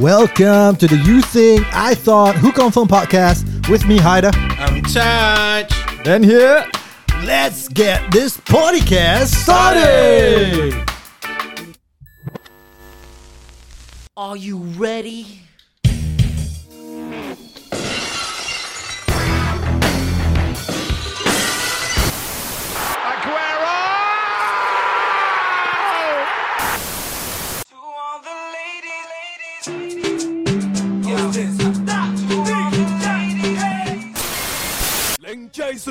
Welcome 0.00 0.74
to 0.76 0.88
the 0.88 0.96
You 1.06 1.22
Think 1.22 1.64
I 1.72 1.94
Thought 1.94 2.34
Who 2.34 2.50
Confirmed 2.50 2.90
podcast 2.90 3.68
with 3.70 3.86
me, 3.86 3.96
Haida. 3.96 4.32
I'm 4.34 4.82
charged. 4.82 5.72
And 6.04 6.24
here, 6.24 6.68
let's 7.22 7.68
get 7.68 8.10
this 8.10 8.36
podcast 8.38 9.28
started. 9.28 10.74
Are 14.16 14.36
you 14.36 14.58
ready? 14.58 15.43
Ladies. 35.54 35.86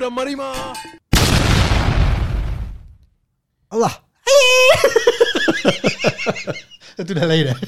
Allah. 3.74 3.94
Itu 7.02 7.12
dah 7.18 7.26
lain 7.26 7.50
eh? 7.50 7.58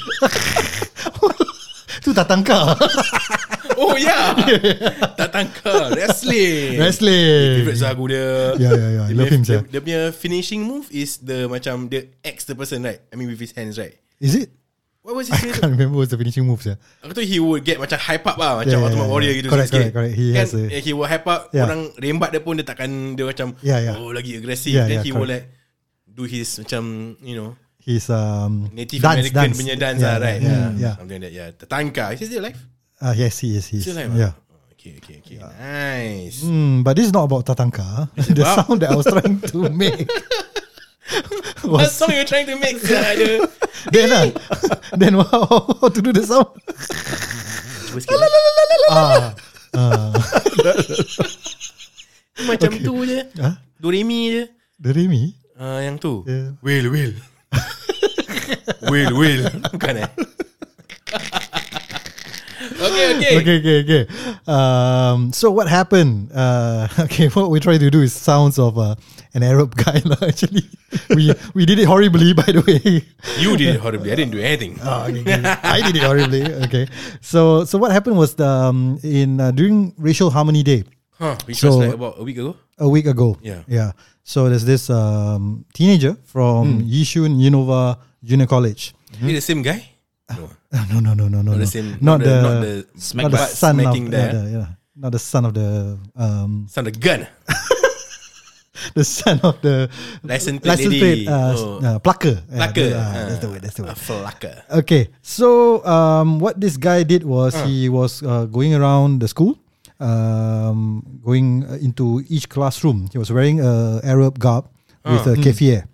Itu 2.03 2.13
tak 2.13 2.29
tangkap. 2.29 2.77
Oh 3.75 3.99
ya. 3.99 4.31
tak 5.19 5.35
tangka. 5.35 5.91
Wrestling. 5.91 6.79
Wrestling. 6.79 7.59
Favorite 7.59 7.83
lagu 7.83 8.07
dia. 8.07 8.55
Ya, 8.55 8.71
ya, 8.71 8.87
ya. 8.87 9.03
I 9.03 9.11
Dia 9.11 9.19
love 9.19 9.35
him. 9.35 9.43
Dia, 9.43 9.59
dia 9.67 9.79
punya 9.83 10.01
finishing 10.15 10.63
move 10.63 10.87
is 10.95 11.19
the 11.19 11.43
macam 11.51 11.91
the 11.91 12.07
X 12.23 12.47
the 12.47 12.55
person 12.55 12.87
right. 12.87 13.03
I 13.11 13.19
mean 13.19 13.27
with 13.27 13.43
his 13.43 13.51
hands 13.51 13.75
right. 13.75 13.99
Is 14.23 14.31
it? 14.31 14.47
What 15.05 15.13
was 15.13 15.27
his 15.29 15.37
I 15.37 15.53
can't 15.53 15.77
remember 15.77 16.01
what's 16.01 16.09
the 16.09 16.17
finishing 16.17 16.49
moves. 16.49 16.65
Yeah. 16.65 16.81
Aku 17.05 17.13
tu 17.13 17.21
he 17.21 17.37
would 17.37 17.61
get 17.61 17.77
macam 17.77 17.93
hype 18.01 18.25
up 18.25 18.41
lah 18.41 18.57
Macam 18.57 18.73
Yeah, 18.73 18.81
Ultimate 18.89 19.05
yeah, 19.05 19.13
Warrior 19.13 19.29
yeah. 19.29 19.37
gitu 19.37 19.47
Correct, 19.53 19.69
sikit. 19.69 19.93
correct, 19.93 19.93
correct. 19.93 20.13
He 20.17 20.25
kan, 20.33 20.41
has 20.41 20.51
a- 20.57 20.65
eh, 20.73 20.81
He 20.81 20.91
will 20.97 21.05
hype 21.05 21.27
up 21.29 21.53
Yeah. 21.53 21.69
Orang 21.69 21.81
rembat 21.93 22.33
dia 22.33 22.41
pun 22.41 22.57
Dia 22.57 22.65
takkan 22.65 22.89
Dia 23.13 23.25
macam 23.29 23.47
Yeah, 23.61 23.79
yeah. 23.85 24.01
Oh 24.01 24.09
lagi 24.09 24.33
agresif 24.33 24.73
Yeah, 24.73 24.89
Then 24.89 24.99
yeah, 24.99 25.05
he 25.05 25.13
will 25.13 25.29
correct. 25.29 25.45
like 25.45 26.09
Do 26.09 26.25
his 26.25 26.49
macam 26.57 26.83
You 27.21 27.35
know 27.37 27.49
His 27.77 28.09
um, 28.09 28.73
Native 28.73 28.97
dance, 28.97 29.29
American 29.29 29.37
dance. 29.45 29.57
punya 29.61 29.75
dance 29.77 30.01
yeah, 30.01 30.09
lah 30.09 30.25
right 30.25 30.39
Yeah, 30.41 30.67
yeah. 30.73 30.93
Something 30.97 31.21
like 31.21 31.29
that 31.29 31.33
yeah 31.37 31.47
Tatanka 31.53 32.05
Is 32.09 32.17
he 32.17 32.25
still 32.25 32.41
alive? 32.41 32.57
Uh, 32.97 33.13
yes, 33.13 33.33
he 33.45 33.53
is. 33.53 33.69
He 33.69 33.77
is. 33.77 33.85
Still 33.85 34.01
alive 34.01 34.09
Yeah. 34.17 34.33
ah? 34.33 34.57
Oh, 34.57 34.73
Okay 34.73 34.91
okay 34.97 35.21
okay 35.21 35.37
Nice 35.37 36.41
Hmm, 36.41 36.81
but 36.81 36.97
this 36.97 37.05
is 37.05 37.13
not 37.13 37.29
about 37.29 37.45
Tatanka. 37.45 38.09
the 38.17 38.41
about? 38.41 38.65
sound 38.65 38.81
that 38.81 38.89
I 38.89 38.97
was 38.97 39.05
trying 39.05 39.37
to 39.37 39.69
make 39.85 40.09
What 41.61 41.93
song 41.93 42.09
you 42.09 42.25
trying 42.25 42.49
to 42.49 42.57
make? 42.57 42.81
then 43.91 44.11
uh, 44.11 44.31
then 44.99 45.13
how, 45.13 45.45
how 45.81 45.89
to 45.89 46.01
do 46.01 46.11
the 46.13 46.23
sound? 46.23 46.47
Cuba 47.95 48.01
sikit 48.01 48.17
ah, 48.91 49.31
uh, 49.75 50.11
Macam 52.49 52.71
tu 52.83 53.07
je 53.07 53.23
huh? 53.39 53.55
Do 53.79 53.87
re 53.87 54.03
mi 54.03 54.27
je 54.31 54.43
The 54.75 54.91
Remy? 54.91 55.31
Ah, 55.55 55.79
Yang 55.79 55.97
tu 56.03 56.13
Yeah. 56.27 56.59
Will 56.59 56.91
Will 56.91 57.15
Will 58.91 59.11
Will 59.15 59.41
Bukan 59.71 59.95
eh 60.03 60.09
Okay 62.75 63.05
okay 63.15 63.33
Okay, 63.39 63.55
okay, 63.63 63.77
okay. 63.87 64.03
Um, 64.45 65.31
so 65.31 65.47
what 65.49 65.71
happened? 65.71 66.27
Uh, 66.35 66.87
okay, 67.07 67.31
what 67.31 67.49
we're 67.49 67.63
trying 67.63 67.79
to 67.79 67.89
do 67.89 68.01
is 68.03 68.11
sounds 68.11 68.59
of 68.59 68.77
uh, 68.77 68.95
an 69.35 69.43
Arab 69.43 69.75
guy. 69.83 69.99
Actually, 70.23 70.63
we 71.11 71.35
we 71.53 71.67
did 71.67 71.77
it 71.77 71.85
horribly, 71.85 72.31
by 72.33 72.47
the 72.47 72.63
way. 72.63 73.03
You 73.43 73.53
did 73.59 73.75
it 73.75 73.79
horribly 73.83 74.09
I 74.11 74.15
didn't 74.15 74.31
do 74.31 74.39
anything 74.39 74.79
Oh, 74.83 75.05
okay, 75.11 75.21
okay. 75.21 75.43
I 75.61 75.83
did 75.85 75.95
it 75.99 76.03
horribly. 76.07 76.43
Okay, 76.65 76.87
so 77.19 77.67
so 77.67 77.77
what 77.77 77.91
happened 77.91 78.15
was 78.17 78.33
the, 78.39 78.47
um, 78.47 78.97
in 79.03 79.37
uh, 79.43 79.51
during 79.51 79.91
Racial 79.99 80.31
Harmony 80.31 80.63
Day 80.63 80.87
Huh, 81.19 81.35
which 81.45 81.59
So- 81.63 81.69
was 81.71 81.77
like 81.87 81.95
about 81.95 82.19
a 82.19 82.23
week 82.23 82.39
ago. 82.39 82.55
a 82.79 82.87
week 82.89 83.07
ago. 83.07 83.37
Yeah. 83.39 83.63
yeah. 83.67 83.91
So 84.23 84.49
there's 84.49 84.65
this 84.65 84.89
um, 84.89 85.63
teenager 85.71 86.17
from 86.27 86.81
Yishun 86.83 87.39
Unova 87.39 87.99
Junior 88.23 88.47
College. 88.47 88.91
It 89.23 89.31
the 89.35 89.39
same 89.39 89.61
guy? 89.63 89.79
No. 90.35 90.49
No, 90.91 90.99
no, 90.99 91.13
no, 91.13 91.27
no, 91.29 91.39
no, 91.39 91.51
Not 91.55 91.59
the 91.63 91.67
same. 91.71 91.97
Not, 92.01 92.19
the, 92.19 92.35
not 92.41 92.59
the 92.59 92.73
not 93.15 93.31
the 93.31 93.45
son 93.47 93.79
of 93.79 93.93
the, 94.11 94.43
yeah, 94.51 94.67
not 94.97 95.11
the 95.13 95.19
son 95.19 95.45
of 95.45 95.53
the 95.53 95.95
um, 96.17 96.65
Son 96.67 96.83
of 96.87 96.91
the 96.91 96.99
gun. 96.99 97.27
The 98.93 99.03
son 99.03 99.39
of 99.43 99.59
the 99.61 99.89
License 100.23 100.59
plate 100.61 100.71
license 100.71 100.95
plate 100.99 101.27
uh, 101.27 101.55
Oh. 101.57 101.79
uh, 101.83 101.97
plucker. 101.99 102.41
Yeah, 102.49 102.57
Plucker. 102.67 102.89
that- 102.89 102.97
uh, 102.97 103.05
Ah. 103.05 103.25
that's 103.29 103.41
the 103.41 103.49
word. 103.49 103.61
That's 103.63 103.75
the 103.79 103.83
word. 103.87 103.97
flacker. 103.97 104.55
Okay, 104.83 105.09
so 105.21 105.79
um, 105.85 106.39
what 106.39 106.59
this 106.59 106.77
guy 106.77 107.03
did 107.03 107.23
was 107.23 107.55
Ah. 107.55 107.65
he 107.65 107.87
was 107.89 108.21
uh, 108.23 108.45
going 108.51 108.73
around 108.75 109.19
the 109.23 109.27
school, 109.27 109.55
um, 109.99 111.03
going 111.23 111.63
uh, 111.65 111.77
into 111.81 112.23
each 112.29 112.49
classroom. 112.49 113.07
He 113.11 113.17
was 113.17 113.31
wearing 113.31 113.59
a 113.61 113.99
Arab 114.03 114.39
garb 114.39 114.67
with 115.05 115.25
a 115.27 115.35
kefir, 115.37 115.85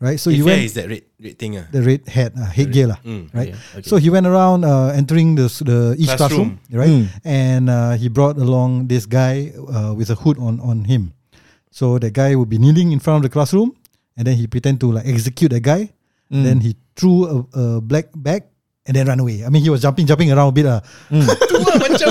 right? 0.00 0.16
So 0.20 0.30
he 0.30 0.40
went 0.42 0.62
is 0.64 0.72
that 0.80 0.88
red, 0.88 1.04
red 1.20 1.36
thing 1.38 1.58
ah. 1.60 1.68
the 1.72 1.82
red 1.84 2.08
hat, 2.08 2.32
uh, 2.36 2.48
headgear, 2.48 2.88
lah, 2.88 3.00
Mm, 3.04 3.28
right? 3.36 3.52
yeah, 3.52 3.76
okay. 3.80 3.88
So 3.88 3.96
he 4.00 4.08
went 4.08 4.24
around 4.26 4.64
uh, 4.64 4.92
entering 4.96 5.36
the 5.36 5.48
the 5.64 5.96
each 6.00 6.08
classroom, 6.16 6.60
Classroom. 6.72 6.72
right? 6.72 7.12
And 7.24 7.68
uh, 7.68 7.94
he 8.00 8.08
brought 8.08 8.36
along 8.40 8.88
this 8.88 9.04
guy 9.04 9.52
uh, 9.56 9.92
with 9.96 10.08
a 10.12 10.16
hood 10.16 10.40
on 10.40 10.60
on 10.64 10.88
him. 10.88 11.15
So 11.76 12.00
the 12.00 12.08
guy 12.08 12.32
would 12.32 12.48
be 12.48 12.56
kneeling 12.56 12.88
in 12.96 13.04
front 13.04 13.20
of 13.20 13.28
the 13.28 13.32
classroom, 13.32 13.76
and 14.16 14.24
then 14.24 14.40
he 14.40 14.48
pretend 14.48 14.80
to 14.80 14.96
like 14.96 15.04
execute 15.04 15.52
the 15.52 15.60
guy. 15.60 15.92
Then 16.32 16.64
he 16.64 16.72
threw 16.96 17.28
a, 17.28 17.36
a 17.52 17.64
black 17.84 18.08
bag 18.16 18.48
and 18.88 18.96
then 18.96 19.06
run 19.06 19.20
away. 19.20 19.44
I 19.44 19.52
mean, 19.52 19.60
he 19.62 19.68
was 19.68 19.84
jumping, 19.84 20.08
jumping 20.08 20.32
around 20.32 20.48
a 20.48 20.56
bit, 20.56 20.64
uh, 20.66 20.80
Tu 21.12 21.54
lah 21.60 21.76
macam 21.78 22.10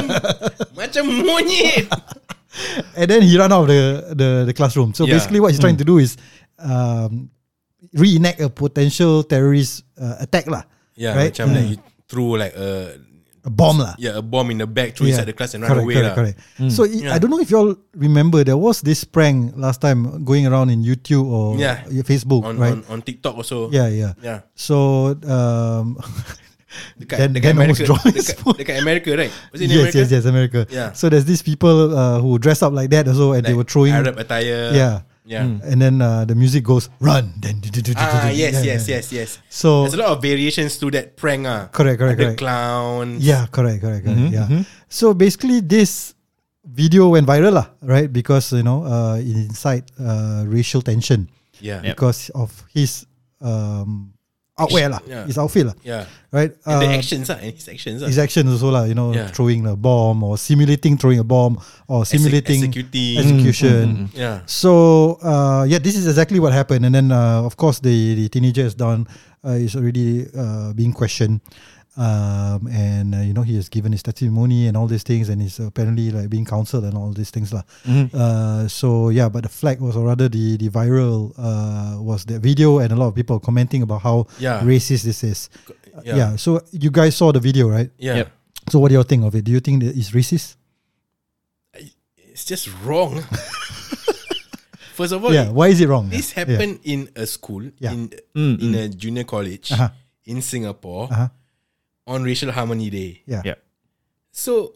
macam 0.78 1.04
monyet. 1.26 1.90
and 3.00 3.10
then 3.10 3.26
he 3.26 3.36
ran 3.42 3.50
out 3.52 3.66
of 3.66 3.74
the 3.74 3.82
the, 4.16 4.30
the 4.48 4.54
classroom. 4.56 4.94
So 4.94 5.04
Yeah. 5.10 5.18
basically, 5.18 5.42
what 5.42 5.50
he's 5.52 5.60
trying 5.60 5.82
to 5.82 5.84
do 5.84 5.98
is 5.98 6.16
um, 6.62 7.28
reenact 7.92 8.40
a 8.40 8.48
potential 8.54 9.26
terrorist 9.26 9.82
uh, 9.98 10.22
attack, 10.24 10.46
lah. 10.48 10.64
Yeah, 10.96 11.18
Right? 11.18 11.34
macam 11.34 11.52
like 11.52 11.66
Mm. 11.66 11.72
you 11.74 11.78
threw 12.08 12.38
like 12.38 12.54
a 12.56 13.02
A 13.46 13.52
bomb, 13.54 13.78
lah. 13.78 13.94
yeah 14.02 14.18
a 14.18 14.26
bomb 14.26 14.50
in 14.50 14.58
the 14.58 14.66
bag 14.66 14.98
through 14.98 15.14
inside 15.14 15.30
the 15.30 15.38
class 15.38 15.54
and 15.54 15.62
run 15.62 15.70
correct, 15.70 15.86
away 15.86 15.94
correct, 16.02 16.10
lah. 16.10 16.18
correct. 16.18 16.38
So 16.74 16.82
i- 16.82 16.90
Yeah. 16.98 17.14
I 17.14 17.22
don't 17.22 17.30
know 17.30 17.38
if 17.38 17.54
you 17.54 17.58
all 17.62 17.78
remember 17.94 18.42
there 18.42 18.58
was 18.58 18.82
this 18.82 19.06
prank 19.06 19.54
last 19.54 19.86
time 19.86 20.26
going 20.26 20.50
around 20.50 20.74
in 20.74 20.82
YouTube 20.82 21.30
or 21.30 21.54
Yeah. 21.54 21.86
Facebook, 22.02 22.42
On, 22.42 22.58
right? 22.58 22.74
on 22.74 22.82
on 22.90 23.00
TikTok 23.06 23.38
also. 23.38 23.70
yeah, 23.70 23.86
yeah. 23.86 24.18
Yeah. 24.18 24.50
So 24.58 25.14
um, 25.30 26.02
Dekat, 27.00 27.18
Dan- 27.22 27.34
dekat 27.38 27.50
almost 27.56 27.86
America, 27.88 28.12
dekat, 28.12 28.36
dekat 28.60 28.76
America, 28.84 29.10
right? 29.16 29.32
Was 29.54 29.62
it 29.64 29.70
in 29.70 29.70
yes, 29.72 29.80
America? 29.80 29.98
yes, 30.02 30.10
yes, 30.12 30.24
America. 30.28 30.60
Yeah. 30.68 30.90
So 30.92 31.08
there's 31.08 31.24
these 31.24 31.40
people 31.46 31.96
uh, 31.96 32.20
who 32.20 32.36
dress 32.36 32.60
up 32.60 32.74
like 32.76 32.92
that 32.92 33.08
also, 33.08 33.32
and 33.32 33.48
they 33.48 33.56
Like 33.56 33.64
were 33.64 33.70
throwing. 33.70 33.94
Arab 33.96 34.20
attire. 34.20 34.76
Yeah. 34.76 35.08
Yeah. 35.26 35.42
And 35.66 35.82
then 35.82 36.02
uh, 36.06 36.24
the 36.26 36.36
music 36.38 36.64
goes 36.64 36.88
run. 37.02 37.34
Then 37.42 37.60
Ah, 37.98 38.30
yes, 38.30 38.62
yeah, 38.62 38.78
yes, 38.78 38.88
yeah. 38.88 38.96
yes, 39.02 39.06
yes. 39.12 39.30
So 39.50 39.84
There's 39.90 39.98
a 39.98 40.04
lot 40.06 40.12
of 40.14 40.22
variations 40.22 40.78
to 40.80 40.94
that 40.94 41.18
prank. 41.18 41.50
Ah, 41.50 41.68
Correct, 41.74 41.98
correct, 41.98 42.22
Ada 42.22 42.38
correct. 42.38 42.40
clowns. 42.40 43.26
Yeah, 43.26 43.50
correct, 43.50 43.82
correct, 43.82 44.06
correct. 44.06 44.32
Yeah. 44.32 44.64
So 44.88 45.14
basically, 45.18 45.66
this 45.66 46.14
video 46.64 47.10
went 47.10 47.26
viral, 47.26 47.54
lah, 47.58 47.74
right? 47.82 48.06
Because 48.10 48.54
you 48.54 48.62
know, 48.64 48.86
uh, 48.86 49.18
it 49.18 49.34
incite 49.34 49.90
uh, 49.98 50.46
racial 50.46 50.82
tension 50.86 51.30
Yeah. 51.62 51.82
because 51.82 52.30
of 52.38 52.52
his 52.74 53.06
um, 53.42 54.15
outwear, 54.58 54.88
lah, 54.90 55.02
Yeah. 55.04 55.28
his 55.28 55.38
outfit, 55.38 55.68
lah, 55.68 55.76
Yeah. 55.84 56.08
right? 56.32 56.52
And 56.66 56.80
the 56.82 56.88
Uh, 56.88 56.98
actions, 56.98 57.28
ah, 57.30 57.36
and 57.44 57.52
his 57.52 57.68
actions, 57.68 58.00
ah. 58.04 58.08
his 58.08 58.16
actions 58.18 58.48
also, 58.56 58.72
lah, 58.72 58.84
you 58.88 58.96
know, 58.96 59.12
Yeah. 59.12 59.28
throwing 59.36 59.68
a 59.68 59.76
bomb 59.76 60.24
or 60.24 60.38
simulating 60.40 60.96
throwing 60.96 61.20
a 61.20 61.28
bomb 61.28 61.60
or 61.92 62.06
simulating 62.08 62.64
executing. 62.64 63.20
execution. 63.20 64.10
Yeah. 64.16 64.48
So 64.48 65.20
uh, 65.20 65.68
yeah, 65.68 65.80
this 65.84 65.96
is 66.00 66.08
exactly 66.08 66.40
what 66.40 66.56
happened, 66.56 66.86
and 66.88 66.96
then 66.96 67.12
uh, 67.12 67.44
of 67.44 67.60
course 67.60 67.80
the 67.84 68.16
the 68.16 68.32
teenager 68.32 68.64
is 68.64 68.76
done 68.80 69.08
uh, 69.44 69.60
is 69.60 69.76
already 69.76 70.24
uh, 70.32 70.72
being 70.72 70.96
questioned, 70.96 71.44
um, 71.98 72.68
and 72.68 73.16
uh, 73.16 73.20
you 73.20 73.34
know 73.34 73.42
he 73.44 73.56
has 73.56 73.70
given 73.70 73.92
his 73.92 74.04
testimony 74.04 74.68
and 74.68 74.76
all 74.78 74.88
these 74.88 75.04
things, 75.04 75.30
and 75.30 75.42
he's 75.42 75.60
apparently 75.60 76.12
like 76.12 76.30
being 76.30 76.46
counseled 76.46 76.84
and 76.84 76.96
all 76.98 77.12
these 77.12 77.32
things 77.32 77.54
lah. 77.54 77.64
Uh, 77.88 78.68
so 78.68 79.10
yeah, 79.10 79.30
but 79.30 79.44
the 79.44 79.50
flag 79.50 79.80
was, 79.80 79.96
or 79.96 80.06
rather 80.06 80.28
the 80.28 80.58
the 80.58 80.70
viral 80.70 81.32
uh, 81.38 81.96
was 82.02 82.26
the 82.26 82.40
video, 82.40 82.80
and 82.80 82.92
a 82.92 82.96
lot 82.96 83.08
of 83.08 83.16
people 83.16 83.40
commenting 83.40 83.82
about 83.82 84.02
how 84.02 84.28
Yeah. 84.40 84.60
racist 84.62 85.04
this 85.04 85.24
is. 85.24 85.50
Yeah. 86.04 86.16
yeah. 86.16 86.36
So 86.36 86.60
you 86.72 86.92
guys 86.92 87.16
saw 87.16 87.32
the 87.32 87.40
video, 87.40 87.70
right? 87.70 87.90
Yeah. 87.98 88.16
Yep. 88.28 88.32
So 88.70 88.80
what 88.80 88.90
do 88.90 88.96
you 89.00 89.04
think 89.04 89.24
of 89.24 89.36
it? 89.36 89.44
Do 89.48 89.52
you 89.52 89.60
think 89.64 89.84
that 89.84 89.96
it's 89.96 90.12
racist? 90.12 90.58
It's 92.36 92.44
just 92.44 92.68
wrong. 92.84 93.24
First 94.96 95.12
of 95.14 95.24
all, 95.24 95.34
yeah. 95.34 95.50
Why 95.52 95.68
is 95.68 95.80
it 95.82 95.88
wrong? 95.88 96.10
this 96.10 96.32
Yeah. 96.32 96.44
happened 96.44 96.80
in 96.84 97.10
a 97.16 97.26
school, 97.28 97.64
Yeah. 97.80 97.92
in 97.92 98.10
Mm, 98.36 98.56
in 98.62 98.76
a 98.76 98.88
junior 98.90 99.24
college 99.24 99.72
Uh-huh. 99.72 99.90
in 100.26 100.42
Singapore 100.42 101.08
Uh-huh. 101.12 101.30
On 102.08 102.24
Racial 102.24 102.52
Harmony 102.52 102.90
Day. 102.90 103.22
Yeah. 103.26 103.42
Yeah. 103.46 103.60
So 104.32 104.76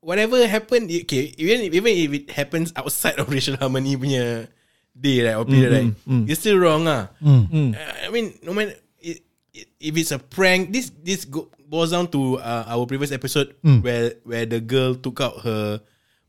whatever 0.00 0.42
happened, 0.46 0.90
okay, 0.90 1.34
even 1.38 1.62
even 1.70 1.92
if 1.94 2.10
it 2.12 2.26
happens 2.30 2.72
outside 2.76 3.18
of 3.18 3.30
Racial 3.30 3.56
Harmony 3.56 3.96
punya 3.96 4.48
day 4.92 5.24
right 5.24 5.36
or 5.38 5.44
period 5.46 5.70
right, 5.72 5.90
it's 6.28 6.40
still 6.44 6.58
wrong 6.58 6.84
ah. 6.90 7.08
Mm. 7.22 7.72
Uh, 7.72 7.92
I 8.04 8.08
mean, 8.10 8.34
no 8.44 8.52
matter 8.52 8.76
it, 9.00 9.22
i- 9.56 9.70
if 9.80 9.92
it's 9.96 10.12
a 10.12 10.18
prank, 10.20 10.72
this 10.72 10.90
this 11.00 11.24
go, 11.24 11.48
boils 11.64 11.92
down 11.96 12.08
to 12.12 12.36
uh, 12.42 12.64
our 12.68 12.84
previous 12.84 13.12
episode 13.12 13.54
Hmm. 13.64 13.80
where 13.80 14.18
where 14.26 14.44
the 14.44 14.60
girl 14.60 14.92
took 14.98 15.20
out 15.24 15.40
her 15.46 15.80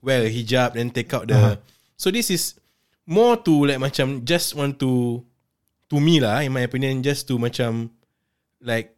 wear 0.04 0.24
a 0.24 0.32
hijab 0.32 0.76
then 0.80 0.92
take 0.92 1.12
out 1.12 1.28
the. 1.28 1.36
Uh-huh. 1.36 1.56
So 2.00 2.12
this 2.12 2.28
is 2.32 2.56
more 3.08 3.36
to 3.44 3.68
like 3.68 3.80
macam 3.84 4.24
just 4.24 4.56
want 4.56 4.80
to 4.80 5.24
to 5.92 5.96
me 6.00 6.20
lah 6.24 6.40
in 6.44 6.52
my 6.56 6.64
opinion 6.64 7.04
just 7.04 7.28
to 7.28 7.36
macam 7.40 7.92
like 8.64 8.96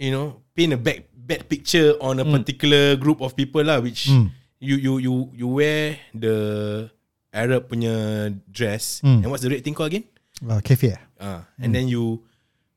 you 0.00 0.08
know 0.10 0.40
paint 0.56 0.72
a 0.72 0.80
bad 0.80 1.04
bad 1.12 1.44
picture 1.46 1.92
on 2.00 2.16
a 2.18 2.24
particular 2.24 2.96
group 2.96 3.20
of 3.20 3.36
people 3.36 3.60
lah 3.62 3.78
which 3.84 4.08
Hmm. 4.08 4.32
you 4.58 4.80
you 4.80 4.92
you 4.98 5.14
you 5.36 5.46
wear 5.46 6.00
the 6.16 6.34
Arab 7.30 7.68
punya 7.70 8.26
dress 8.50 9.04
Hmm. 9.04 9.22
and 9.22 9.28
what's 9.30 9.44
the 9.44 9.52
red 9.52 9.60
thing 9.62 9.76
called 9.76 9.92
again? 9.92 10.08
Uh, 10.42 10.58
kafir. 10.64 10.96
Ah, 11.20 11.44
and 11.60 11.70
then 11.76 11.84
you 11.86 12.24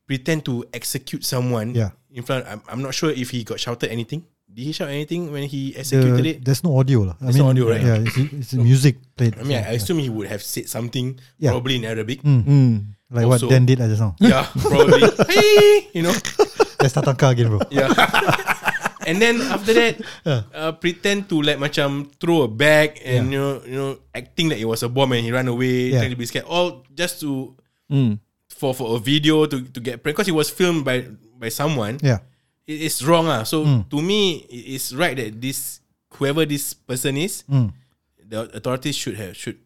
pretend 0.06 0.44
to 0.44 0.62
execute 0.70 1.24
someone 1.24 1.72
Yeah. 1.72 1.96
in 2.12 2.22
front. 2.22 2.44
I'm, 2.44 2.60
I'm 2.68 2.84
not 2.84 2.92
sure 2.92 3.08
if 3.10 3.32
he 3.32 3.40
got 3.42 3.56
shouted 3.58 3.88
anything. 3.88 4.22
Did 4.46 4.70
he 4.70 4.72
shout 4.76 4.92
anything 4.92 5.32
when 5.34 5.48
he 5.50 5.72
executed 5.74 6.22
The, 6.22 6.30
it? 6.36 6.36
there's 6.44 6.62
no 6.62 6.76
audio 6.78 7.08
lah. 7.08 7.16
I 7.18 7.26
There's 7.32 7.40
mean, 7.40 7.42
no 7.42 7.50
audio, 7.50 7.64
right? 7.72 7.82
Yeah, 7.82 8.04
it's, 8.04 8.14
it's 8.14 8.52
music 8.54 9.00
played. 9.18 9.34
I 9.34 9.42
mean, 9.42 9.58
I 9.58 9.72
yeah. 9.74 9.80
assume 9.80 9.98
he 9.98 10.12
would 10.12 10.28
have 10.30 10.44
said 10.44 10.68
something 10.70 11.18
Yeah. 11.40 11.50
probably 11.56 11.80
in 11.80 11.88
Arabic. 11.88 12.22
Mm. 12.22 12.94
like 13.10 13.26
also- 13.26 13.48
what 13.48 13.56
Dan 13.56 13.66
did 13.66 13.80
I 13.82 13.88
just 13.90 13.98
now. 14.04 14.14
Yeah, 14.22 14.46
probably. 14.54 15.02
hey, 15.32 15.88
you 15.96 16.04
know. 16.06 16.14
Let's 16.84 16.92
start 16.92 17.08
Tanka 17.08 17.32
again, 17.32 17.48
bro. 17.48 17.64
Yeah. 17.72 17.88
and 19.08 19.16
then 19.16 19.40
after 19.40 19.72
that, 19.72 19.94
uh, 20.52 20.72
pretend 20.76 21.32
to 21.32 21.40
like 21.40 21.56
macam 21.56 22.12
throw 22.20 22.44
a 22.44 22.50
bag 22.52 23.00
and 23.00 23.32
you 23.32 23.40
know 23.40 23.52
you 23.64 23.76
know 23.80 23.90
acting 24.12 24.52
like 24.52 24.60
it 24.60 24.68
was 24.68 24.84
a 24.84 24.90
bomb 24.92 25.16
and 25.16 25.24
he 25.24 25.32
ran 25.32 25.48
away, 25.48 25.96
Yeah. 25.96 26.04
trying 26.04 26.12
to 26.12 26.20
be 26.20 26.28
scared, 26.28 26.44
all 26.44 26.84
just 26.92 27.24
to 27.24 27.56
Mm. 27.88 28.16
for 28.48 28.72
for 28.76 28.96
a 28.96 29.00
video 29.00 29.44
to 29.48 29.60
to 29.64 29.80
get 29.80 30.00
pranked 30.04 30.16
because 30.20 30.28
it 30.28 30.36
was 30.36 30.48
filmed 30.52 30.84
by 30.84 31.08
by 31.40 31.48
someone. 31.48 31.96
Yeah. 32.04 32.20
it 32.64 32.80
is 32.80 33.00
wrong 33.04 33.28
ah. 33.28 33.44
So 33.44 33.60
Hmm. 33.64 33.84
to 33.92 34.00
me, 34.00 34.40
it 34.48 34.80
is 34.80 34.92
right 34.96 35.12
that 35.16 35.36
this 35.40 35.84
whoever 36.16 36.48
this 36.48 36.72
person 36.72 37.20
is, 37.20 37.44
Mm. 37.44 37.72
the 38.24 38.48
authorities 38.56 38.96
should 38.96 39.20
have 39.20 39.36
should 39.36 39.60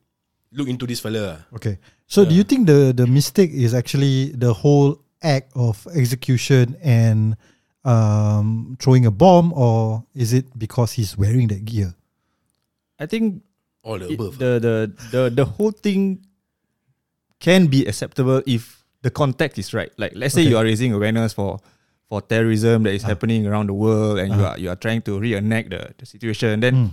look 0.50 0.66
into 0.66 0.82
this 0.82 0.98
fella. 0.98 1.38
ah. 1.38 1.38
Okay. 1.54 1.78
So 2.10 2.26
do 2.26 2.34
you 2.34 2.42
think 2.42 2.66
the 2.66 2.90
the 2.90 3.06
mistake 3.06 3.54
is 3.54 3.70
actually 3.70 4.34
the 4.34 4.50
whole 4.50 4.98
act 5.22 5.50
of 5.54 5.86
execution 5.94 6.76
and 6.82 7.36
um, 7.84 8.76
throwing 8.80 9.06
a 9.06 9.10
bomb, 9.10 9.52
or 9.52 10.04
is 10.14 10.32
it 10.32 10.46
because 10.58 10.92
he's 10.92 11.16
wearing 11.16 11.48
that 11.48 11.64
gear? 11.64 11.94
I 12.98 13.06
think 13.06 13.42
All 13.82 13.98
the 13.98 14.08
it- 14.10 14.14
above. 14.14 14.38
the, 14.38 14.58
the 14.60 14.74
the 15.10 15.22
the 15.30 15.44
whole 15.44 15.70
thing 15.72 16.26
can 17.40 17.66
be 17.68 17.86
acceptable 17.86 18.42
if 18.46 18.82
the 19.02 19.10
context 19.10 19.58
is 19.58 19.72
right. 19.72 19.90
Like 19.96 20.12
let's 20.14 20.34
say 20.34 20.42
Okay. 20.42 20.50
you 20.50 20.58
are 20.58 20.64
raising 20.64 20.92
awareness 20.92 21.32
for 21.32 21.58
for 22.08 22.20
terrorism 22.22 22.82
that 22.84 22.94
is 22.94 23.02
happening 23.04 23.46
around 23.46 23.68
the 23.68 23.76
world 23.76 24.18
and 24.18 24.32
you 24.34 24.40
Uh-huh. 24.42 24.52
are 24.54 24.58
you 24.58 24.68
are 24.70 24.76
trying 24.80 25.02
to 25.06 25.18
reenact 25.20 25.70
the, 25.70 25.94
the 25.98 26.06
situation, 26.06 26.60
then 26.60 26.92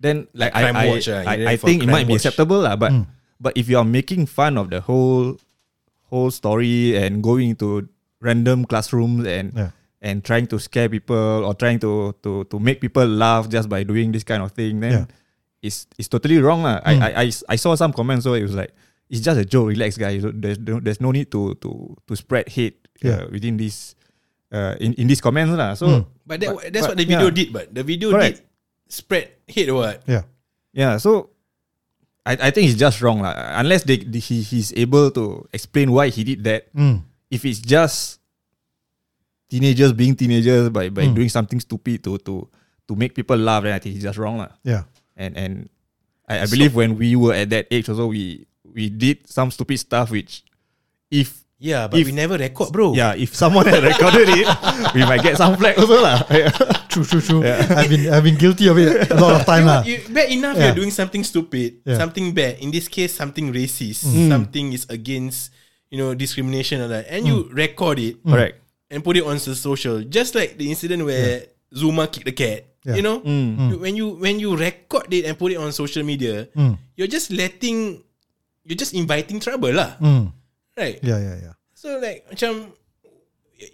then 0.00 0.28
like, 0.34 0.54
Like 0.54 0.74
I 0.76 0.84
I, 0.84 0.86
watch, 0.92 1.08
ah. 1.08 1.22
I, 1.26 1.34
You're 1.34 1.48
I 1.48 1.56
think 1.56 1.82
it 1.82 1.86
crime 1.88 1.94
might 1.96 2.06
be 2.06 2.14
acceptable 2.14 2.60
lah. 2.62 2.76
But 2.76 2.92
Mm. 2.92 3.06
but 3.40 3.56
if 3.56 3.66
you 3.70 3.78
are 3.80 3.86
making 3.88 4.26
fun 4.28 4.58
of 4.58 4.68
the 4.70 4.80
whole 4.84 5.38
whole 6.08 6.30
story 6.32 6.96
and 6.96 7.22
going 7.22 7.54
to 7.60 7.88
random 8.20 8.64
classrooms 8.64 9.24
and 9.28 9.52
Yeah. 9.54 9.70
and 10.00 10.24
trying 10.24 10.46
to 10.48 10.58
scare 10.58 10.88
people 10.88 11.44
or 11.44 11.52
trying 11.54 11.78
to 11.84 12.14
to 12.24 12.44
to 12.50 12.56
make 12.58 12.80
people 12.80 13.06
laugh 13.06 13.48
just 13.48 13.68
by 13.68 13.84
doing 13.84 14.12
this 14.12 14.24
kind 14.24 14.42
of 14.42 14.52
thing, 14.56 14.80
then 14.80 14.92
Yeah. 14.92 15.06
it's 15.62 15.86
it's 16.00 16.08
totally 16.08 16.38
wrong 16.42 16.62
lah. 16.66 16.80
Mm. 16.82 16.88
I, 16.88 16.94
I 16.94 17.22
I 17.22 17.26
I 17.54 17.56
saw 17.60 17.74
some 17.76 17.92
comments 17.92 18.24
so 18.24 18.34
it 18.34 18.42
was 18.42 18.54
like 18.56 18.72
it's 19.08 19.20
just 19.24 19.40
a 19.40 19.44
joke, 19.44 19.72
relax 19.72 19.96
guys. 19.96 20.20
There's 20.20 20.58
no, 20.60 20.80
there's 20.80 21.00
no 21.00 21.10
need 21.12 21.30
to 21.32 21.54
to 21.64 21.96
to 22.08 22.12
spread 22.16 22.48
hate 22.48 22.84
Yeah. 23.00 23.24
uh, 23.24 23.24
within 23.30 23.56
this 23.56 23.94
uh, 24.52 24.74
in 24.82 24.92
in 24.98 25.06
these 25.06 25.20
comments 25.22 25.52
lah. 25.54 25.74
So 25.78 25.86
Mm. 25.86 26.02
but 26.26 26.36
that, 26.42 26.50
but- 26.54 26.64
that's 26.72 26.84
but, 26.86 26.90
what 26.92 26.98
the 26.98 27.06
video 27.06 27.28
yeah. 27.28 27.36
did. 27.38 27.48
But 27.52 27.66
the 27.74 27.84
video 27.86 28.08
Correct. 28.12 28.42
did 28.42 28.46
spread 28.90 29.26
hate 29.46 29.70
what? 29.70 30.02
Yeah. 30.08 30.24
yeah, 30.74 30.96
so 30.98 31.30
I 32.28 32.48
I 32.48 32.50
think 32.52 32.68
it's 32.68 32.76
just 32.76 33.00
wrong 33.00 33.24
lah. 33.24 33.32
Unless 33.56 33.88
they, 33.88 34.04
they- 34.04 34.20
he 34.20 34.44
he's 34.44 34.68
able 34.76 35.08
to 35.16 35.48
explain 35.56 35.88
why 35.90 36.12
he 36.12 36.22
did 36.28 36.44
that. 36.44 36.68
Mm. 36.76 37.00
If 37.32 37.44
it's 37.48 37.60
just 37.64 38.20
teenagers 39.48 39.92
being 39.96 40.12
teenagers 40.14 40.68
by 40.68 40.92
by 40.92 41.08
Mm. 41.08 41.14
doing 41.16 41.30
something 41.32 41.60
stupid 41.60 42.04
to 42.04 42.20
to 42.28 42.44
to 42.88 42.92
make 42.96 43.16
people 43.16 43.36
laugh, 43.40 43.64
then 43.64 43.72
I 43.72 43.80
think 43.80 43.96
he's 43.96 44.04
just 44.04 44.20
wrong 44.20 44.38
lah. 44.44 44.52
Yeah. 44.64 44.84
and 45.16 45.34
and 45.36 45.52
I, 46.28 46.44
I 46.44 46.46
believe 46.46 46.76
when 46.76 46.94
we 47.00 47.16
were 47.16 47.32
at 47.34 47.48
that 47.50 47.66
age 47.72 47.88
also 47.88 48.06
we 48.12 48.44
we 48.62 48.92
did 48.92 49.24
some 49.26 49.48
stupid 49.50 49.80
stuff 49.80 50.12
which 50.12 50.44
if 51.10 51.42
Yeah, 51.58 51.90
but 51.90 51.98
If- 51.98 52.06
we 52.06 52.12
never 52.14 52.38
record, 52.38 52.70
bro. 52.70 52.94
yeah 52.94 53.18
if 53.18 53.34
someone 53.34 53.66
had 53.66 53.82
recorded 53.82 54.30
it 54.30 54.46
we 54.94 55.02
might 55.02 55.26
get 55.26 55.34
some 55.34 55.58
flag 55.58 55.74
also 55.74 55.98
lah 55.98 56.22
True, 56.86 57.02
true, 57.02 57.18
true. 57.18 57.42
I've 57.42 57.90
been 57.90 58.06
I've 58.14 58.22
been 58.22 58.38
guilty 58.38 58.70
of 58.70 58.78
it 58.78 59.10
a 59.10 59.18
lot 59.18 59.34
of 59.34 59.42
time 59.42 59.66
lah. 59.66 59.82
You, 59.82 59.98
bad 60.06 60.30
enough 60.30 60.54
Yeah. 60.54 60.70
you're 60.70 60.78
doing 60.86 60.94
something 60.94 61.26
stupid, 61.26 61.82
Yeah. 61.82 61.98
something 61.98 62.30
bad. 62.30 62.62
In 62.62 62.70
this 62.70 62.86
case, 62.86 63.10
something 63.14 63.50
racist, 63.50 64.06
Mm. 64.06 64.30
something 64.30 64.70
is 64.72 64.86
against 64.86 65.50
you 65.90 65.98
know 65.98 66.14
discrimination 66.14 66.78
or 66.78 66.88
that, 66.94 67.10
and 67.10 67.26
you 67.26 67.50
record 67.50 67.98
it 67.98 68.22
correct 68.22 68.62
and 68.88 69.02
put 69.02 69.18
it 69.18 69.26
on 69.26 69.36
the 69.42 69.54
social. 69.58 70.00
Just 70.06 70.38
like 70.38 70.56
the 70.62 70.70
incident 70.70 71.02
where 71.02 71.42
Zuma 71.74 72.06
kicked 72.06 72.24
the 72.30 72.34
cat. 72.38 72.70
Yeah. 72.86 72.96
You 72.96 73.02
know, 73.02 73.18
Mm. 73.20 73.74
You- 73.74 73.80
when 73.82 73.94
you 73.98 74.06
when 74.14 74.38
you 74.38 74.54
record 74.54 75.10
it 75.10 75.26
and 75.26 75.34
put 75.34 75.50
it 75.50 75.58
on 75.58 75.74
social 75.74 76.06
media, 76.06 76.46
Mm. 76.54 76.78
you're 76.94 77.10
just 77.10 77.34
letting, 77.34 77.98
you're 78.62 78.78
just 78.78 78.94
inviting 78.94 79.42
trouble 79.42 79.74
lah, 79.74 79.98
Mm. 80.00 80.32
Right? 80.78 80.98
Yeah, 81.02 81.18
yeah, 81.18 81.36
yeah. 81.50 81.54
So 81.74 81.98
like 81.98 82.24
macam 82.30 82.70
it, 83.58 83.70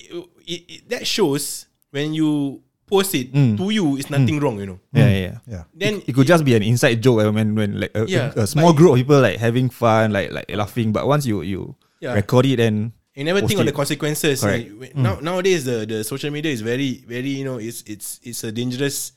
it, 0.48 0.60
it, 0.68 0.80
that 0.88 1.04
shows 1.06 1.66
when 1.92 2.12
you 2.16 2.60
post 2.84 3.14
it 3.16 3.32
Mm. 3.32 3.56
to 3.56 3.70
you, 3.72 3.96
it's 3.96 4.10
nothing 4.12 4.40
wrong. 4.40 4.60
You 4.60 4.76
know. 4.76 4.78
yeah 4.92 5.08
yeah 5.08 5.34
Yeah. 5.48 5.64
Then 5.72 6.02
it 6.04 6.12
could 6.12 6.26
just 6.28 6.44
be 6.44 6.52
an 6.56 6.64
inside 6.64 7.00
joke 7.00 7.24
when 7.32 7.54
when 7.56 7.80
like 7.80 7.92
a, 7.96 8.04
Yeah, 8.08 8.32
a 8.36 8.44
small 8.48 8.72
but- 8.72 8.78
group 8.80 8.90
of 8.92 8.98
people 9.00 9.20
like 9.20 9.40
having 9.40 9.68
fun 9.72 10.12
like 10.12 10.32
like 10.32 10.48
laughing 10.52 10.92
but 10.92 11.04
once 11.08 11.24
you 11.28 11.40
you 11.44 11.76
Yeah. 12.00 12.12
record 12.16 12.44
it 12.48 12.60
and 12.60 12.92
You 13.14 13.22
never 13.22 13.40
think 13.46 13.62
of 13.62 13.64
it. 13.64 13.70
the 13.70 13.76
consequences. 13.78 14.42
Correct. 14.42 14.74
Like, 14.74 14.98
Now 14.98 15.22
nowadays 15.22 15.62
the 15.64 15.86
the 15.86 16.02
social 16.02 16.34
media 16.34 16.50
is 16.50 16.66
very 16.66 17.06
very 17.06 17.30
you 17.30 17.46
know 17.46 17.62
it's 17.62 17.86
it's 17.86 18.18
it's 18.26 18.42
a 18.42 18.50
dangerous 18.50 19.14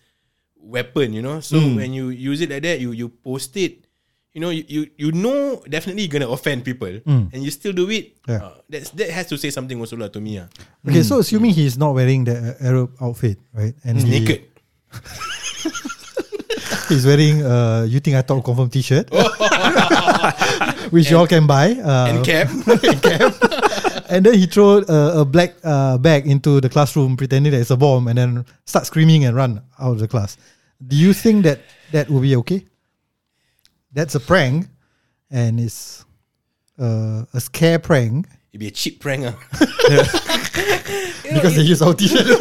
weapon. 0.55 1.17
You 1.17 1.25
know, 1.25 1.41
so 1.41 1.57
when 1.57 1.97
you 1.97 2.13
use 2.13 2.39
it 2.45 2.53
like 2.53 2.61
that, 2.61 2.77
you 2.79 2.93
you 2.93 3.09
post 3.09 3.57
it. 3.57 3.86
You 4.37 4.41
know, 4.45 4.53
you 4.53 4.61
you, 4.69 4.81
you 5.01 5.09
know 5.17 5.65
definitely 5.65 6.05
you're 6.05 6.13
gonna 6.13 6.29
offend 6.29 6.61
people, 6.61 6.93
and 7.09 7.41
you 7.41 7.49
still 7.49 7.73
do 7.73 7.89
it. 7.89 8.21
Yeah. 8.29 8.53
Uh, 8.53 8.61
that's 8.69 8.93
that 8.93 9.09
has 9.09 9.25
to 9.33 9.37
say 9.41 9.49
something 9.49 9.81
also 9.81 9.97
lah 9.97 10.13
to 10.13 10.21
me. 10.21 10.37
Ah, 10.37 10.45
Okay, 10.85 11.01
so 11.01 11.17
assuming 11.25 11.57
he's 11.57 11.73
not 11.73 11.97
wearing 11.97 12.21
the 12.21 12.53
uh, 12.53 12.61
Arab 12.69 12.93
outfit, 13.01 13.41
right? 13.49 13.73
And 13.81 13.97
he's 13.97 14.05
he- 14.05 14.13
naked. 14.21 14.41
He's 16.87 17.03
wearing 17.03 17.43
uh, 17.43 17.83
you 17.89 17.99
think 17.99 18.15
I 18.15 18.21
thought 18.23 18.45
confirm 18.47 18.69
T-shirt, 18.71 19.09
which 20.95 21.11
you 21.11 21.17
all 21.19 21.27
can 21.27 21.43
buy. 21.49 21.75
Uh, 21.75 22.13
and 22.15 22.23
cap. 22.23 22.47
and 22.67 22.99
cap. 23.03 23.33
and 24.07 24.23
then 24.23 24.37
he 24.39 24.45
throw 24.47 24.79
a, 24.87 25.21
a 25.21 25.25
black 25.25 25.55
uh, 25.67 25.97
bag 25.97 26.23
into 26.29 26.61
the 26.61 26.69
classroom, 26.69 27.17
pretending 27.17 27.51
that 27.51 27.59
it's 27.59 27.75
a 27.75 27.77
bomb, 27.79 28.07
and 28.07 28.15
then 28.17 28.45
start 28.63 28.85
screaming 28.87 29.25
and 29.25 29.35
run 29.35 29.59
out 29.81 29.97
of 29.97 29.99
the 29.99 30.07
class. 30.07 30.37
Do 30.79 30.95
you 30.95 31.11
think 31.11 31.43
that 31.43 31.59
that 31.91 32.07
will 32.07 32.21
be 32.23 32.35
okay? 32.45 32.63
That's 33.93 34.15
a 34.15 34.19
prank, 34.19 34.67
and 35.31 35.59
it's 35.59 36.05
uh, 36.79 37.23
a 37.33 37.39
scare 37.39 37.79
prank 37.79 38.27
It'd 38.51 38.59
be 38.61 38.67
a 38.67 38.71
cheap 38.71 38.99
prank. 38.99 39.25
Ah. 39.27 39.35
because 41.23 41.55
they 41.55 41.61
use 41.63 41.81
our 41.81 41.93
T-shirt. 41.93 42.25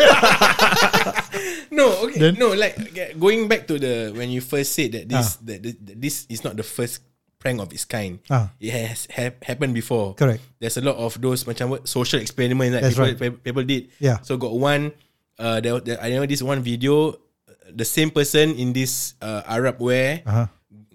No, 1.77 2.09
okay, 2.09 2.19
Then- 2.33 2.41
no. 2.41 2.57
Like 2.57 2.79
okay, 2.81 3.13
going 3.19 3.49
back 3.53 3.67
to 3.69 3.77
the 3.77 4.09
when 4.17 4.31
you 4.33 4.41
first 4.41 4.73
said 4.73 4.93
that 4.97 5.09
this 5.13 5.37
that, 5.45 5.61
this- 5.63 5.77
that 5.85 5.97
this 6.01 6.17
is 6.33 6.41
not 6.41 6.57
the 6.57 6.63
first 6.65 7.05
prank 7.37 7.61
of 7.61 7.69
its 7.69 7.85
kind. 7.85 8.17
Ah. 8.33 8.49
It 8.57 8.73
has 8.73 9.05
ha- 9.13 9.37
happened 9.45 9.75
before. 9.77 10.15
Correct. 10.17 10.41
There's 10.57 10.79
a 10.81 10.85
lot 10.85 10.97
of 10.97 11.21
those 11.21 11.45
macam 11.45 11.69
what 11.69 11.85
social 11.85 12.17
experiments 12.21 12.73
that 12.73 12.81
That's 12.81 12.97
people, 12.97 13.05
right. 13.13 13.19
pe- 13.21 13.41
people 13.45 13.65
did. 13.69 13.93
Yeah. 14.01 14.25
So 14.25 14.41
got 14.41 14.57
one. 14.57 14.93
Uh, 15.37 15.61
there, 15.61 15.77
there, 15.85 15.99
I 16.01 16.17
know 16.17 16.25
this 16.25 16.41
one 16.41 16.65
video. 16.65 17.13
uh, 17.13 17.77
The 17.77 17.85
same 17.85 18.09
person 18.09 18.57
in 18.57 18.73
this 18.73 19.13
uh, 19.21 19.45
Arab 19.45 19.77
wear 19.77 20.25
Uh-huh. 20.25 20.47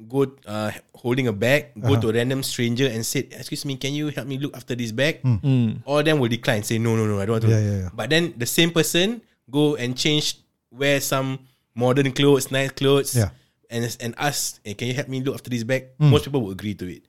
Go 0.08 0.26
uh, 0.48 0.72
holding 0.96 1.28
a 1.28 1.34
bag, 1.34 1.74
go 1.80 2.00
to 2.00 2.10
a 2.10 2.14
random 2.14 2.42
stranger 2.44 2.88
and 2.88 3.06
said, 3.06 3.30
"Excuse 3.34 3.66
me, 3.66 3.78
can 3.78 3.94
you 3.94 4.10
help 4.10 4.28
me 4.28 4.38
look 4.38 4.56
after 4.56 4.74
this 4.76 4.92
bag?" 4.92 5.22
All 5.86 6.00
of 6.00 6.06
them 6.06 6.20
will 6.20 6.30
decline, 6.32 6.64
say, 6.64 6.78
"No, 6.78 6.96
no, 6.96 7.06
no, 7.06 7.20
I 7.20 7.26
don't 7.26 7.42
want 7.42 7.46
to." 7.46 7.52
Hmm. 7.52 7.58
Yeah, 7.58 7.64
yeah, 7.72 7.80
yeah. 7.86 7.90
But 7.94 8.10
then 8.10 8.34
the 8.38 8.46
same 8.50 8.72
person 8.72 9.22
go 9.50 9.76
and 9.76 9.94
change, 9.98 10.40
wear 10.72 11.00
some 11.02 11.40
modern 11.76 12.12
clothes, 12.12 12.52
nice 12.52 12.72
clothes, 12.72 13.16
Yeah. 13.16 13.30
and 13.70 13.86
and 14.00 14.16
ask, 14.18 14.60
hey, 14.64 14.74
"Can 14.74 14.88
you 14.90 14.96
help 14.96 15.08
me 15.10 15.22
look 15.22 15.36
after 15.36 15.50
this 15.50 15.64
bag?" 15.64 15.94
Hmm. 16.00 16.10
Most 16.12 16.26
people 16.26 16.42
will 16.42 16.56
agree 16.56 16.74
to 16.80 16.86
it. 16.88 17.04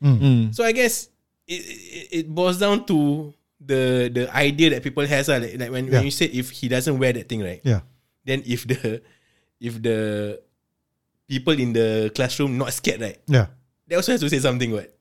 So 0.54 0.62
I 0.66 0.72
guess 0.72 1.08
it, 1.48 1.62
it, 1.64 2.06
it 2.12 2.24
boils 2.30 2.58
down 2.58 2.84
to 2.92 3.32
the 3.62 4.10
the 4.10 4.24
idea 4.34 4.70
that 4.74 4.82
people 4.82 5.06
has 5.06 5.28
uh, 5.30 5.38
like, 5.38 5.54
like 5.58 5.70
when, 5.70 5.86
Yeah. 5.86 6.02
when 6.02 6.04
you 6.06 6.14
said 6.14 6.30
if 6.34 6.50
he 6.50 6.66
doesn't 6.68 6.98
wear 6.98 7.12
that 7.14 7.28
thing 7.30 7.42
right, 7.46 7.62
yeah. 7.62 7.86
then 8.26 8.42
if 8.46 8.66
the 8.66 9.02
if 9.62 9.78
the 9.82 10.38
people 11.32 11.56
in 11.56 11.72
the 11.72 12.12
classroom 12.12 12.60
not 12.60 12.68
scared 12.76 13.00
right, 13.00 13.16
Yeah. 13.24 13.48
they 13.88 13.96
also 13.96 14.12
have 14.12 14.20
to 14.20 14.28
say 14.28 14.36
something. 14.44 14.68
What 14.68 14.92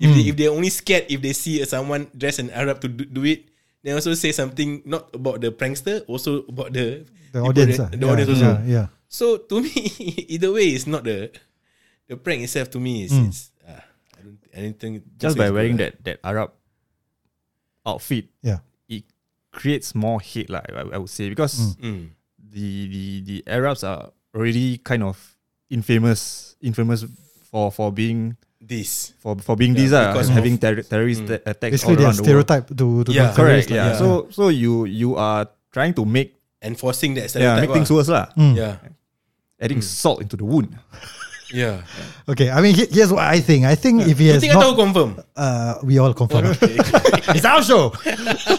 if 0.00 0.08
Hmm. 0.08 0.16
they 0.16 0.24
if 0.32 0.34
they're 0.40 0.54
only 0.56 0.72
scared 0.72 1.04
if 1.12 1.20
they 1.20 1.36
see 1.36 1.60
someone 1.68 2.08
dressed 2.16 2.40
in 2.40 2.48
Arab 2.56 2.80
to 2.80 2.88
do, 2.88 3.04
do 3.04 3.20
it, 3.28 3.52
they 3.84 3.92
also 3.92 4.16
say 4.16 4.32
something 4.32 4.80
not 4.88 5.12
about 5.12 5.44
the 5.44 5.52
prankster, 5.52 6.00
also 6.08 6.48
about 6.48 6.72
the 6.72 7.04
The 7.36 7.44
audience, 7.44 7.76
that- 7.76 7.92
ah. 7.92 7.96
the 8.00 8.00
yeah, 8.00 8.12
audience 8.16 8.30
also. 8.32 8.50
yeah, 8.64 8.64
yeah. 8.64 8.86
So 9.12 9.36
to 9.44 9.60
me, 9.60 9.70
either 10.34 10.50
way, 10.56 10.72
it's 10.72 10.88
not 10.88 11.04
the 11.04 11.28
the 12.08 12.16
prank 12.16 12.40
itself. 12.42 12.72
To 12.72 12.80
me, 12.80 13.04
is 13.04 13.12
Mm. 13.12 13.28
it's 13.28 13.52
uh, 13.60 13.84
I 14.16 14.20
don't 14.24 14.40
I 14.56 14.58
don't 14.64 14.78
think 14.80 14.94
Just 15.20 15.36
by 15.36 15.52
wearing 15.52 15.76
uh. 15.76 15.84
that 15.84 15.92
that 16.08 16.16
Arab 16.24 16.56
outfit, 17.86 18.26
Yeah. 18.42 18.58
it 18.88 19.04
creates 19.52 19.94
more 19.94 20.20
hate, 20.20 20.50
like 20.50 20.66
I, 20.72 20.80
I 20.94 20.98
would 20.98 21.10
say, 21.12 21.28
because 21.28 21.76
Mm. 21.78 22.10
the 22.38 22.88
the 22.88 23.04
the 23.22 23.36
Arabs 23.46 23.84
are 23.84 24.10
already 24.34 24.78
kind 24.78 25.02
of 25.02 25.33
infamous 25.70 26.54
infamous 26.60 27.04
for 27.50 27.70
for 27.72 27.92
being 27.92 28.36
this. 28.60 29.12
for 29.20 29.36
for 29.40 29.56
being 29.56 29.74
Yeah, 29.76 29.80
these 29.82 29.92
are 29.92 30.12
because 30.12 30.28
having 30.32 30.56
ter- 30.58 30.82
terrorist 30.82 31.22
Mm. 31.24 31.40
attacks 31.44 31.84
Basically, 31.84 31.94
all 31.94 31.96
they're 31.96 32.06
around 32.08 32.16
the 32.16 32.22
world. 32.22 32.44
stereotype 32.48 32.66
to, 32.76 32.86
to 33.04 33.10
Yeah. 33.12 33.28
the 33.30 33.36
Correct. 33.36 33.68
terrorists, 33.68 33.70
Yeah. 33.72 33.96
So 34.00 34.28
so 34.30 34.48
you 34.48 34.84
you 34.88 35.16
are 35.16 35.48
trying 35.72 35.94
to 35.94 36.04
make 36.04 36.36
Enforcing 36.64 37.12
that 37.20 37.28
stereotype 37.28 37.60
yeah 37.60 37.60
make 37.60 37.76
things 37.76 37.90
ah. 37.92 37.94
worse 38.00 38.08
lah. 38.08 38.26
Mm. 38.40 38.56
Yeah, 38.56 38.80
Adding 39.60 39.84
salt 39.84 40.24
into 40.24 40.32
the 40.40 40.48
wound. 40.48 40.72
yeah. 41.52 41.84
Okay, 42.32 42.48
I 42.48 42.64
mean, 42.64 42.72
here's 42.72 43.12
what 43.12 43.20
I 43.20 43.36
think. 43.44 43.68
I 43.68 43.76
think 43.76 44.08
if 44.08 44.16
he 44.16 44.32
You 44.32 44.40
has 44.40 44.40
think 44.40 44.56
I 44.56 44.64
tahu 44.64 44.72
not, 44.72 44.80
confirm? 44.80 45.10
uh, 45.36 45.76
we 45.84 46.00
all 46.00 46.16
confirm. 46.16 46.56
it's 47.36 47.44
our 47.44 47.60
show. 47.60 47.92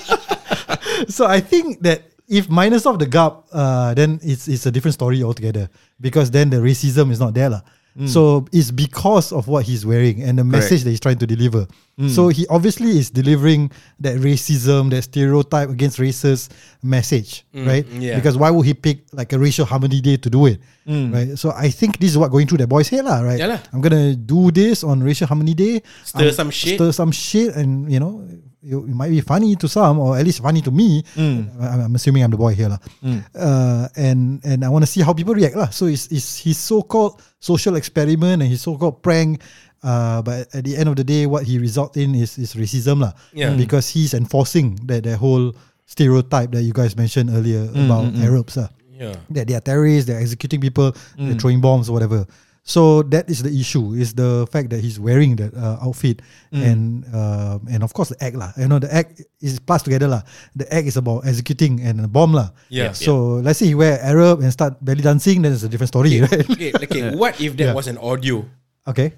so 1.09 1.25
I 1.25 1.41
think 1.41 1.81
that 1.81 2.05
if 2.27 2.49
minus 2.49 2.85
off 2.85 2.97
the 2.99 3.05
gap, 3.05 3.43
uh, 3.51 3.93
then 3.93 4.19
it's 4.23 4.47
it's 4.47 4.65
a 4.65 4.71
different 4.71 4.93
story 4.93 5.21
altogether 5.23 5.69
because 6.01 6.31
then 6.31 6.49
the 6.49 6.57
racism 6.57 7.11
is 7.11 7.19
not 7.19 7.33
there 7.33 7.49
lah. 7.49 7.61
So 8.07 8.43
it's 8.51 8.71
because 8.75 9.31
of 9.31 9.47
what 9.47 9.63
he's 9.63 9.85
wearing 9.85 10.19
and 10.21 10.35
the 10.37 10.43
message 10.43 10.83
that 10.83 10.89
he's 10.91 10.99
trying 10.99 11.15
to 11.19 11.25
deliver. 11.25 11.65
So 12.11 12.27
he 12.27 12.43
obviously 12.51 12.91
is 12.99 13.07
delivering 13.09 13.71
that 14.03 14.19
racism, 14.19 14.91
that 14.91 15.03
stereotype 15.07 15.69
against 15.71 15.95
races 15.97 16.49
message, 16.83 17.45
right? 17.55 17.87
yeah. 17.87 18.19
Because 18.19 18.35
why 18.35 18.51
would 18.51 18.65
he 18.67 18.73
pick 18.75 19.07
like 19.15 19.31
a 19.31 19.39
racial 19.39 19.63
harmony 19.63 20.01
day 20.03 20.17
to 20.19 20.27
do 20.29 20.45
it, 20.45 20.59
right? 20.85 21.39
So 21.39 21.55
I 21.55 21.69
think 21.71 22.03
this 22.03 22.11
is 22.11 22.17
what 22.19 22.31
going 22.35 22.47
through 22.51 22.59
that 22.59 22.67
boy's 22.67 22.91
head 22.91 23.05
lah, 23.07 23.23
right? 23.23 23.39
Yeah 23.39 23.47
lah. 23.47 23.59
I'm 23.71 23.79
gonna 23.79 24.11
do 24.11 24.51
this 24.51 24.83
on 24.83 24.99
racial 24.99 25.31
harmony 25.31 25.55
day, 25.55 25.79
Stir 26.03 26.27
um, 26.27 26.35
some 26.35 26.49
shit. 26.51 26.75
stir 26.75 26.91
some 26.91 27.15
shit, 27.15 27.55
and 27.55 27.87
you 27.87 28.03
know, 28.03 28.27
you, 28.65 28.81
it 28.89 28.97
might 28.97 29.13
be 29.13 29.21
funny 29.21 29.53
to 29.61 29.69
some, 29.69 30.01
or 30.01 30.17
at 30.17 30.25
least 30.25 30.41
funny 30.41 30.65
to 30.65 30.73
me. 30.73 31.05
Mm. 31.13 31.53
I'm, 31.61 31.79
I'm 31.85 31.93
assuming 31.93 32.25
I'm 32.25 32.33
the 32.33 32.41
boy 32.41 32.57
here, 32.57 32.73
lah. 32.73 32.81
Mm. 33.05 33.21
Uh, 33.37 33.85
and 33.93 34.41
and 34.41 34.65
I 34.65 34.69
want 34.73 34.81
to 34.81 34.89
see 34.89 35.05
how 35.05 35.13
people 35.13 35.37
react, 35.37 35.53
lah. 35.53 35.69
So 35.69 35.85
it's, 35.85 36.09
it's 36.09 36.41
his 36.41 36.57
so-called 36.57 37.21
social 37.37 37.77
experiment 37.77 38.41
and 38.41 38.49
his 38.49 38.65
so-called 38.65 39.05
prank. 39.05 39.45
Uh, 39.85 40.25
but 40.25 40.49
at 40.57 40.65
the 40.65 40.73
end 40.73 40.89
of 40.89 40.97
the 40.97 41.05
day, 41.05 41.29
what 41.29 41.45
he 41.45 41.61
result 41.61 41.93
in 41.93 42.17
is 42.17 42.41
is 42.41 42.57
racism, 42.57 43.05
lah. 43.05 43.13
Yeah. 43.37 43.53
Mm. 43.53 43.61
Because 43.61 43.85
he's 43.85 44.17
enforcing 44.17 44.81
that 44.89 45.05
that 45.05 45.21
whole 45.21 45.53
stereotype 45.85 46.49
that 46.57 46.65
you 46.65 46.73
guys 46.73 46.97
mentioned 46.97 47.29
earlier 47.29 47.69
about 47.69 48.09
Arabs, 48.17 48.57
lah 48.57 48.73
Yeah. 48.95 49.19
that 49.35 49.51
they 49.51 49.53
are 49.53 49.61
terrorists, 49.61 50.07
they're 50.07 50.23
executing 50.23 50.63
people, 50.63 50.95
they're 51.19 51.35
throwing 51.35 51.59
bombs 51.59 51.91
or 51.91 51.93
whatever. 51.93 52.23
So 52.65 53.05
that 53.13 53.29
is 53.29 53.45
the 53.45 53.53
issue. 53.53 53.93
Is 53.93 54.17
the 54.17 54.49
fact 54.49 54.73
that 54.73 54.81
he's 54.81 54.97
wearing 54.97 55.37
that 55.37 55.53
uh, 55.53 55.77
outfit 55.85 56.25
and 56.49 57.05
uh, 57.13 57.61
and 57.69 57.85
of 57.85 57.93
course 57.93 58.09
the 58.09 58.17
act 58.17 58.33
lah. 58.33 58.57
You 58.57 58.65
know 58.65 58.81
the 58.81 58.89
act 58.89 59.21
is 59.37 59.61
plus 59.61 59.85
together 59.85 60.09
lah. 60.09 60.25
The 60.57 60.65
act 60.73 60.89
is 60.89 60.97
about 60.97 61.29
executing 61.29 61.77
and 61.85 62.01
a 62.01 62.09
bomb 62.09 62.33
lah. 62.33 62.57
Yeah. 62.73 62.97
So 62.97 63.37
let's 63.45 63.61
say 63.61 63.69
he 63.69 63.77
wear 63.77 64.01
Arab 64.01 64.41
and 64.41 64.49
start 64.49 64.81
belly 64.81 65.05
dancing, 65.05 65.45
then 65.45 65.53
it's 65.53 65.61
a 65.61 65.69
different 65.69 65.93
story, 65.93 66.17
right? 66.25 66.41
Okay, 66.57 66.73
okay. 66.73 67.01
What 67.21 67.37
if 67.37 67.53
that 67.61 67.69
Yeah. 67.69 67.77
was 67.77 67.85
an 67.85 68.01
audio 68.01 68.49
okay. 68.89 69.13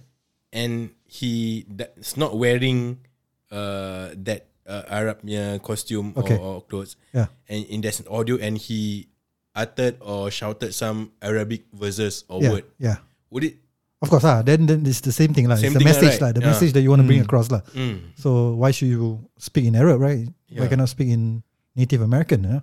and 0.52 0.92
he 1.08 1.64
that's 1.72 2.20
not 2.20 2.36
wearing 2.36 3.00
uh 3.48 4.12
that 4.28 4.52
uh, 4.68 4.84
Arab 4.92 5.24
punya 5.24 5.56
costume 5.64 6.12
Okay. 6.20 6.36
or, 6.36 6.60
or 6.60 6.68
clothes, 6.68 7.00
Yeah. 7.16 7.32
and 7.48 7.64
in 7.72 7.80
there's 7.80 8.04
an 8.04 8.12
audio 8.12 8.36
and 8.44 8.60
he 8.60 9.08
uttered 9.56 9.96
or 10.04 10.28
shouted 10.36 10.76
some 10.76 11.16
Arabic 11.24 11.64
verses 11.72 12.28
or 12.28 12.44
Yeah. 12.44 12.52
word, 12.52 12.66
Yeah. 12.76 13.00
Would 13.32 13.44
it? 13.44 13.56
Of 13.98 14.14
course 14.14 14.22
lah. 14.24 14.46
Then 14.46 14.70
then 14.70 14.86
it's 14.86 15.02
the 15.02 15.12
same 15.12 15.34
thing 15.34 15.50
lah. 15.50 15.58
It's 15.58 15.66
Same 15.66 15.74
the 15.74 15.82
thing 15.82 15.90
lah, 15.90 15.98
message 15.98 16.22
right? 16.22 16.30
lah. 16.30 16.32
The 16.38 16.42
Yeah. 16.46 16.52
message 16.54 16.72
that 16.78 16.82
you 16.86 16.90
want 16.94 17.02
to 17.02 17.08
bring 17.10 17.22
across 17.26 17.50
lah. 17.50 17.66
Mm. 17.74 18.14
So 18.14 18.54
why 18.54 18.70
should 18.70 18.94
you 18.94 19.26
speak 19.42 19.66
in 19.66 19.74
Arab, 19.74 19.98
right? 19.98 20.30
Why 20.54 20.66
Yeah. 20.66 20.70
cannot 20.70 20.94
speak 20.94 21.10
in 21.10 21.42
Native 21.74 22.06
American? 22.06 22.46
Yeah. 22.46 22.62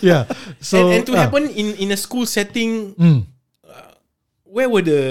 yeah. 0.01 0.23
So 0.61 0.89
and, 0.89 1.03
and 1.03 1.07
to 1.07 1.13
ah, 1.17 1.29
happen 1.29 1.49
in 1.53 1.77
in 1.79 1.89
a 1.93 1.99
school 2.01 2.25
setting, 2.25 2.95
mm, 2.97 3.21
where 4.49 4.69
were 4.73 4.83
the 4.85 5.03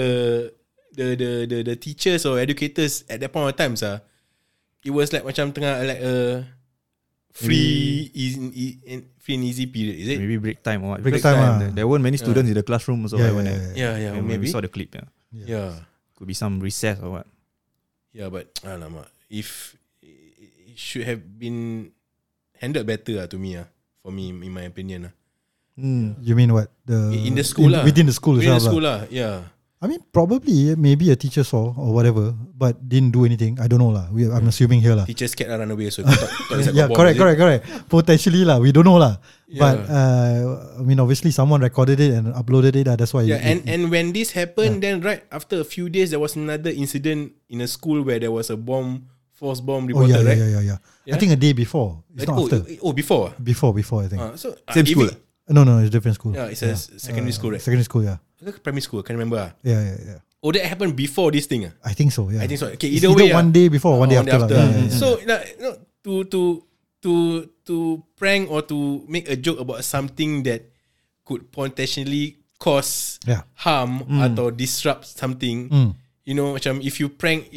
the 0.94 1.06
the 1.14 1.30
the, 1.46 1.58
the 1.62 1.76
teachers 1.78 2.26
or 2.26 2.38
educators 2.42 3.04
at 3.06 3.20
that 3.22 3.30
point 3.32 3.48
of 3.50 3.56
time, 3.56 3.78
sir? 3.78 4.02
It 4.84 4.90
was 4.90 5.12
like 5.12 5.22
macam 5.26 5.54
tengah 5.54 5.86
like 5.86 6.02
a 6.02 6.46
free 7.34 8.10
easy, 8.14 8.42
e- 8.54 8.78
free 9.28 9.36
and 9.36 9.44
easy 9.44 9.68
period, 9.68 10.00
is 10.00 10.08
it? 10.08 10.16
Maybe 10.16 10.40
break 10.40 10.64
time 10.64 10.80
or 10.88 10.96
what. 10.96 11.04
Break 11.04 11.20
time, 11.20 11.36
ah. 11.36 11.60
There, 11.60 11.84
there 11.84 11.86
weren't 11.86 12.00
many 12.00 12.16
students 12.16 12.48
in 12.48 12.56
the 12.56 12.64
classroom 12.64 13.04
so 13.12 13.20
Yeah, 13.20 13.28
yeah, 13.28 13.36
I- 13.36 13.44
yeah, 13.44 13.72
Yeah, 13.76 13.92
yeah, 14.00 14.12
when 14.16 14.24
we 14.24 14.40
maybe. 14.40 14.48
saw 14.48 14.64
the 14.64 14.72
clip. 14.72 14.96
Yeah. 14.96 15.04
Yeah. 15.44 15.70
Could 16.16 16.24
be 16.26 16.32
some 16.32 16.56
recess 16.64 16.96
or 17.04 17.20
what. 17.20 17.26
Yeah, 18.16 18.32
but 18.32 18.48
alamak, 18.64 19.12
if 19.28 19.76
it 20.00 20.80
should 20.80 21.04
have 21.04 21.20
been 21.38 21.92
handled 22.56 22.88
better 22.88 23.20
lah 23.20 23.28
to 23.28 23.36
me 23.36 23.60
ah, 23.60 23.68
for 24.00 24.08
me 24.10 24.32
in 24.32 24.48
my 24.50 24.64
opinion 24.64 25.12
lah. 25.12 25.14
you 26.24 26.34
mean 26.34 26.50
what 26.50 26.72
the 26.88 27.12
In 27.14 27.36
the 27.38 27.44
school 27.46 27.70
lah. 27.70 27.84
within 27.86 28.08
the 28.08 28.16
school 28.16 28.40
Within 28.40 28.56
itself 28.56 28.64
the 28.64 28.70
school 28.72 28.82
lah. 28.82 29.04
lah, 29.04 29.12
yeah. 29.12 29.36
I 29.78 29.86
mean, 29.86 30.02
probably 30.10 30.74
maybe 30.74 31.06
a 31.10 31.16
teacher 31.16 31.44
saw 31.46 31.70
or 31.70 31.94
whatever, 31.94 32.34
but 32.34 32.74
didn't 32.82 33.14
do 33.14 33.22
anything. 33.24 33.62
I 33.62 33.70
don't 33.70 33.78
know 33.78 33.94
lah. 33.94 34.10
We, 34.10 34.26
I'm 34.26 34.50
assuming 34.50 34.82
here 34.82 34.98
lah. 34.98 35.06
Teacher 35.06 35.30
scared 35.30 35.54
lah 35.54 35.62
run 35.62 35.70
away 35.70 35.86
so 35.94 36.02
thought, 36.02 36.18
thought 36.18 36.58
it's 36.58 36.66
like 36.66 36.74
a 36.74 36.78
yeah, 36.82 36.88
correct, 36.90 37.14
is 37.14 37.16
it? 37.16 37.22
correct, 37.22 37.38
correct. 37.38 37.62
Potentially 37.86 38.42
lah, 38.42 38.58
we 38.58 38.74
don't 38.74 38.82
know 38.82 38.98
lah. 38.98 39.22
But 39.46 39.78
Yeah. 39.78 39.94
uh, 39.94 40.38
I 40.78 40.82
mean, 40.82 40.98
obviously 40.98 41.30
someone 41.30 41.62
recorded 41.62 42.02
it 42.02 42.10
and 42.10 42.34
uploaded 42.34 42.74
it. 42.74 42.90
lah. 42.90 42.98
That's 42.98 43.14
why. 43.14 43.22
Yeah, 43.22 43.38
it- 43.38 43.46
and 43.46 43.58
it- 43.62 43.66
and 43.70 43.80
when 43.86 44.10
this 44.10 44.34
happened, 44.34 44.82
then 44.82 44.98
right 44.98 45.22
after 45.30 45.62
a 45.62 45.66
few 45.68 45.86
days, 45.86 46.10
there 46.10 46.18
was 46.18 46.34
another 46.34 46.74
incident 46.74 47.38
in 47.46 47.62
a 47.62 47.70
school 47.70 48.02
where 48.02 48.18
there 48.18 48.34
was 48.34 48.50
a 48.50 48.58
bomb, 48.58 49.06
false 49.30 49.62
bomb 49.62 49.86
oh 49.86 49.94
reported, 49.94 50.10
yeah, 50.10 50.18
yeah, 50.18 50.26
right? 50.26 50.38
yeah, 50.42 50.50
yeah, 50.58 50.64
yeah, 50.74 50.78
I 50.82 51.14
Yeah? 51.14 51.22
think 51.22 51.30
a 51.32 51.38
day 51.38 51.54
before. 51.54 52.02
It's 52.18 52.26
Like, 52.26 52.34
not 52.34 52.38
oh, 52.42 52.44
after. 52.50 52.60
oh, 52.82 52.90
before. 52.92 53.30
Before, 53.38 53.70
before 53.70 54.02
I 54.02 54.06
think. 54.10 54.20
Ah, 54.26 54.34
so 54.34 54.58
Same 54.74 54.82
if 54.82 54.90
school 54.90 55.06
it- 55.06 55.22
no, 55.54 55.62
no, 55.64 55.78
it's 55.78 55.88
different 55.94 56.18
school. 56.18 56.34
Yeah, 56.34 56.50
it's 56.52 56.60
a 56.66 56.74
secondary 56.76 57.30
school, 57.32 57.54
right? 57.54 57.62
Secondary 57.62 57.86
school, 57.86 58.02
yeah, 58.04 58.18
Ke 58.38 58.62
Primary 58.62 58.82
school, 58.82 59.00
I 59.00 59.04
can't 59.04 59.18
remember. 59.18 59.38
ah. 59.42 59.50
yeah, 59.66 59.80
yeah, 59.82 59.98
yeah. 60.14 60.20
Oh, 60.38 60.54
that 60.54 60.62
happened 60.62 60.94
before 60.94 61.34
this 61.34 61.46
thing. 61.50 61.66
ah. 61.66 61.74
I 61.82 61.92
think 61.92 62.14
so. 62.14 62.30
Yeah, 62.30 62.42
I 62.42 62.46
think 62.46 62.62
so. 62.62 62.70
Okay, 62.78 62.88
It's 62.94 63.02
either 63.02 63.10
way, 63.10 63.34
one 63.34 63.50
ah. 63.50 63.54
day 63.54 63.66
before, 63.66 63.98
one 63.98 64.06
day 64.08 64.16
Oh, 64.16 64.22
after. 64.22 64.38
lah. 64.38 64.48
Yeah, 64.48 64.66
yeah, 64.70 64.82
yeah. 64.86 64.94
So 64.94 65.18
like, 65.26 65.58
you 65.58 65.62
know, 65.66 65.74
to 66.06 66.12
to 66.30 66.40
to 67.02 67.12
to 67.66 67.76
prank 68.14 68.46
or 68.50 68.62
to 68.70 69.02
make 69.10 69.26
a 69.26 69.34
joke 69.34 69.58
about 69.58 69.82
something 69.82 70.46
that 70.46 70.70
could 71.26 71.50
potentially 71.50 72.38
cause 72.62 73.18
Yeah. 73.26 73.42
harm 73.66 74.02
atau 74.22 74.50
disrupt 74.54 75.06
something. 75.10 75.66
Mm. 75.70 75.90
You 76.28 76.34
know, 76.38 76.54
macam 76.54 76.78
if 76.82 76.98
you 77.02 77.10
prank 77.10 77.50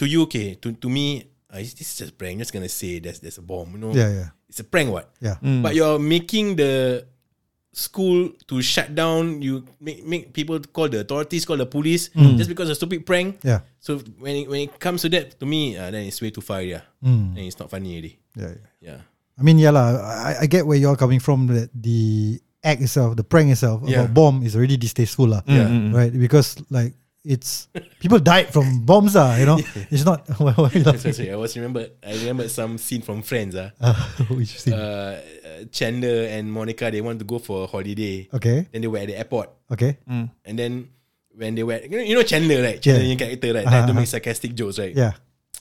to 0.00 0.04
you, 0.08 0.24
okay, 0.30 0.56
to 0.60 0.72
to 0.76 0.88
me, 0.88 1.28
uh, 1.52 1.60
this 1.60 1.76
is 1.76 1.92
just 2.00 2.16
prank. 2.16 2.40
Just 2.40 2.52
gonna 2.56 2.70
say 2.72 2.96
there's 3.00 3.20
there's 3.20 3.36
a 3.36 3.44
bomb. 3.44 3.76
You 3.76 3.80
know, 3.80 3.92
yeah, 3.92 4.08
yeah, 4.08 4.28
it's 4.48 4.60
a 4.60 4.66
prank. 4.66 4.88
What? 4.94 5.12
yeah. 5.20 5.36
But 5.40 5.74
you're 5.76 5.98
making 6.00 6.54
the 6.56 7.04
school 7.72 8.30
to 8.46 8.60
shut 8.62 8.94
down. 8.94 9.40
You 9.40 9.64
make 9.80 10.04
make 10.04 10.22
people 10.32 10.60
call 10.60 10.88
the 10.92 11.00
authorities, 11.00 11.44
call 11.48 11.56
the 11.56 11.66
police, 11.66 12.12
just 12.36 12.48
because 12.52 12.68
of 12.68 12.76
stupid 12.76 13.04
prank. 13.08 13.40
Yeah. 13.42 13.64
So 13.80 13.98
when 14.20 14.36
it, 14.36 14.46
when 14.48 14.60
it 14.68 14.78
comes 14.78 15.02
to 15.02 15.08
that, 15.16 15.40
to 15.40 15.46
me, 15.48 15.76
uh, 15.76 15.90
then 15.90 16.04
it's 16.06 16.20
way 16.20 16.30
too 16.30 16.44
far. 16.44 16.60
Yeah, 16.62 16.84
Mm. 17.02 17.34
then 17.34 17.44
it's 17.48 17.58
not 17.58 17.70
funny 17.72 17.96
already. 17.96 18.20
yeah, 18.36 18.52
yeah. 18.54 18.66
Yeah, 18.82 19.00
I 19.38 19.42
mean, 19.42 19.58
yeah, 19.58 19.72
lah. 19.72 19.98
I, 20.04 20.44
I 20.44 20.46
get 20.46 20.66
where 20.68 20.76
you're 20.78 20.96
coming 21.00 21.18
from. 21.18 21.48
That 21.48 21.72
the 21.74 22.38
act 22.62 22.80
itself, 22.84 23.16
the 23.16 23.24
prank 23.24 23.50
itself 23.50 23.82
Yeah. 23.88 24.04
about 24.04 24.14
bomb 24.14 24.36
is 24.46 24.54
already 24.54 24.76
distasteful, 24.76 25.26
lah. 25.32 25.42
Yeah. 25.48 25.66
Right? 25.90 26.12
Because 26.12 26.60
like 26.70 26.94
it's 27.24 27.68
people 28.00 28.18
died 28.18 28.52
from 28.52 28.84
bombs, 28.84 29.14
ah. 29.14 29.36
You 29.38 29.46
know, 29.46 29.58
it's 29.90 30.04
not. 30.04 30.26
why, 30.42 30.52
why 30.58 30.68
sorry, 30.70 31.12
sorry, 31.14 31.30
I 31.30 31.36
was 31.36 31.54
remember. 31.56 31.86
I 32.02 32.14
remember 32.18 32.48
some 32.48 32.78
scene 32.78 33.02
from 33.02 33.22
Friends. 33.22 33.54
Ah, 33.54 33.70
Uh, 33.80 33.94
which 34.34 34.58
scene? 34.58 34.74
uh, 34.74 35.20
Chandler 35.70 36.26
and 36.34 36.50
Monica 36.50 36.90
they 36.90 37.00
want 37.00 37.18
to 37.22 37.24
go 37.24 37.38
for 37.38 37.64
a 37.64 37.66
holiday. 37.66 38.26
okay, 38.34 38.66
Then 38.72 38.82
they 38.82 38.88
were 38.90 38.98
at 38.98 39.06
the 39.06 39.16
airport, 39.18 39.50
okay, 39.70 39.98
and 40.08 40.58
then 40.58 40.88
when 41.34 41.54
they 41.54 41.62
were, 41.62 41.78
you 41.80 41.88
know, 41.96 42.02
you 42.04 42.14
know 42.18 42.22
Chandler, 42.26 42.60
right? 42.62 42.82
Chandler 42.82 43.02
Yeah. 43.06 43.14
yeah. 43.14 43.20
character, 43.22 43.48
right? 43.54 43.64
Like 43.64 43.86
to 43.86 43.94
Uh-huh. 43.94 44.00
make 44.02 44.10
sarcastic 44.10 44.52
jokes, 44.58 44.78
right? 44.82 44.92
yeah, 44.94 45.12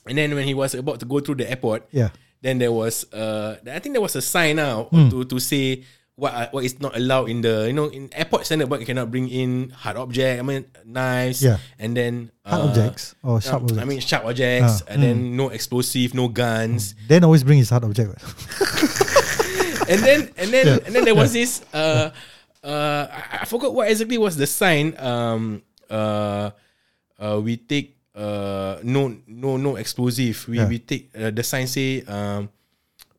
And 0.10 0.18
then 0.18 0.34
when 0.36 0.44
he 0.50 0.54
was 0.58 0.74
about 0.76 1.00
to 1.00 1.06
go 1.06 1.22
through 1.22 1.36
the 1.40 1.48
airport, 1.50 1.86
yeah, 1.94 2.10
then 2.42 2.58
there 2.58 2.74
was 2.74 3.06
uh 3.14 3.62
I 3.70 3.78
think 3.80 3.94
there 3.94 4.02
was 4.02 4.18
a 4.18 4.22
sign 4.26 4.58
now 4.58 4.90
Hmm. 4.90 5.08
to 5.14 5.24
to 5.30 5.38
say 5.40 5.86
what 6.16 6.34
are- 6.34 6.50
what 6.52 6.64
is 6.66 6.80
not 6.80 6.96
allowed 6.96 7.30
in 7.30 7.42
the 7.42 7.66
you 7.68 7.74
know 7.74 7.88
in 7.88 8.10
airport 8.14 8.46
standard 8.46 8.68
but 8.70 8.80
you 8.80 8.86
cannot 8.86 9.10
bring 9.10 9.30
in 9.30 9.70
hard 9.72 9.96
object 9.98 10.40
I 10.40 10.44
mean 10.44 10.66
knives 10.86 11.42
Yeah. 11.42 11.58
and 11.80 11.96
then 11.96 12.32
Hard 12.46 12.62
uh, 12.62 12.68
objects 12.70 13.16
or 13.24 13.40
sharp 13.42 13.64
um, 13.64 13.64
objects. 13.72 13.82
I 13.82 13.86
mean 13.86 14.00
sharp 14.04 14.24
objects 14.26 14.84
Ah, 14.86 14.92
and 14.92 15.00
then 15.02 15.18
no 15.40 15.50
explosive 15.50 16.14
no 16.14 16.28
guns 16.28 16.94
then 17.08 17.24
always 17.24 17.44
bring 17.44 17.58
his 17.64 17.70
hard 17.72 17.84
object. 17.88 18.12
and 19.90 20.00
then 20.04 20.20
and 20.38 20.50
then 20.52 20.66
and 20.86 20.92
then 20.96 21.04
there 21.06 21.16
was 21.16 21.34
this 21.34 21.62
uh 21.74 22.12
uh 22.64 23.08
I, 23.10 23.42
I 23.42 23.46
forgot 23.46 23.74
what 23.74 23.90
exactly 23.90 24.18
was 24.18 24.36
the 24.38 24.48
sign 24.48 24.94
um 25.00 25.64
uh 25.90 26.52
uh 27.20 27.40
we 27.42 27.58
take 27.58 27.98
uh, 28.14 28.76
no 28.84 29.16
no 29.26 29.56
no 29.56 29.78
explosive. 29.80 30.44
We 30.48 30.60
Yeah. 30.60 30.68
we 30.68 30.80
take 30.84 31.16
uh, 31.16 31.32
the 31.32 31.44
sign 31.48 31.64
say 31.66 32.04
um, 32.04 32.52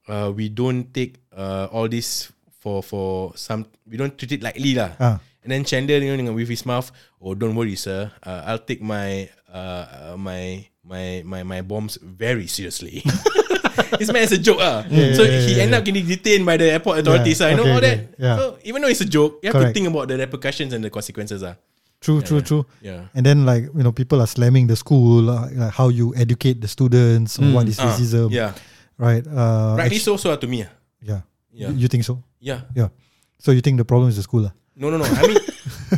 uh, 0.06 0.28
we 0.36 0.52
don't 0.52 0.92
take 0.92 1.16
uh, 1.32 1.72
all 1.72 1.88
this 1.88 2.28
for 2.62 2.78
for 2.86 3.34
some. 3.34 3.66
We 3.82 3.98
don't 3.98 4.14
treat 4.14 4.38
it 4.38 4.42
lightly 4.46 4.78
lah. 4.78 4.94
Ah. 5.02 5.18
And 5.42 5.50
then 5.50 5.66
Chandler, 5.66 5.98
you 5.98 6.14
know, 6.14 6.30
with 6.30 6.46
his 6.46 6.62
mouth, 6.62 6.94
oh 7.18 7.34
don't 7.34 7.58
worry 7.58 7.74
sir, 7.74 8.14
uh, 8.22 8.46
I'll 8.46 8.62
take 8.62 8.78
my 8.78 9.26
uh, 9.50 10.14
uh, 10.14 10.16
my 10.16 10.62
my 10.86 11.26
my 11.26 11.42
my 11.42 11.60
bombs 11.66 11.98
very 11.98 12.46
seriously. 12.46 13.02
it's 13.98 14.14
meant 14.14 14.30
as 14.30 14.38
a 14.38 14.38
joke 14.38 14.62
ah. 14.62 14.86
so 14.86 15.26
yeah, 15.26 15.42
he 15.42 15.58
yeah, 15.58 15.66
ended 15.66 15.74
up 15.74 15.82
getting 15.82 16.06
detained 16.06 16.46
by 16.46 16.54
the 16.54 16.70
airport 16.70 17.02
authorities. 17.02 17.42
Yeah, 17.42 17.46
ah. 17.46 17.50
You 17.50 17.56
know 17.58 17.66
okay, 17.66 17.74
all 17.74 17.82
that. 17.82 17.98
yeah. 18.14 18.36
So 18.38 18.44
even 18.62 18.78
though 18.86 18.92
it's 18.94 19.02
a 19.02 19.10
joke, 19.10 19.42
you 19.42 19.50
have 19.50 19.58
Correct. 19.58 19.74
to 19.74 19.74
think 19.74 19.90
about 19.90 20.06
the 20.06 20.14
repercussions 20.14 20.70
and 20.70 20.86
the 20.86 20.94
consequences 20.94 21.42
ah. 21.42 21.58
True, 22.02 22.22
true, 22.22 22.42
true. 22.42 22.62
Yeah. 22.82 23.06
And 23.14 23.22
then 23.26 23.46
like 23.46 23.66
you 23.74 23.82
know, 23.82 23.94
people 23.94 24.22
are 24.22 24.26
slamming 24.30 24.66
the 24.66 24.74
school, 24.78 25.30
uh, 25.30 25.50
like 25.54 25.74
how 25.74 25.90
you 25.90 26.14
educate 26.14 26.58
the 26.62 26.66
students, 26.66 27.38
on 27.38 27.54
what 27.54 27.66
is 27.66 27.78
Ah, 27.78 27.94
racism, 27.94 28.30
yeah. 28.30 28.54
right? 28.98 29.22
Uh, 29.26 29.78
Rightly 29.78 29.98
so, 30.02 30.18
so 30.18 30.34
to 30.34 30.46
me 30.46 30.66
ah. 30.66 30.70
Yeah. 31.02 31.22
Yeah. 31.50 31.70
You, 31.70 31.86
you 31.86 31.88
think 31.90 32.02
so? 32.02 32.22
Yeah. 32.42 32.66
Yeah. 32.74 32.90
So 33.38 33.54
you 33.54 33.62
think 33.62 33.78
the 33.78 33.86
problem 33.86 34.10
is 34.10 34.18
the 34.18 34.26
school? 34.26 34.50
lah? 34.50 34.54
No, 34.74 34.90
no, 34.90 34.98
no. 34.98 35.06
I 35.06 35.22
mean, 35.30 35.38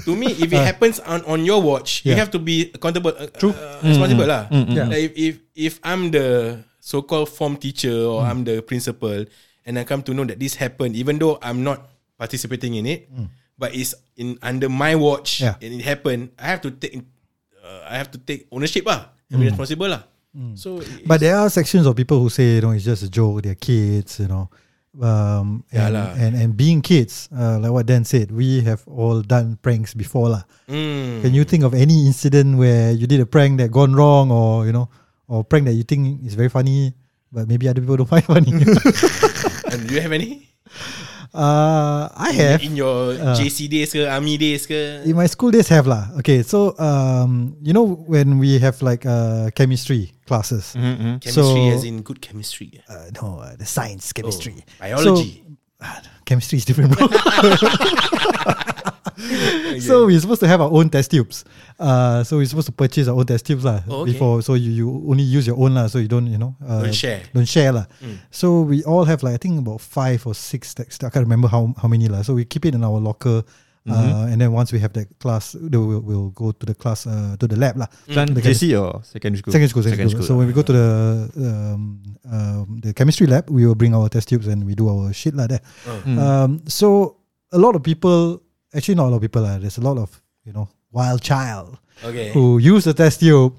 to 0.04 0.12
me, 0.12 0.28
if 0.36 0.52
it 0.52 0.60
happens 0.70 1.00
on, 1.00 1.24
on 1.24 1.40
your 1.48 1.62
watch, 1.64 2.04
you 2.04 2.12
Uh. 2.12 2.20
Have 2.20 2.30
to 2.36 2.38
be 2.42 2.68
accountable, 2.74 3.16
uh, 3.16 3.32
True. 3.40 3.56
uh, 3.56 3.80
responsible 3.80 4.28
lah. 4.28 4.46
Yeah. 4.52 4.90
Like 4.92 5.02
if, 5.08 5.12
if 5.16 5.34
if 5.56 5.72
I'm 5.80 6.12
the 6.12 6.60
so-called 6.84 7.32
form 7.32 7.56
teacher 7.56 7.94
or 8.04 8.20
Mm. 8.20 8.28
I'm 8.28 8.40
the 8.44 8.56
principal, 8.60 9.24
and 9.64 9.72
I 9.80 9.88
come 9.88 10.04
to 10.04 10.12
know 10.12 10.28
that 10.28 10.36
this 10.36 10.60
happened, 10.60 11.00
even 11.00 11.16
though 11.16 11.40
I'm 11.40 11.64
not 11.64 11.80
participating 12.20 12.76
in 12.76 12.84
it, 12.84 13.08
but 13.56 13.72
it's 13.72 13.94
in 14.20 14.36
under 14.44 14.68
my 14.68 14.92
watch 14.98 15.40
Mm. 15.40 15.44
Yeah. 15.48 15.54
and 15.64 15.70
it 15.80 15.84
happened, 15.86 16.34
I 16.36 16.52
have 16.52 16.60
to 16.66 16.70
take, 16.74 16.98
uh, 17.62 17.88
I 17.88 17.96
have 17.96 18.10
to 18.12 18.18
take 18.20 18.50
ownership 18.52 18.84
lah, 18.84 19.08
and 19.32 19.40
be 19.40 19.48
responsible 19.48 19.88
lah. 19.88 20.02
So, 20.58 20.82
Mm. 20.82 21.06
But 21.06 21.22
there 21.22 21.38
are 21.38 21.46
sections 21.48 21.86
of 21.86 21.94
people 21.94 22.18
who 22.18 22.26
say, 22.28 22.58
you 22.58 22.62
know, 22.66 22.74
it's 22.74 22.82
just 22.84 23.06
a 23.06 23.08
joke. 23.08 23.46
They're 23.46 23.54
kids, 23.54 24.18
you 24.18 24.26
know. 24.26 24.50
Um, 24.94 25.66
Yeah 25.74 25.90
and, 25.90 25.94
lah. 25.94 26.08
and 26.14 26.32
and 26.38 26.50
being 26.54 26.78
kids, 26.78 27.26
uh, 27.34 27.58
like 27.58 27.74
what 27.74 27.86
Dan 27.90 28.06
said, 28.06 28.30
we 28.30 28.62
have 28.62 28.86
all 28.86 29.26
done 29.26 29.58
pranks 29.58 29.90
before, 29.90 30.30
lah. 30.30 30.46
mm, 30.70 31.18
Can 31.18 31.34
you 31.34 31.42
think 31.42 31.66
of 31.66 31.74
any 31.74 32.06
incident 32.06 32.54
where 32.62 32.94
you 32.94 33.10
did 33.10 33.18
a 33.18 33.26
prank 33.26 33.58
that 33.58 33.74
gone 33.74 33.90
wrong, 33.98 34.30
or 34.30 34.66
you 34.66 34.72
know, 34.72 34.86
or 35.26 35.42
prank 35.42 35.66
that 35.66 35.74
you 35.74 35.82
think 35.82 36.22
is 36.22 36.38
very 36.38 36.46
funny, 36.48 36.94
but 37.34 37.50
maybe 37.50 37.66
other 37.66 37.82
people 37.82 37.98
don't 37.98 38.06
find 38.14 38.22
funny? 38.22 38.54
and 39.74 39.78
do 39.90 39.98
you 39.98 40.00
have 40.00 40.14
any 40.14 40.46
uh, 41.34 42.08
I 42.14 42.30
have. 42.32 42.62
in 42.62 42.76
your 42.78 43.12
Uh. 43.18 43.34
JC 43.36 43.68
days 43.68 43.90
ke, 43.92 44.06
army 44.06 44.38
days 44.38 44.66
ke? 44.66 45.02
In 45.04 45.16
my 45.18 45.26
school 45.26 45.50
days 45.50 45.68
have 45.68 45.86
lah. 45.86 46.08
Okay, 46.22 46.42
so 46.42 46.78
um, 46.78 47.56
you 47.62 47.72
know 47.74 47.84
when 48.06 48.38
we 48.38 48.58
have 48.62 48.80
like 48.82 49.04
uh, 49.04 49.50
chemistry 49.58 50.14
classes. 50.26 50.72
Chemistry 50.72 51.30
So- 51.34 51.74
as 51.74 51.82
in 51.84 52.02
good 52.02 52.22
chemistry. 52.22 52.80
Uh, 52.88 53.10
no, 53.20 53.42
uh, 53.42 53.56
the 53.58 53.66
science 53.66 54.12
chemistry. 54.14 54.62
Oh, 54.62 54.72
biology. 54.80 55.42
So, 55.42 55.84
ah, 55.84 55.98
chemistry 56.28 56.58
is 56.58 56.64
different, 56.64 56.94
bro. 56.96 57.10
So 59.80 60.06
we're 60.06 60.20
supposed 60.20 60.40
to 60.40 60.48
have 60.48 60.60
our 60.60 60.70
own 60.70 60.88
test 60.90 61.10
tubes. 61.10 61.44
Uh, 61.78 62.22
so 62.24 62.36
we're 62.38 62.46
supposed 62.46 62.66
to 62.66 62.72
purchase 62.72 63.08
our 63.08 63.16
own 63.16 63.26
test 63.26 63.46
tubes 63.46 63.64
lah 63.64 63.82
Oh, 63.88 64.02
okay. 64.02 64.12
before. 64.12 64.42
So 64.42 64.54
you, 64.54 64.70
you 64.70 64.86
only 65.08 65.24
use 65.24 65.46
your 65.46 65.58
own 65.58 65.74
lah. 65.74 65.86
So 65.88 65.98
you 65.98 66.08
don't 66.08 66.26
you 66.26 66.38
know 66.38 66.54
uh, 66.64 66.82
Don't 66.82 66.94
share. 66.94 67.22
Don't 67.34 67.48
share 67.48 67.72
lah. 67.72 67.86
So 68.30 68.62
we 68.62 68.82
all 68.84 69.04
have 69.04 69.22
like 69.22 69.34
I 69.34 69.38
think 69.38 69.58
about 69.60 69.80
five 69.80 70.26
or 70.26 70.34
six 70.34 70.74
texts. 70.74 71.02
I 71.04 71.10
can't 71.10 71.24
remember 71.26 71.48
how 71.48 71.74
how 71.80 71.88
many 71.88 72.08
lah. 72.08 72.22
So 72.22 72.34
we 72.34 72.44
keep 72.44 72.64
it 72.66 72.74
in 72.74 72.84
our 72.84 72.98
locker. 73.00 73.42
Uh, 73.84 74.24
and 74.32 74.40
then 74.40 74.48
once 74.48 74.72
we 74.72 74.80
have 74.80 74.94
that 74.96 75.04
class, 75.20 75.52
we'll, 75.60 76.00
we'll 76.00 76.30
go 76.32 76.52
to 76.56 76.64
the 76.64 76.72
class 76.72 77.04
uh, 77.06 77.36
to 77.36 77.44
the 77.44 77.52
lab 77.52 77.76
lah. 77.76 77.84
Done 78.08 78.32
The 78.32 78.40
JC 78.40 78.72
or 78.80 79.04
secondary 79.04 79.44
school? 79.44 79.52
Secondary 79.52 79.68
school, 79.68 79.82
secondary 79.84 80.08
school. 80.08 80.24
So 80.24 80.40
when 80.40 80.48
we 80.48 80.56
go 80.56 80.64
to 80.64 80.72
the 80.72 80.88
um, 81.36 82.00
um, 82.24 82.80
the 82.80 82.96
chemistry 82.96 83.28
lab, 83.28 83.50
we 83.52 83.68
will 83.68 83.76
bring 83.76 83.92
our 83.92 84.08
test 84.08 84.32
tubes 84.32 84.48
and 84.48 84.64
we 84.64 84.72
do 84.72 84.88
our 84.88 85.12
shit 85.12 85.36
like 85.36 85.52
that. 85.52 85.60
Um, 86.08 86.64
so 86.64 87.20
a 87.52 87.58
lot 87.60 87.76
of 87.76 87.84
people, 87.84 88.40
actually 88.74 88.94
not 88.96 89.06
a 89.06 89.10
lot 89.10 89.16
of 89.16 89.22
people, 89.22 89.44
uh, 89.44 89.58
there's 89.58 89.78
a 89.78 89.84
lot 89.84 89.98
of 89.98 90.10
you 90.44 90.52
know 90.52 90.68
wild 90.92 91.22
child 91.22 91.78
Okay. 92.04 92.30
who 92.34 92.58
use 92.58 92.84
the 92.84 92.92
test 92.94 93.20
tube 93.20 93.54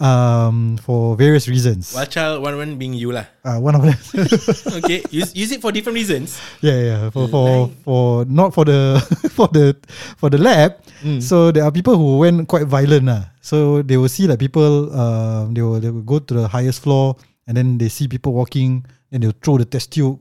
um, 0.00 0.76
for 0.82 1.14
various 1.16 1.46
reasons. 1.48 1.94
Wild 1.94 2.10
child, 2.10 2.42
one 2.42 2.56
one 2.56 2.76
being 2.76 2.94
you 2.94 3.12
lah. 3.12 3.24
Uh, 3.44 3.60
one 3.60 3.74
of 3.78 3.82
them, 3.82 3.94
Okay, 4.82 5.04
use 5.10 5.30
use 5.36 5.52
it 5.52 5.60
for 5.62 5.70
different 5.70 5.94
reasons. 5.94 6.40
yeah, 6.60 6.80
yeah, 6.80 7.00
for 7.10 7.28
for 7.28 7.70
for 7.84 8.24
not 8.26 8.50
for 8.52 8.64
the 8.64 8.98
for 9.36 9.46
the 9.52 9.76
for 10.18 10.28
the 10.30 10.38
lab. 10.38 10.80
So 11.20 11.52
there 11.52 11.62
are 11.68 11.70
people 11.70 12.00
who 12.00 12.16
went 12.18 12.48
quite 12.48 12.64
violent, 12.66 13.08
uh. 13.12 13.28
So 13.44 13.84
they 13.84 14.00
will 14.00 14.08
see 14.08 14.24
like 14.26 14.40
people, 14.40 14.88
um, 14.96 15.52
they 15.52 15.60
will 15.60 15.76
they 15.78 15.92
will 15.92 16.02
go 16.04 16.18
to 16.18 16.32
the 16.32 16.48
highest 16.48 16.80
floor 16.80 17.20
and 17.46 17.52
then 17.56 17.76
they 17.76 17.92
see 17.92 18.08
people 18.08 18.32
walking 18.32 18.88
and 19.12 19.20
they'll 19.22 19.36
throw 19.44 19.60
the 19.60 19.68
test 19.68 19.92
tube. 19.92 20.16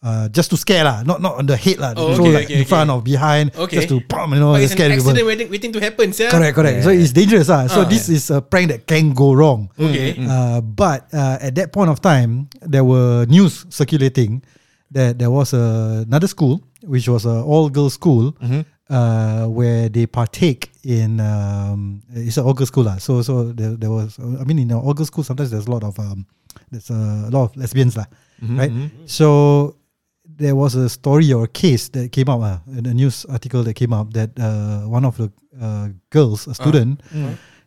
Uh, 0.00 0.32
just 0.32 0.48
to 0.48 0.56
scare 0.56 0.80
lah, 0.80 1.04
not 1.04 1.20
not 1.20 1.36
on 1.36 1.44
the 1.44 1.52
head 1.60 1.76
lah. 1.76 1.92
They 1.92 2.00
Oh, 2.00 2.16
throw 2.16 2.32
okay, 2.32 2.32
like 2.32 2.48
okay, 2.48 2.56
in 2.56 2.64
front 2.64 2.88
okay. 2.88 2.96
or 2.96 3.02
behind, 3.04 3.52
Okay. 3.52 3.76
just 3.84 3.92
to 3.92 4.00
pump, 4.00 4.32
you 4.32 4.40
know, 4.40 4.56
But 4.56 4.64
it's 4.64 4.72
scare 4.72 4.88
an 4.88 4.96
accident 4.96 5.28
waiting, 5.28 5.48
waiting 5.52 5.72
to 5.76 5.80
happen, 5.80 6.16
sir. 6.16 6.32
Correct, 6.32 6.56
correct. 6.56 6.84
So 6.84 6.90
it's 6.90 7.12
dangerous, 7.12 7.52
ah. 7.52 7.68
So 7.68 7.84
Ah. 7.84 7.84
this 7.84 8.08
is 8.08 8.32
a 8.32 8.40
prank 8.40 8.72
that 8.72 8.88
can 8.88 9.12
go 9.12 9.36
wrong. 9.36 9.68
Okay. 9.76 10.16
Uh, 10.16 10.64
but 10.64 11.04
uh, 11.12 11.36
at 11.44 11.52
that 11.60 11.76
point 11.76 11.92
of 11.92 12.00
time, 12.00 12.48
there 12.64 12.80
were 12.80 13.28
news 13.28 13.68
circulating 13.68 14.40
that 14.88 15.20
there 15.20 15.28
was 15.28 15.52
a, 15.52 16.08
another 16.08 16.32
school, 16.32 16.64
which 16.80 17.04
was 17.04 17.28
a 17.28 17.44
all 17.44 17.68
girls 17.68 17.92
school, 18.00 18.32
uh, 18.88 19.44
where 19.52 19.92
they 19.92 20.08
partake 20.08 20.72
in. 20.80 21.20
Um, 21.20 22.00
it's 22.16 22.40
an 22.40 22.48
all 22.48 22.56
girls 22.56 22.72
school, 22.72 22.88
lah. 22.88 22.96
So 22.96 23.20
so 23.20 23.52
there, 23.52 23.76
there 23.76 23.92
was. 23.92 24.16
I 24.16 24.48
mean, 24.48 24.64
in 24.64 24.72
an 24.72 24.80
all 24.80 24.96
girls 24.96 25.12
school, 25.12 25.28
sometimes 25.28 25.52
there's 25.52 25.68
a 25.68 25.70
lot 25.70 25.84
of 25.84 25.92
um, 26.00 26.24
there's 26.72 26.88
a 26.88 27.28
lot 27.28 27.52
of 27.52 27.56
lesbians, 27.60 28.00
lah, 28.00 28.08
right? 28.56 28.72
So 29.04 29.76
there 30.40 30.56
was 30.56 30.72
a 30.74 30.88
story 30.88 31.28
or 31.32 31.44
a 31.44 31.52
case 31.52 31.88
that 31.92 32.10
came 32.16 32.28
up 32.32 32.40
uh, 32.40 32.58
in 32.72 32.86
a 32.88 32.94
news 32.96 33.24
article 33.28 33.62
that 33.68 33.74
came 33.76 33.92
up 33.92 34.12
that 34.16 34.30
uh, 34.40 34.88
one 34.88 35.04
of 35.04 35.16
the 35.20 35.28
uh, 35.60 35.88
girls, 36.08 36.48
a 36.48 36.54
student, 36.56 37.00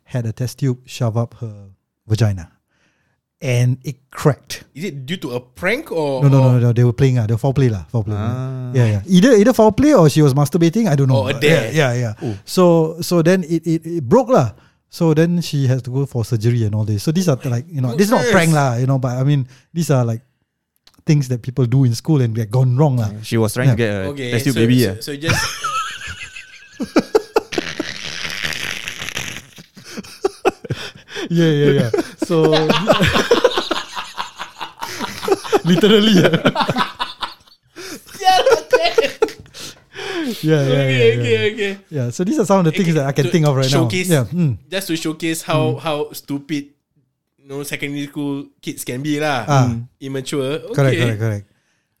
had 0.04 0.26
a 0.26 0.32
test 0.34 0.58
tube 0.58 0.82
shoved 0.84 1.16
up 1.16 1.34
her 1.38 1.70
vagina, 2.06 2.50
and 3.40 3.78
it 3.84 3.96
cracked. 4.10 4.64
Is 4.74 4.84
it 4.84 5.06
due 5.06 5.16
to 5.18 5.32
a 5.36 5.40
prank 5.40 5.92
or? 5.92 6.22
No, 6.22 6.28
no, 6.28 6.38
no, 6.42 6.56
or- 6.56 6.60
no. 6.60 6.72
They 6.72 6.84
were 6.84 6.92
playing, 6.92 7.18
uh, 7.18 7.26
they 7.26 7.34
were 7.34 7.38
foul 7.38 7.54
play, 7.54 7.68
lah, 7.68 7.84
foul 7.88 8.04
play. 8.04 8.16
Ah. 8.18 8.72
Yeah, 8.74 8.86
yeah. 8.98 9.02
Either 9.06 9.32
either 9.38 9.52
foul 9.52 9.72
play 9.72 9.94
or 9.94 10.08
she 10.10 10.22
was 10.22 10.34
masturbating. 10.34 10.88
I 10.90 10.96
don't 10.96 11.08
know. 11.08 11.24
Or 11.24 11.30
a 11.30 11.34
dare. 11.38 11.70
Yeah, 11.72 11.92
yeah. 11.94 12.14
yeah. 12.20 12.34
So 12.44 12.98
so 13.00 13.22
then 13.22 13.44
it, 13.44 13.62
it 13.66 13.86
it 13.86 14.02
broke 14.08 14.28
lah. 14.28 14.52
So 14.90 15.10
then 15.14 15.42
she 15.42 15.66
has 15.66 15.82
to 15.82 15.90
go 15.90 16.06
for 16.06 16.24
surgery 16.24 16.62
and 16.64 16.74
all 16.74 16.84
this. 16.86 17.02
So 17.02 17.10
these 17.10 17.28
are 17.28 17.38
like 17.46 17.66
you 17.70 17.80
know 17.82 17.94
this 17.94 18.06
is 18.06 18.14
not 18.14 18.26
prank 18.30 18.52
lah, 18.54 18.76
you 18.78 18.86
know. 18.86 18.98
But 18.98 19.18
I 19.18 19.24
mean 19.26 19.46
these 19.74 19.90
are 19.90 20.04
like 20.06 20.22
things 21.06 21.28
that 21.28 21.42
people 21.42 21.66
do 21.66 21.84
in 21.84 21.94
school 21.94 22.20
and 22.22 22.34
get 22.34 22.50
gone 22.50 22.76
wrong 22.76 22.96
lah. 22.96 23.10
She 23.22 23.36
was 23.36 23.52
trying 23.54 23.70
to 23.70 23.76
get 23.76 23.90
a 23.92 24.08
Okay, 24.16 24.30
test 24.32 24.44
tube 24.44 24.54
so, 24.54 24.60
baby. 24.60 24.80
so, 24.80 24.88
yeah. 24.88 25.00
so 25.00 25.16
just 25.16 25.36
Yeah, 31.30 31.48
yeah, 31.50 31.70
yeah. 31.80 31.90
So 32.28 32.42
literally, 35.64 36.12
yeah. 36.20 36.36
yeah, 38.20 38.38
yeah, 40.44 40.44
yeah, 40.44 40.44
okay, 40.44 40.44
yeah, 40.44 41.16
okay, 41.16 41.36
okay. 41.52 41.72
Yeah, 41.88 42.10
so 42.10 42.24
these 42.24 42.38
are 42.38 42.44
some 42.44 42.58
of 42.60 42.64
the 42.68 42.72
things 42.72 42.88
Okay, 42.92 42.98
that 43.00 43.06
I 43.08 43.12
can 43.12 43.28
think 43.32 43.46
of 43.46 43.56
right 43.56 43.64
showcase- 43.68 44.08
now. 44.10 44.28
Yeah, 44.28 44.36
mm. 44.36 44.58
Just 44.68 44.86
to 44.88 44.96
showcase 44.96 45.40
how 45.42 45.76
how 45.80 46.12
stupid, 46.12 46.73
know, 47.48 47.62
secondary 47.62 48.06
school 48.06 48.48
kids 48.60 48.84
can 48.84 49.02
be 49.02 49.20
lah. 49.20 49.44
Ah. 49.46 49.66
Mm. 49.68 49.88
Immature. 50.00 50.64
Okay. 50.70 50.74
correct, 50.74 50.96
correct, 51.00 51.20
correct. 51.20 51.46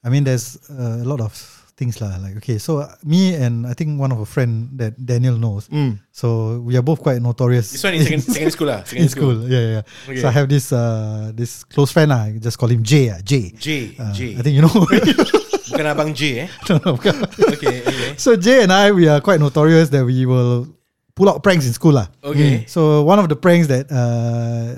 I 0.04 0.08
mean, 0.12 0.24
there's 0.24 0.58
uh, 0.68 1.00
a 1.00 1.06
lot 1.06 1.20
of 1.20 1.32
things 1.76 2.00
lah. 2.00 2.16
Like, 2.20 2.36
okay, 2.38 2.58
so 2.58 2.84
uh, 2.84 2.92
me 3.04 3.34
and 3.34 3.66
I 3.66 3.74
think 3.74 3.98
one 3.98 4.12
of 4.12 4.20
a 4.20 4.28
friend 4.28 4.68
that 4.78 4.94
Daniel 5.00 5.36
knows. 5.36 5.68
So 6.12 6.60
we 6.60 6.76
are 6.76 6.82
both 6.84 7.00
quite 7.00 7.20
notorious. 7.20 7.72
This 7.72 7.82
one 7.82 7.94
in 7.94 8.04
second, 8.04 8.20
secondary 8.28 8.52
school 8.52 8.68
lah. 8.68 8.80
in 8.80 9.08
Secondary 9.08 9.08
school. 9.08 9.36
Yeah, 9.48 9.60
yeah. 9.60 9.72
yeah. 9.80 10.08
Okay. 10.12 10.20
So 10.22 10.28
I 10.28 10.32
have 10.32 10.48
this 10.48 10.72
uh 10.72 11.32
this 11.34 11.64
close 11.64 11.90
friend 11.90 12.12
lah. 12.12 12.28
I 12.30 12.38
just 12.38 12.58
call 12.60 12.68
him 12.68 12.82
J. 12.84 13.10
Ah, 13.10 13.20
J. 13.24 13.52
J, 13.56 13.96
Uh, 13.98 14.12
J. 14.12 14.20
I 14.38 14.40
think 14.44 14.54
you 14.54 14.62
know. 14.62 14.72
Bukan 15.74 15.86
abang 15.90 16.14
J 16.14 16.46
eh. 16.46 16.48
no, 16.70 16.78
no, 16.78 16.94
bukan. 16.94 17.24
Okay, 17.56 17.82
okay. 17.82 18.10
so 18.14 18.36
Jay 18.38 18.62
and 18.62 18.70
I, 18.70 18.94
we 18.94 19.08
are 19.10 19.18
quite 19.18 19.42
notorious 19.42 19.90
that 19.90 20.06
we 20.06 20.22
will 20.22 20.70
pull 21.14 21.28
out 21.30 21.42
pranks 21.42 21.66
in 21.66 21.72
school 21.72 21.94
lah. 21.94 22.10
Okay. 22.22 22.66
So 22.66 23.02
one 23.06 23.18
of 23.22 23.30
the 23.30 23.36
pranks 23.38 23.70
that 23.70 23.86
uh, 23.90 24.74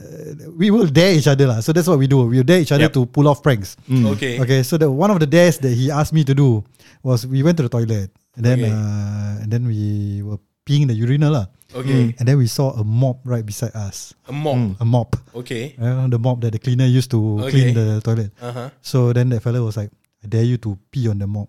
we 0.57 0.71
will 0.71 0.87
dare 0.87 1.17
each 1.17 1.27
other 1.29 1.47
lah. 1.49 1.61
So 1.65 1.73
that's 1.73 1.89
what 1.89 1.99
we 1.99 2.07
do. 2.07 2.25
We 2.29 2.37
will 2.39 2.49
dare 2.49 2.61
each 2.61 2.73
other 2.73 2.89
Yep. 2.89 2.93
to 2.93 3.07
pull 3.09 3.27
off 3.29 3.41
pranks. 3.43 3.77
Okay. 3.89 4.37
Okay. 4.41 4.61
So 4.63 4.77
the 4.77 4.91
one 4.93 5.09
of 5.11 5.19
the 5.21 5.27
dares 5.27 5.57
that 5.65 5.73
he 5.73 5.89
asked 5.91 6.13
me 6.13 6.25
to 6.29 6.35
do 6.37 6.61
was 7.03 7.25
we 7.27 7.43
went 7.43 7.57
to 7.57 7.65
the 7.65 7.73
toilet 7.73 8.13
and 8.37 8.45
then 8.45 8.59
Okay. 8.61 8.73
uh, 8.73 9.43
and 9.43 9.49
then 9.49 9.65
we 9.65 10.21
were 10.21 10.37
peeing 10.69 10.85
in 10.85 10.89
the 10.93 10.99
urinal 10.99 11.33
lah. 11.33 11.47
Okay. 11.73 12.15
And 12.21 12.25
then 12.29 12.37
we 12.39 12.47
saw 12.47 12.73
a 12.77 12.85
mop 12.85 13.21
right 13.25 13.45
beside 13.45 13.73
us. 13.75 14.13
A 14.29 14.33
mop. 14.33 14.77
A 14.81 14.85
mop. 14.85 15.17
Okay. 15.35 15.73
Uh, 15.81 16.05
the 16.09 16.17
mop 16.21 16.41
that 16.45 16.53
the 16.53 16.61
cleaner 16.61 16.87
used 16.87 17.11
to 17.17 17.21
Okay. 17.49 17.51
clean 17.51 17.69
the 17.75 18.01
toilet. 18.05 18.31
Uh 18.41 18.53
huh. 18.53 18.69
So 18.85 19.13
then 19.17 19.29
that 19.33 19.41
fella 19.41 19.61
was 19.65 19.77
like, 19.77 19.91
I 20.25 20.29
dare 20.29 20.45
you 20.45 20.57
to 20.69 20.77
pee 20.93 21.09
on 21.09 21.17
the 21.19 21.27
mop. 21.27 21.49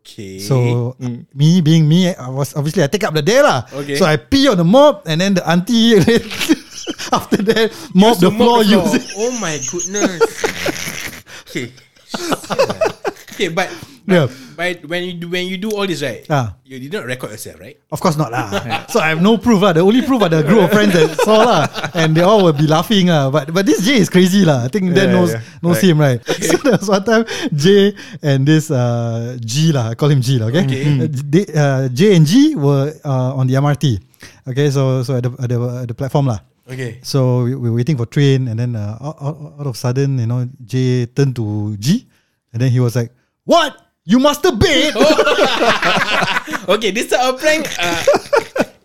Okay. 0.00 0.40
So 0.40 0.96
me 1.34 1.60
being 1.60 1.88
me, 1.88 2.14
I 2.14 2.28
was 2.28 2.56
obviously 2.56 2.82
I 2.82 2.88
take 2.88 3.04
up 3.04 3.14
the 3.14 3.22
dare 3.22 3.42
lah. 3.44 3.68
Okay. 3.72 3.96
So 3.96 4.04
I 4.04 4.16
pee 4.16 4.48
on 4.48 4.56
the 4.56 4.64
mop 4.64 5.04
and 5.06 5.20
then 5.20 5.34
the 5.34 5.44
auntie 5.48 5.96
After 7.12 7.42
that, 7.42 7.70
mop 7.94 8.18
To 8.18 8.30
the 8.30 8.30
floor. 8.34 8.64
mop 8.64 8.66
the 8.66 8.72
Use 8.76 8.94
it. 8.94 9.12
Oh 9.16 9.30
my 9.38 9.54
goodness. 9.70 10.20
okay. 11.50 11.72
okay, 13.34 13.48
but 13.48 13.68
Yeah. 14.10 14.26
but 14.58 14.82
when 14.90 15.06
you 15.06 15.14
do 15.14 15.26
when 15.30 15.46
you 15.46 15.56
do 15.56 15.70
all 15.70 15.86
this 15.86 16.02
right, 16.02 16.26
Ah. 16.28 16.58
you 16.66 16.82
did 16.82 16.90
not 16.92 17.06
record 17.06 17.30
yourself, 17.30 17.62
right? 17.62 17.78
Of 17.94 18.02
course 18.02 18.18
not 18.18 18.34
lah. 18.34 18.50
so 18.92 18.98
I 18.98 19.14
have 19.14 19.22
no 19.22 19.38
proof 19.38 19.62
lah. 19.62 19.70
The 19.72 19.86
only 19.86 20.02
proof 20.02 20.20
are 20.20 20.28
the 20.28 20.42
group 20.42 20.66
of 20.66 20.70
friends 20.74 20.92
that 20.98 21.14
saw 21.22 21.46
lah, 21.46 21.62
and 21.94 22.12
they 22.12 22.26
all 22.26 22.42
will 22.42 22.52
be 22.56 22.66
laughing 22.66 23.06
lah. 23.08 23.30
But 23.30 23.54
but 23.54 23.64
this 23.64 23.80
Jay 23.86 24.02
is 24.02 24.10
crazy 24.10 24.42
lah. 24.42 24.66
I 24.66 24.68
think 24.68 24.90
Dan 24.92 25.10
Yeah, 25.10 25.16
knows 25.16 25.30
yeah. 25.32 25.42
knows 25.62 25.78
Right. 25.78 25.88
him 25.88 25.96
right. 26.02 26.20
So 26.50 26.58
there 26.60 26.74
was 26.76 26.90
one 26.90 27.04
time 27.06 27.22
Jay 27.54 27.94
and 28.20 28.42
this 28.42 28.68
uh, 28.74 29.38
G 29.38 29.70
lah. 29.70 29.90
I 29.90 29.94
call 29.94 30.10
him 30.10 30.20
G 30.20 30.42
lah. 30.42 30.50
Okay. 30.50 30.66
Okay. 30.66 30.82
Uh, 30.98 31.08
they, 31.08 31.44
uh, 31.54 31.86
Jay 31.94 32.18
and 32.18 32.26
G 32.26 32.58
were 32.58 32.90
uh, 33.06 33.38
on 33.38 33.46
the 33.46 33.54
MRT. 33.54 34.02
Okay. 34.50 34.68
So 34.74 35.06
so 35.06 35.16
at 35.16 35.24
the 35.24 35.30
at 35.38 35.48
the, 35.48 35.58
at 35.82 35.86
the 35.86 35.96
platform 35.96 36.26
lah. 36.28 36.42
Okay. 36.70 37.02
So 37.02 37.42
we, 37.46 37.58
we 37.58 37.66
were 37.66 37.78
waiting 37.82 37.98
for 37.98 38.06
train, 38.06 38.46
and 38.46 38.54
then 38.54 38.78
uh, 38.78 38.94
out, 39.02 39.18
out, 39.18 39.36
out 39.58 39.66
of 39.66 39.74
sudden, 39.74 40.22
you 40.22 40.28
know, 40.30 40.46
Jay 40.62 41.02
turned 41.10 41.34
to 41.34 41.74
G, 41.82 42.06
and 42.54 42.62
then 42.62 42.70
he 42.70 42.78
was 42.78 42.94
like, 42.94 43.10
"What? 43.42 43.74
You 44.04 44.18
masturbate?" 44.18 44.94
Okay, 46.70 46.90
this 46.94 47.10
type 47.10 47.22
of 47.26 47.38
prank. 47.40 47.66
Uh, 47.78 47.98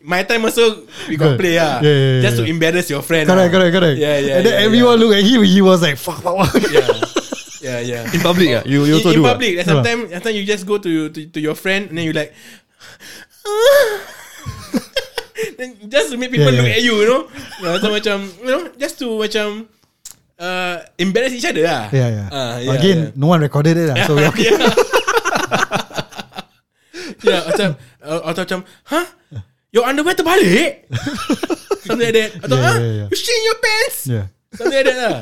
my 0.06 0.22
time 0.24 0.46
also 0.46 0.86
we 1.10 1.18
got 1.18 1.38
play 1.38 1.58
ah. 1.58 1.82
Yeah, 1.82 1.82
yeah, 1.82 2.14
yeah, 2.18 2.22
Just 2.22 2.38
to 2.38 2.44
embarrass 2.46 2.90
your 2.90 3.02
friend. 3.02 3.26
correct, 3.30 3.50
ah. 3.50 3.54
correct, 3.54 3.74
correct. 3.74 3.98
Yeah, 3.98 4.18
yeah. 4.22 4.38
And 4.38 4.46
then 4.46 4.54
yeah, 4.58 4.66
everyone 4.66 4.98
yeah. 4.98 5.02
looked 5.06 5.18
at 5.18 5.24
him. 5.26 5.42
He 5.46 5.62
was 5.62 5.82
like, 5.82 5.98
"Fuck, 5.98 6.22
fuck, 6.22 6.38
fuck." 6.50 6.62
Yeah. 6.72 6.90
Yeah, 7.66 7.80
yeah. 7.82 8.04
In 8.14 8.22
public, 8.22 8.50
ah, 8.54 8.62
you, 8.62 8.86
you 8.86 8.94
in, 8.94 9.02
also 9.02 9.10
in 9.10 9.18
do. 9.18 9.26
ah? 9.26 9.34
public. 9.34 9.58
Like 9.58 9.66
sometimes, 9.66 10.14
sometimes 10.14 10.36
you 10.38 10.46
just 10.46 10.70
go 10.70 10.78
to, 10.78 11.10
to 11.10 11.20
to 11.34 11.40
your 11.42 11.58
friend 11.58 11.90
and 11.90 11.98
then 11.98 12.06
you 12.06 12.14
like, 12.14 12.30
then 15.58 15.74
just 15.90 16.14
to 16.14 16.16
make 16.22 16.30
people 16.30 16.46
Yeah, 16.54 16.62
look 16.62 16.70
yeah. 16.70 16.78
at 16.78 16.86
you, 16.86 16.94
you 17.02 17.10
know. 17.10 17.26
Uh, 17.66 17.82
so 17.82 17.90
macam, 17.90 18.30
you 18.38 18.52
know, 18.54 18.70
just 18.78 19.02
to 19.02 19.18
macam 19.18 19.66
uh, 20.38 20.78
embarrass 21.02 21.34
each 21.34 21.50
other 21.50 21.66
lah. 21.66 21.90
Yeah, 21.90 22.10
yeah. 22.14 22.28
Uh, 22.30 22.56
yeah 22.62 22.74
Again, 22.78 23.00
yeah. 23.10 23.18
no 23.18 23.34
one 23.34 23.42
recorded 23.42 23.82
it. 23.82 23.90
lah. 23.90 23.98
so 24.06 24.14
we 24.14 24.22
okay. 24.30 24.54
yeah. 24.54 24.94
yeah, 27.28 27.42
macam, 27.48 27.70
uh, 28.02 28.22
atau 28.28 28.42
macam, 28.44 28.60
huh? 28.88 29.06
Your 29.72 29.84
underwear 29.88 30.16
terbalik? 30.16 30.88
Something 31.86 32.08
like 32.08 32.16
that. 32.16 32.30
Atau, 32.44 32.56
Yeah, 32.58 32.66
huh? 32.66 32.78
yeah, 32.80 32.94
yeah. 33.04 33.08
You 33.12 33.18
shit 33.20 33.36
in 33.36 33.44
your 33.46 33.60
pants? 33.60 33.98
yeah. 34.08 34.26
Something 34.56 34.78
like 34.80 34.88
that 34.88 34.98
lah. 34.98 35.18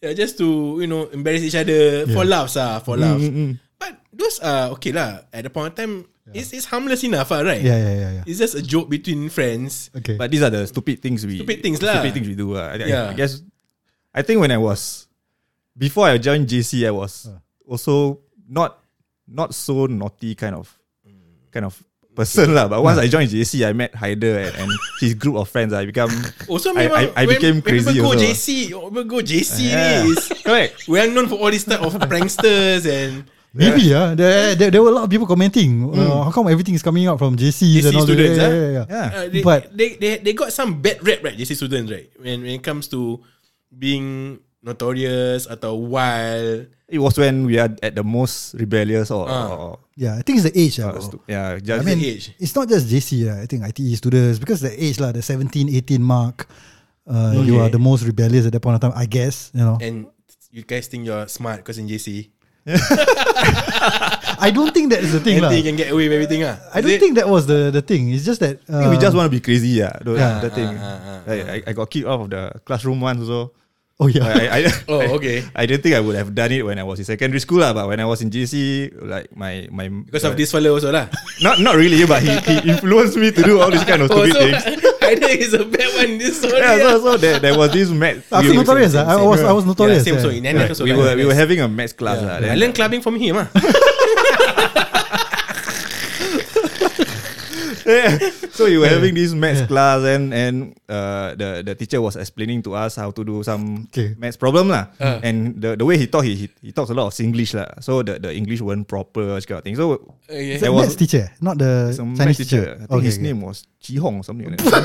Yeah, 0.00 0.12
just 0.14 0.38
to, 0.38 0.78
you 0.80 0.86
know, 0.88 1.10
embarrass 1.12 1.42
each 1.42 1.58
other 1.58 2.06
for 2.08 2.24
laughs 2.24 2.56
ah, 2.56 2.78
for 2.80 2.96
laughs. 2.96 3.26
But 3.76 3.98
those 4.14 4.38
are 4.40 4.72
okay 4.78 4.94
lah. 4.94 5.26
At 5.34 5.44
the 5.44 5.50
point 5.50 5.72
of 5.72 5.76
time, 5.76 6.06
it's, 6.32 6.54
it's 6.54 6.64
harmless 6.70 7.02
enough 7.04 7.28
ah, 7.34 7.42
right? 7.44 7.60
Yeah, 7.60 7.76
yeah, 7.76 7.94
yeah, 7.94 8.10
yeah. 8.22 8.24
It's 8.24 8.38
just 8.38 8.54
a 8.56 8.62
joke 8.62 8.88
between 8.88 9.28
friends. 9.28 9.90
Okay. 9.92 10.14
But 10.16 10.30
these 10.30 10.40
are 10.40 10.50
the 10.54 10.64
stupid 10.66 11.02
things 11.02 11.26
we 11.26 11.36
Stupid 11.42 11.60
things 11.60 11.82
lah. 11.82 11.98
Stupid 12.00 12.14
things 12.14 12.28
we 12.30 12.36
do. 12.38 12.54
Uh. 12.56 12.64
I, 12.64 12.74
I- 12.78 12.88
Yeah. 12.88 13.10
I 13.10 13.14
guess 13.18 13.42
I 14.14 14.22
think 14.22 14.38
when 14.40 14.50
I 14.50 14.58
was 14.58 15.04
before 15.76 16.06
I 16.08 16.16
joined 16.16 16.46
JC, 16.48 16.86
I 16.86 16.94
was 16.94 17.28
also 17.66 18.22
not 18.48 18.80
not 19.28 19.52
so 19.52 19.84
naughty 19.84 20.32
kind 20.38 20.54
of 20.56 20.77
kind 21.50 21.66
of 21.66 21.74
person 22.14 22.50
lah. 22.50 22.66
But 22.66 22.82
once 22.82 22.98
I 22.98 23.06
joined 23.06 23.30
JC, 23.30 23.62
I 23.62 23.70
met 23.72 23.94
Haider 23.94 24.42
and, 24.42 24.66
and 24.66 24.70
his 24.98 25.14
group 25.14 25.38
of 25.38 25.46
friends. 25.46 25.70
I 25.70 25.86
become 25.86 26.10
Also, 26.50 26.74
I- 26.74 26.90
I- 26.90 27.12
I 27.14 27.24
when, 27.26 27.36
became 27.38 27.54
when 27.60 27.66
crazy 27.66 27.94
people 27.94 28.10
go 28.10 28.18
also. 28.18 28.24
JC, 28.26 28.48
people 28.74 29.04
go 29.06 29.18
JC 29.22 29.70
Yeah. 29.70 30.02
ni 30.02 30.12
is 30.18 30.26
correct. 30.42 30.74
we 30.90 30.98
are 30.98 31.06
known 31.06 31.30
for 31.30 31.38
all 31.38 31.50
this 31.50 31.62
type 31.62 31.78
of 31.80 31.94
pranksters 32.10 32.84
and 32.84 33.24
Maybe 33.48 33.90
yeah, 33.90 34.12
there, 34.12 34.52
there 34.54 34.68
there 34.70 34.82
were 34.84 34.92
a 34.92 34.96
lot 35.02 35.08
of 35.08 35.10
people 35.10 35.24
commenting. 35.26 35.88
Uh, 35.88 36.20
how 36.20 36.30
come 36.30 36.52
everything 36.52 36.76
is 36.76 36.84
coming 36.84 37.08
out 37.08 37.16
from 37.16 37.32
JC 37.34 37.80
JC 37.80 37.90
and 37.90 37.96
all 37.96 38.04
that? 38.04 38.12
students, 38.12 38.36
Yeah, 38.38 38.44
ah? 38.44 38.52
yeah, 38.52 38.68
yeah. 38.68 38.84
Yeah. 38.86 39.06
uh, 39.08 39.26
they, 39.32 39.40
But- 39.42 39.64
they, 39.72 39.88
they 39.96 40.12
they 40.20 40.32
got 40.36 40.52
some 40.52 40.78
bad 40.84 41.00
rap 41.00 41.24
right 41.24 41.32
JC 41.34 41.56
students 41.56 41.88
right 41.88 42.12
when 42.20 42.44
when 42.44 42.60
it 42.60 42.62
comes 42.62 42.92
to 42.92 43.24
being 43.72 44.36
notorious 44.60 45.48
atau 45.48 45.74
wild. 45.80 46.68
It 46.88 46.98
was 47.04 47.18
when 47.20 47.44
we 47.44 47.60
are 47.60 47.68
at 47.84 47.92
the 47.94 48.02
most 48.02 48.56
rebellious 48.56 49.10
or, 49.12 49.28
Ah. 49.28 49.48
or 49.52 49.78
Yeah, 49.92 50.16
I 50.16 50.22
think 50.24 50.40
it's 50.40 50.48
the 50.48 50.56
age. 50.56 50.80
stu- 50.80 51.20
yeah, 51.28 51.56
I 51.56 51.60
just 51.60 51.84
mean, 51.84 52.00
age. 52.00 52.32
it's 52.40 52.56
not 52.56 52.64
just 52.68 52.88
JC. 52.88 53.28
lah. 53.28 53.44
I 53.44 53.46
think 53.46 53.60
ITE 53.68 53.92
students 53.92 54.40
because 54.40 54.64
the 54.64 54.72
age 54.72 54.96
lah, 54.96 55.12
the 55.12 55.20
17, 55.20 55.68
18 55.68 56.00
mark. 56.00 56.48
Uh, 57.08 57.40
You 57.44 57.56
Okay. 57.56 57.60
are 57.64 57.70
the 57.72 57.80
most 57.80 58.04
rebellious 58.04 58.44
at 58.48 58.52
that 58.52 58.60
point 58.60 58.76
of 58.76 58.80
time, 58.84 58.92
I 58.96 59.04
guess. 59.08 59.48
You 59.56 59.64
know, 59.64 59.76
And 59.80 60.08
you 60.52 60.64
guys 60.64 60.88
think 60.88 61.04
you're 61.04 61.28
smart 61.28 61.60
because 61.64 61.76
in 61.80 61.88
JC. 61.88 62.32
I 64.40 64.50
don't 64.52 64.72
think 64.72 64.92
that 64.92 65.00
is 65.00 65.12
the 65.12 65.20
thing, 65.20 65.40
lah. 65.40 65.48
Anything 65.48 65.64
you 65.64 65.68
can 65.72 65.76
get 65.76 65.88
away 65.92 66.08
with 66.08 66.14
everything 66.20 66.44
ah. 66.44 66.56
I 66.72 66.80
don't 66.80 67.00
think 67.00 67.16
that 67.16 67.28
was 67.28 67.48
the 67.48 67.72
the 67.72 67.80
thing. 67.80 68.12
It's 68.12 68.24
just 68.24 68.40
that 68.44 68.60
I 68.68 68.72
think 68.84 68.90
we 68.92 69.00
uh, 69.00 69.04
just 69.08 69.16
want 69.16 69.26
to 69.28 69.34
be 69.34 69.40
crazy, 69.40 69.80
yeah. 69.80 69.96
The, 70.04 70.20
Yeah. 70.20 70.40
the 70.44 70.50
thing. 70.52 70.72
Ah, 70.76 71.24
ah, 71.24 71.32
I, 71.32 71.36
I, 71.36 71.56
I 71.68 71.72
got 71.72 71.88
kicked 71.90 72.06
out 72.06 72.20
of 72.24 72.28
the 72.30 72.60
classroom 72.68 73.00
once, 73.00 73.24
so 73.24 73.52
Oh 73.98 74.06
yeah, 74.06 74.22
I, 74.30 74.62
I, 74.62 74.70
Oh, 74.88 75.00
I- 75.02 75.10
okay. 75.18 75.42
I 75.58 75.66
didn't 75.66 75.82
think 75.82 75.96
I 75.96 75.98
would 75.98 76.14
have 76.14 76.30
done 76.30 76.52
it 76.54 76.62
when 76.62 76.78
I 76.78 76.86
was 76.86 77.02
in 77.02 77.04
secondary 77.04 77.42
school, 77.42 77.58
lah. 77.66 77.74
But 77.74 77.88
when 77.90 77.98
I 77.98 78.06
was 78.06 78.22
in 78.22 78.30
GC, 78.30 78.94
like 79.02 79.34
my 79.34 79.66
my 79.74 79.90
Because 79.90 80.22
of 80.22 80.38
this 80.38 80.54
fellow 80.54 80.78
also 80.78 80.94
lah. 80.94 81.10
not 81.42 81.58
not 81.58 81.74
really, 81.74 82.06
but 82.06 82.22
he, 82.22 82.30
he 82.46 82.70
influenced 82.70 83.18
me 83.18 83.34
to 83.34 83.42
do 83.42 83.58
all 83.58 83.74
these 83.74 83.82
kind 83.82 83.98
of 84.02 84.10
Oh, 84.14 84.22
stupid 84.22 84.38
so 84.38 84.70
things. 84.70 84.86
either 85.02 85.30
is 85.34 85.50
a 85.58 85.66
bad 85.66 85.90
one. 85.98 86.14
This 86.14 86.38
story. 86.38 86.62
Yeah, 86.62 86.78
so 86.78 87.02
so 87.02 87.10
there, 87.18 87.42
there 87.42 87.58
was 87.58 87.74
this 87.74 87.90
math. 87.90 88.22
I 88.30 88.38
was 88.46 88.54
notorious. 88.54 88.94
same, 88.94 89.02
ah. 89.02 89.10
I 89.10 89.16
same, 89.18 89.26
was 89.26 89.40
I 89.42 89.50
was 89.58 89.64
notorious. 89.66 90.06
yeah, 90.06 90.14
same 90.14 90.22
so 90.22 90.30
yeah. 90.30 90.46
in 90.46 90.54
NS 90.54 90.78
also 90.78 90.84
we 90.86 90.94
lah, 90.94 91.02
were 91.02 91.14
we 91.18 91.24
were 91.26 91.34
having 91.34 91.58
a 91.58 91.66
maths 91.66 91.90
class, 91.90 92.22
lah. 92.22 92.38
I 92.38 92.54
then- 92.54 92.58
learned 92.62 92.78
clubbing 92.78 93.02
from 93.02 93.18
him 93.18 93.34
ah. 93.34 93.50
So 98.58 98.66
we 98.66 98.76
were 98.76 98.90
having 98.90 99.14
this 99.14 99.32
maths 99.32 99.64
class 99.64 100.02
and 100.04 100.34
and 100.34 100.74
uh, 100.90 101.32
the 101.38 101.62
the 101.64 101.74
teacher 101.78 102.02
was 102.02 102.16
explaining 102.18 102.60
to 102.68 102.74
us 102.74 102.98
how 102.98 103.10
to 103.14 103.22
do 103.24 103.40
some 103.46 103.86
Okay. 103.88 104.12
maths 104.18 104.36
problem 104.36 104.68
lah. 104.68 104.92
Uh. 105.00 105.22
And 105.24 105.56
the 105.62 105.78
the 105.78 105.86
way 105.88 105.96
he 105.96 106.04
talk, 106.10 106.26
he, 106.28 106.34
he 106.34 106.46
he 106.60 106.70
talks 106.74 106.90
a 106.90 106.96
lot 106.96 107.08
of 107.08 107.14
Singlish 107.16 107.54
lah. 107.56 107.70
So 107.80 108.02
the 108.04 108.18
the 108.20 108.30
English 108.34 108.60
weren't 108.60 108.84
proper, 108.86 109.38
kind 109.40 109.58
of 109.58 109.64
thing. 109.64 109.76
So 109.78 110.16
Okay. 110.28 110.58
Is 110.58 110.60
that 110.60 110.68
There 110.68 110.74
was- 110.74 110.92
maths 110.92 110.98
teacher, 111.00 111.32
not 111.40 111.56
the 111.56 111.94
some 111.96 112.12
Chinese 112.18 112.38
maths 112.38 112.50
teacher, 112.50 112.76
I 112.76 112.86
think 112.92 113.02
his 113.08 113.16
okay. 113.16 113.26
name 113.32 113.40
was 113.40 113.64
Chi 113.80 113.96
Hong 114.02 114.20
or 114.20 114.24
something 114.26 114.52
like 114.52 114.60
that. 114.68 114.84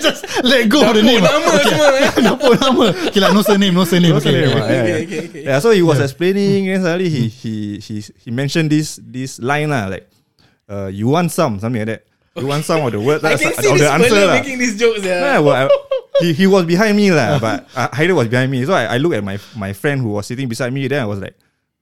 Just 0.00 0.24
let 0.42 0.68
go 0.68 0.82
of 0.88 0.94
the 0.96 1.02
name. 1.02 1.20
Nama 1.22 1.52
semua 1.62 1.86
eh. 2.00 2.10
Nama 2.26 2.48
nama. 2.58 2.86
Okay 3.10 3.20
lah, 3.20 3.30
no 3.34 3.42
surname, 3.42 3.74
no 3.74 3.84
surname. 3.84 4.14
No 4.14 4.18
okay. 4.22 4.30
surname, 4.32 4.56
ah, 4.56 4.66
yeah, 4.66 4.66
Okay, 4.66 4.78
yeah. 4.88 5.04
okay, 5.06 5.20
okay. 5.28 5.42
Yeah, 5.46 5.58
so 5.60 5.70
he 5.70 5.82
was 5.82 5.98
explaining, 6.00 6.70
and 6.70 6.80
suddenly 6.82 7.10
he 7.12 7.28
he 7.28 7.54
he 7.82 8.00
he 8.02 8.30
mentioned 8.32 8.70
this 8.72 8.98
this 9.02 9.38
line 9.42 9.68
lah, 9.70 9.86
like, 9.90 10.08
uh, 10.68 10.86
you 10.92 11.08
want 11.08 11.30
some 11.32 11.58
something 11.60 11.80
like 11.80 11.86
that. 11.88 12.06
You 12.36 12.46
want 12.46 12.64
some 12.64 12.84
of 12.84 12.92
the 12.92 13.00
words, 13.00 13.24
I 13.28 13.36
can 13.36 13.54
see 13.54 13.62
this 13.72 13.80
the 13.80 13.90
answer 13.90 14.26
lah. 14.26 14.34
making 14.34 14.58
these 14.58 14.76
jokes 14.76 15.00
Yeah, 15.02 15.20
yeah. 15.20 15.38
well, 15.40 15.56
I, 15.56 15.72
he 16.20 16.32
he 16.32 16.46
was 16.46 16.64
behind 16.68 16.96
me 16.96 17.10
lah, 17.10 17.38
but 17.40 17.64
uh, 17.74 17.88
Haider 17.96 18.14
was 18.14 18.28
behind 18.28 18.50
me. 18.52 18.64
So 18.64 18.74
I, 18.76 18.94
I 18.94 18.96
looked 18.98 19.14
at 19.16 19.24
my 19.24 19.38
my 19.56 19.72
friend 19.72 20.00
who 20.04 20.10
was 20.16 20.26
sitting 20.28 20.48
beside 20.48 20.72
me. 20.72 20.84
Then 20.88 21.00
I 21.00 21.06
was 21.08 21.18
like, 21.20 21.32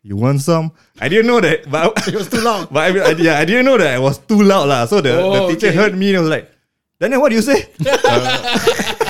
"You 0.06 0.14
want 0.14 0.42
some?" 0.46 0.70
I 1.02 1.08
didn't 1.10 1.26
know 1.26 1.40
that, 1.42 1.66
but 1.70 1.90
it 2.08 2.14
was 2.14 2.30
too 2.30 2.38
loud. 2.40 2.70
But 2.70 2.86
I, 2.86 2.88
I, 3.02 3.10
yeah, 3.18 3.38
I 3.38 3.44
didn't 3.44 3.64
know 3.66 3.78
that 3.78 3.94
I 3.94 3.98
was 3.98 4.18
too 4.22 4.42
loud 4.46 4.68
lah. 4.70 4.86
So 4.86 5.00
the, 5.02 5.18
Oh, 5.18 5.48
the 5.48 5.54
teacher 5.54 5.74
okay. 5.74 5.76
heard 5.76 5.94
me 5.98 6.14
and 6.14 6.22
was 6.22 6.30
like, 6.30 6.46
"Daniel, 7.02 7.18
what 7.22 7.30
do 7.30 7.36
you 7.38 7.42
say?" 7.42 7.66
Uh, 7.82 8.22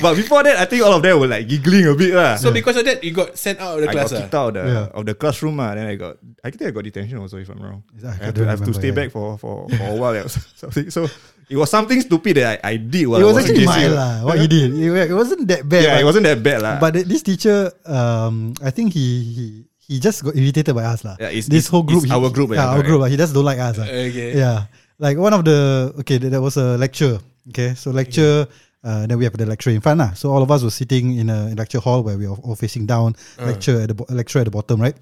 but 0.00 0.14
before 0.16 0.42
that, 0.42 0.56
I 0.58 0.64
think 0.64 0.82
all 0.82 0.92
of 0.92 1.02
them 1.02 1.18
were 1.20 1.26
like 1.26 1.48
giggling 1.48 1.86
a 1.86 1.94
bit 1.94 2.14
lah. 2.14 2.36
So 2.36 2.50
because 2.50 2.76
of 2.76 2.84
that, 2.86 3.02
you 3.02 3.12
got 3.12 3.36
sent 3.38 3.58
out 3.60 3.78
of 3.78 3.84
the 3.84 3.88
I 3.88 3.92
class 3.92 4.10
got 4.10 4.16
ah. 4.16 4.20
kicked 4.22 4.34
out 4.34 4.48
of 4.48 4.54
the 4.54 4.62
Yeah. 4.66 4.86
of 4.98 5.02
the 5.06 5.14
classroom 5.14 5.58
ah. 5.60 5.74
Then 5.74 5.86
I 5.86 5.94
got 5.96 6.16
I 6.44 6.50
think 6.50 6.62
I 6.66 6.70
got 6.70 6.84
detention 6.84 7.18
also 7.18 7.36
if 7.38 7.48
I'm 7.50 7.58
wrong. 7.60 7.82
I 8.04 8.08
I 8.08 8.24
have 8.30 8.34
to, 8.34 8.42
I 8.46 8.50
have 8.56 8.64
to 8.64 8.72
stay 8.74 8.90
yeah. 8.90 8.98
back 8.98 9.08
for 9.10 9.38
for, 9.38 9.68
for 9.68 9.86
a 9.90 9.96
while. 9.96 10.26
something. 10.62 10.90
So 10.90 11.06
it 11.48 11.56
was 11.56 11.70
something 11.72 11.96
stupid 12.04 12.36
that 12.36 12.60
I, 12.60 12.72
I 12.72 12.74
did 12.76 13.08
while 13.08 13.20
It 13.20 13.24
I 13.24 13.32
was 13.32 13.36
was 13.40 13.44
in 13.48 13.56
actually 13.56 13.66
JC 13.66 13.72
mild 13.72 13.92
lah. 13.96 13.98
lah. 13.98 14.14
What 14.28 14.36
he 14.38 14.46
did, 14.46 14.68
it, 14.76 15.10
it 15.10 15.16
wasn't 15.16 15.42
that 15.48 15.62
bad. 15.64 15.82
Yeah, 15.82 15.94
but, 15.96 16.00
it 16.00 16.06
wasn't 16.06 16.24
that 16.28 16.38
bad 16.44 16.58
lah. 16.60 16.74
But 16.78 16.90
th- 16.92 17.06
this 17.08 17.22
teacher, 17.24 17.72
um, 17.88 18.52
I 18.60 18.68
think 18.68 18.92
he 18.92 19.06
he 19.32 19.44
he 19.88 19.94
just 19.96 20.20
got 20.20 20.36
irritated 20.36 20.76
by 20.76 20.84
us 20.84 21.00
lah. 21.08 21.16
Yeah, 21.16 21.32
it's- 21.32 21.48
this 21.48 21.64
it's- 21.66 21.72
whole 21.72 21.82
group, 21.88 22.04
it's 22.04 22.12
he- 22.12 22.16
our 22.16 22.28
group, 22.28 22.52
yeah, 22.52 22.60
yeah, 22.60 22.68
our 22.68 22.84
correct. 22.84 22.88
group. 22.92 23.00
lah. 23.00 23.08
He 23.08 23.16
just 23.16 23.32
don't 23.32 23.48
like 23.48 23.56
us. 23.58 23.80
lah. 23.80 23.88
Okay. 23.88 24.36
Yeah, 24.36 24.68
like 25.00 25.16
one 25.16 25.32
of 25.32 25.40
the 25.48 25.90
okay, 26.04 26.20
there 26.20 26.28
there 26.36 26.44
was 26.44 26.60
a 26.60 26.76
lecture. 26.76 27.16
Okay, 27.48 27.72
so 27.72 27.96
lecture. 27.96 28.44
Uh, 28.84 29.08
then 29.08 29.18
we 29.18 29.24
have 29.24 29.36
the 29.36 29.44
lecture 29.44 29.70
in 29.70 29.80
front 29.80 29.98
lah. 29.98 30.12
So 30.14 30.30
all 30.30 30.40
of 30.40 30.50
us 30.54 30.62
were 30.62 30.70
sitting 30.70 31.18
in 31.18 31.28
a 31.30 31.50
lecture 31.58 31.80
hall 31.80 32.04
where 32.06 32.16
we 32.16 32.28
were 32.30 32.36
all 32.46 32.54
facing 32.54 32.86
down. 32.86 33.16
Lecture 33.38 33.80
at 33.82 33.88
the 33.88 33.94
bo- 33.94 34.06
lecturer 34.08 34.42
at 34.42 34.46
the 34.46 34.52
bottom, 34.54 34.80
right? 34.80 34.94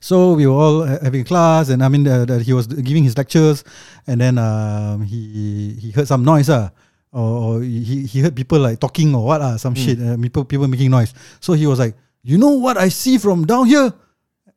So 0.00 0.32
we 0.32 0.46
were 0.48 0.54
all 0.56 0.86
ha- 0.88 0.96
having 1.02 1.24
class, 1.24 1.68
and 1.68 1.84
I 1.84 1.88
mean, 1.92 2.08
uh, 2.08 2.24
that 2.24 2.40
he 2.42 2.54
was 2.56 2.66
giving 2.66 3.04
his 3.04 3.12
lectures, 3.16 3.62
and 4.08 4.16
then 4.20 4.38
um, 4.40 5.02
he 5.04 5.76
he 5.76 5.90
heard 5.92 6.08
some 6.08 6.24
noise, 6.24 6.48
ah, 6.48 6.70
or, 7.12 7.60
or 7.60 7.62
he 7.62 8.06
he 8.08 8.20
heard 8.24 8.32
people 8.34 8.56
like 8.58 8.80
talking 8.80 9.12
or 9.14 9.20
what, 9.24 9.42
ah, 9.44 9.56
some 9.60 9.74
shit, 9.76 10.00
uh, 10.00 10.16
people 10.16 10.44
people 10.48 10.64
making 10.66 10.88
noise. 10.90 11.12
So 11.44 11.52
he 11.52 11.66
was 11.68 11.76
like, 11.78 11.92
"You 12.24 12.38
know 12.40 12.56
what 12.56 12.78
I 12.80 12.88
see 12.88 13.18
from 13.20 13.44
down 13.44 13.66
here?" 13.68 13.92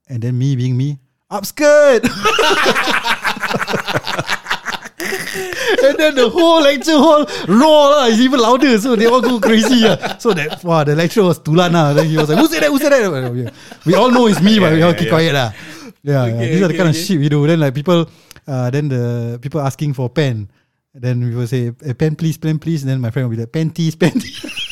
And 0.08 0.24
then 0.24 0.39
me 0.39 0.56
being 0.56 0.80
me, 0.80 1.04
upskirt. 1.28 2.08
and 5.86 5.95
then 5.97 6.15
the 6.15 6.30
whole 6.30 6.62
lecture 6.62 6.97
hall 6.97 7.26
roar 7.47 7.84
lah. 7.91 8.08
Even 8.12 8.39
louder, 8.39 8.78
so 8.80 8.95
they 8.95 9.06
all 9.06 9.21
go 9.21 9.39
crazy. 9.39 9.84
lah. 9.84 10.17
So 10.17 10.34
that 10.34 10.63
wow, 10.63 10.84
the 10.84 10.95
lecturer 10.95 11.26
was 11.28 11.39
tulan 11.39 11.74
lah. 11.74 11.93
Then 11.93 12.08
he 12.08 12.17
was 12.17 12.30
like, 12.30 12.39
"Who 12.39 12.47
said 12.47 12.63
that? 12.63 12.71
Who 12.71 12.80
said 12.80 12.91
that?" 12.91 13.54
We 13.86 13.93
all 13.95 14.12
know 14.12 14.28
it's 14.28 14.41
me, 14.41 14.60
but 14.60 14.74
we 14.74 14.82
all 14.82 14.93
keep 14.93 15.10
quiet 15.10 15.34
lah. 15.34 15.52
Yeah, 16.02 16.26
yeah. 16.26 16.34
Okay, 16.34 16.47
these 16.50 16.62
are 16.62 16.67
the 16.67 16.74
okay, 16.74 16.78
kind 16.78 16.89
of 16.89 16.97
shit 16.97 17.19
we 17.19 17.30
do. 17.30 17.45
Then 17.45 17.60
like 17.60 17.76
people, 17.78 18.10
uh, 18.47 18.69
then 18.74 18.89
the 18.89 19.38
people 19.41 19.62
asking 19.62 19.93
for 19.93 20.10
pen. 20.10 20.50
Then 20.93 21.24
we 21.24 21.32
will 21.36 21.47
say, 21.47 21.71
pen 21.71 22.19
please, 22.19 22.36
pen 22.36 22.60
please. 22.60 22.84
And 22.84 22.91
then 22.91 23.00
my 23.00 23.12
friend 23.12 23.30
will 23.30 23.36
be 23.36 23.41
like, 23.41 23.52
panties, 23.52 23.95
panties. 23.95 24.43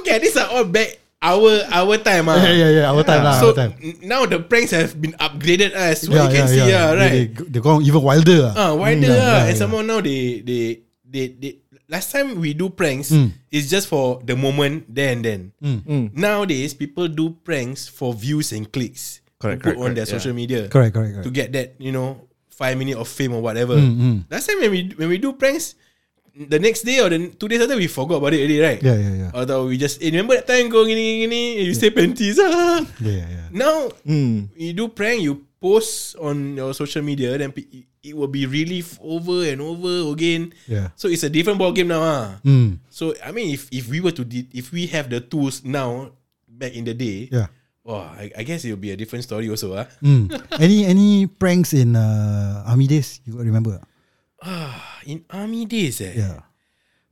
Okay, 0.00 0.18
these 0.18 0.36
are 0.36 0.50
all 0.50 0.64
back 0.64 0.98
our 1.20 1.52
our 1.70 1.96
time. 2.00 2.28
ah. 2.28 2.40
yeah, 2.40 2.52
yeah, 2.56 2.70
yeah. 2.80 2.86
Our 2.90 3.04
time 3.04 3.22
lah. 3.24 3.36
So 3.40 3.52
our 3.52 3.56
time. 3.56 3.72
n- 3.80 4.00
now 4.08 4.24
the 4.24 4.40
pranks 4.40 4.72
have 4.72 4.96
been 4.96 5.12
upgraded 5.20 5.72
as 5.76 6.08
what 6.08 6.28
you 6.28 6.30
can 6.32 6.48
see, 6.48 6.64
yeah, 6.64 6.92
right? 6.96 7.28
They, 7.28 7.44
they 7.56 7.60
go 7.60 7.80
even 7.80 8.00
wilder. 8.02 8.52
Ah, 8.56 8.72
wider 8.74 9.04
Mm, 9.04 9.12
yeah, 9.12 9.20
lah. 9.20 9.24
yeah, 9.24 9.40
And 9.48 9.54
yeah. 9.54 9.60
somehow 9.60 9.80
now 9.84 10.00
they 10.00 10.40
they 10.40 10.62
they 11.04 11.24
they 11.36 11.52
last 11.90 12.08
time 12.14 12.38
we 12.40 12.54
do 12.56 12.70
pranks 12.70 13.10
Mm. 13.12 13.34
it's 13.50 13.66
just 13.68 13.90
for 13.90 14.22
the 14.24 14.32
moment 14.38 14.88
there 14.88 15.12
and 15.12 15.20
then. 15.24 15.40
Nowadays 16.16 16.72
people 16.72 17.08
do 17.08 17.36
pranks 17.44 17.84
for 17.88 18.14
views 18.16 18.52
and 18.56 18.68
clicks. 18.70 19.20
Correct, 19.40 19.64
to 19.64 19.72
put 19.72 19.76
correct, 19.80 19.84
on 19.88 19.90
their 19.96 20.04
correct, 20.04 20.20
social 20.20 20.36
media. 20.36 20.68
Correct, 20.68 20.92
correct, 20.92 21.12
correct. 21.16 21.24
To 21.24 21.32
get 21.32 21.48
that, 21.56 21.72
you 21.80 21.92
know, 21.96 22.28
five 22.52 22.76
minute 22.76 23.00
of 23.00 23.08
fame 23.08 23.32
or 23.32 23.40
whatever. 23.40 23.72
Mm, 23.72 24.28
Last 24.28 24.52
time 24.52 24.60
when 24.60 24.68
we 24.70 24.80
when 24.96 25.08
we 25.08 25.16
do 25.16 25.32
pranks, 25.32 25.79
the 26.34 26.58
next 26.58 26.82
day 26.82 27.00
or 27.00 27.08
the 27.10 27.32
two 27.34 27.48
days 27.48 27.60
after 27.60 27.76
we 27.76 27.86
forgot 27.86 28.18
about 28.22 28.32
it 28.34 28.40
already, 28.42 28.58
right? 28.60 28.80
Yeah, 28.82 28.96
yeah, 28.98 29.14
yeah. 29.26 29.30
Atau 29.34 29.66
we 29.68 29.76
just 29.76 29.98
eh, 30.02 30.10
remember 30.12 30.36
that 30.38 30.46
time 30.46 30.68
go 30.70 30.84
gini 30.86 31.26
gini 31.26 31.64
you 31.66 31.74
say 31.74 31.90
panties 31.90 32.38
ah. 32.40 32.82
Yeah, 33.02 33.16
yeah, 33.24 33.28
yeah. 33.28 33.46
Now 33.50 33.88
Hmm. 34.06 34.48
you 34.54 34.72
do 34.72 34.88
prank, 34.88 35.20
you 35.20 35.44
post 35.60 36.16
on 36.16 36.56
your 36.56 36.72
social 36.72 37.02
media, 37.04 37.36
then 37.36 37.52
it 38.00 38.16
will 38.16 38.32
be 38.32 38.48
relief 38.48 38.96
over 39.04 39.44
and 39.44 39.60
over 39.60 40.08
again. 40.14 40.56
Yeah. 40.64 40.88
So 40.96 41.12
it's 41.12 41.20
a 41.20 41.28
different 41.28 41.60
ball 41.60 41.72
game 41.76 41.92
now. 41.92 42.00
Ah. 42.00 42.26
Mm, 42.40 42.80
So 42.88 43.12
I 43.20 43.28
mean, 43.34 43.52
if 43.52 43.68
if 43.68 43.90
we 43.92 44.00
were 44.00 44.14
to 44.16 44.24
di- 44.24 44.48
if 44.56 44.72
we 44.72 44.88
have 44.88 45.12
the 45.12 45.20
tools 45.20 45.60
now, 45.66 46.16
back 46.48 46.72
in 46.72 46.88
the 46.88 46.96
day, 46.96 47.28
yeah. 47.28 47.52
oh, 47.84 48.00
I, 48.00 48.32
I 48.40 48.42
guess 48.48 48.64
it 48.64 48.72
will 48.72 48.80
be 48.80 48.92
a 48.92 48.96
different 48.96 49.28
story 49.28 49.52
also. 49.52 49.76
Ah, 49.76 49.84
Mm. 50.00 50.32
any 50.56 50.88
any 50.88 51.28
pranks 51.28 51.76
in 51.76 51.92
uh, 51.92 52.64
army 52.64 52.88
days 52.88 53.20
you 53.28 53.36
remember? 53.36 53.84
in 55.06 55.24
army 55.30 55.64
days, 55.66 56.00
eh. 56.00 56.12
Yeah. 56.16 56.40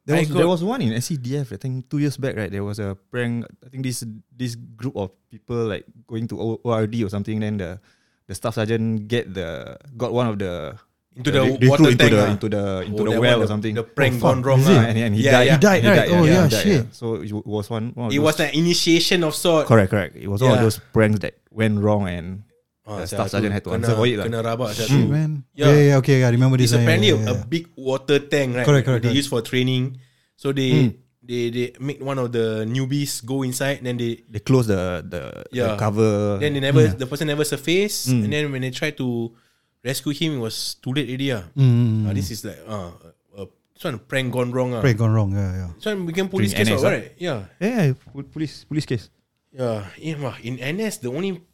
There 0.04 0.16
I 0.16 0.20
was, 0.20 0.28
got- 0.28 0.38
there 0.38 0.48
was 0.48 0.64
one 0.64 0.80
in 0.80 0.92
SCDF. 0.96 1.52
I 1.52 1.56
think 1.60 1.90
two 1.90 1.98
years 1.98 2.16
back, 2.16 2.36
right? 2.36 2.50
There 2.50 2.64
was 2.64 2.78
a 2.78 2.96
prank. 3.12 3.44
I 3.64 3.68
think 3.68 3.84
this 3.84 4.04
this 4.32 4.56
group 4.56 4.96
of 4.96 5.12
people 5.28 5.68
like 5.68 5.84
going 6.08 6.26
to 6.32 6.60
ORD 6.64 6.94
or 7.04 7.10
something. 7.12 7.40
Then 7.40 7.58
the 7.60 7.80
the 8.26 8.34
staff 8.34 8.54
sergeant 8.56 9.08
get 9.08 9.32
the 9.34 9.76
got 9.96 10.12
one 10.12 10.26
of 10.28 10.38
the 10.40 10.76
Into 11.18 11.28
the 11.34 11.58
they 11.60 11.66
water 11.68 11.90
into 11.92 11.98
tank, 11.98 12.12
the 12.14 12.22
ah. 12.24 12.30
into 12.30 12.48
the 12.48 12.64
into 12.88 13.02
Oh, 13.02 13.10
the 13.10 13.20
well 13.20 13.20
one, 13.20 13.34
or 13.34 13.42
the- 13.44 13.52
something. 13.52 13.74
The 13.74 13.82
prank 13.84 14.16
Oh, 14.22 14.32
gone 14.32 14.40
wrong. 14.46 14.62
Ah. 14.64 14.86
and, 14.88 14.96
and 14.96 15.12
he 15.18 15.24
Yeah, 15.28 15.32
died. 15.32 15.46
yeah. 15.46 15.54
He 15.54 15.60
died, 15.60 15.82
right? 15.84 16.08
Oh, 16.14 16.24
yeah, 16.24 16.48
shit. 16.48 16.94
So 16.94 17.16
it 17.20 17.28
was 17.44 17.68
one. 17.68 17.90
one 17.98 18.08
It 18.08 18.16
those, 18.22 18.24
was 18.24 18.40
an 18.40 18.54
initiation 18.54 19.24
of 19.24 19.34
sort. 19.34 19.66
correct, 19.66 19.90
correct. 19.90 20.14
It 20.16 20.28
was 20.30 20.40
one 20.40 20.52
of 20.52 20.56
Yeah. 20.56 20.62
those 20.62 20.78
pranks 20.94 21.18
that 21.20 21.34
went 21.50 21.80
wrong 21.84 22.06
and 22.08 22.44
Ah, 22.88 23.04
staff 23.04 23.28
sergeant 23.28 23.52
had 23.52 23.60
to 23.60 23.68
kena, 23.68 23.84
answer 23.84 23.94
for 24.00 24.08
it. 24.08 24.16
lah. 24.16 24.24
Kena 24.24 24.40
rabak 24.40 24.72
sia 24.72 24.88
Shit, 24.88 24.96
tu. 24.96 25.12
man. 25.12 25.44
Yeah. 25.52 25.68
Yeah, 25.68 25.74
yeah, 25.76 25.84
yeah, 25.92 26.00
okay, 26.00 26.24
I 26.24 26.30
remember 26.32 26.56
this. 26.56 26.72
It's 26.72 26.80
one, 26.80 26.88
apparently 26.88 27.12
yeah, 27.12 27.20
a, 27.20 27.20
yeah, 27.20 27.30
a 27.30 27.36
yeah. 27.36 27.44
big 27.44 27.64
water 27.76 28.18
tank, 28.24 28.56
right? 28.56 28.64
Correct, 28.64 28.84
correct, 28.88 29.02
They 29.04 29.12
correct. 29.12 29.20
use 29.20 29.28
for 29.28 29.44
training. 29.44 30.00
So 30.40 30.56
they 30.56 30.96
they 31.20 31.52
they 31.52 31.66
make 31.76 32.00
one 32.00 32.16
of 32.16 32.32
the 32.32 32.64
newbies 32.64 33.20
go 33.20 33.44
inside, 33.44 33.84
then 33.84 34.00
they 34.00 34.24
They 34.24 34.40
closed 34.40 34.72
the 34.72 35.04
the, 35.04 35.44
Yeah. 35.52 35.76
the 35.76 35.76
cover. 35.76 36.40
then 36.40 36.56
they 36.56 36.64
never 36.64 36.88
the 36.88 37.04
person 37.04 37.28
never 37.28 37.44
surfaced, 37.44 38.08
Mm. 38.08 38.24
and 38.24 38.30
then 38.32 38.44
when 38.48 38.64
they 38.64 38.72
tried 38.72 38.96
to 38.96 39.36
rescue 39.84 40.16
him, 40.16 40.40
it 40.40 40.42
was 40.42 40.80
too 40.80 40.96
late 40.96 41.12
already. 41.12 41.28
Ah, 41.36 41.44
Mm, 41.52 42.08
Ah, 42.08 42.16
this 42.16 42.32
is 42.32 42.40
like 42.40 42.56
ah, 42.64 42.96
uh, 43.36 43.44
this 43.76 43.84
one 43.84 44.00
prank 44.00 44.32
gone 44.32 44.48
wrong. 44.48 44.72
Ah, 44.72 44.80
prank 44.80 44.96
gone 44.96 45.12
wrong. 45.12 45.36
Yeah, 45.36 45.50
yeah. 45.52 45.70
this 45.76 45.84
one 45.92 46.08
became 46.08 46.32
police 46.32 46.56
During 46.56 46.64
case, 46.64 46.80
NS, 46.80 46.80
or 46.80 46.88
ah? 46.88 46.94
right? 46.96 47.06
Yeah, 47.20 47.38
yeah, 47.60 47.92
pol- 48.14 48.30
police 48.32 48.64
police 48.64 48.88
case. 48.88 49.12
yeah. 49.52 49.84
In, 50.00 50.22
wah, 50.24 50.38
in 50.40 50.56
NS, 50.56 51.02
the 51.04 51.10
only 51.12 51.44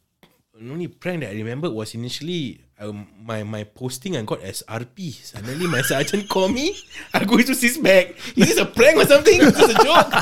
the 0.59 0.71
only 0.71 0.87
prank 0.87 1.21
that 1.21 1.31
I 1.31 1.35
remember 1.35 1.69
was 1.69 1.93
initially 1.95 2.61
um, 2.79 3.07
my 3.23 3.43
my 3.43 3.63
posting 3.63 4.15
I 4.17 4.23
got 4.23 4.41
as 4.41 4.63
RP. 4.67 5.13
Suddenly 5.13 5.67
my 5.67 5.81
sergeant 5.81 6.27
call 6.31 6.49
me. 6.49 6.75
I 7.13 7.23
go 7.25 7.37
into 7.37 7.53
his 7.55 7.77
bag. 7.77 8.15
Is 8.35 8.55
this 8.55 8.57
a 8.57 8.65
prank 8.65 8.97
or 8.97 9.05
something? 9.05 9.39
Is 9.41 9.53
this 9.55 9.71
a 9.71 9.77
joke? 9.83 10.11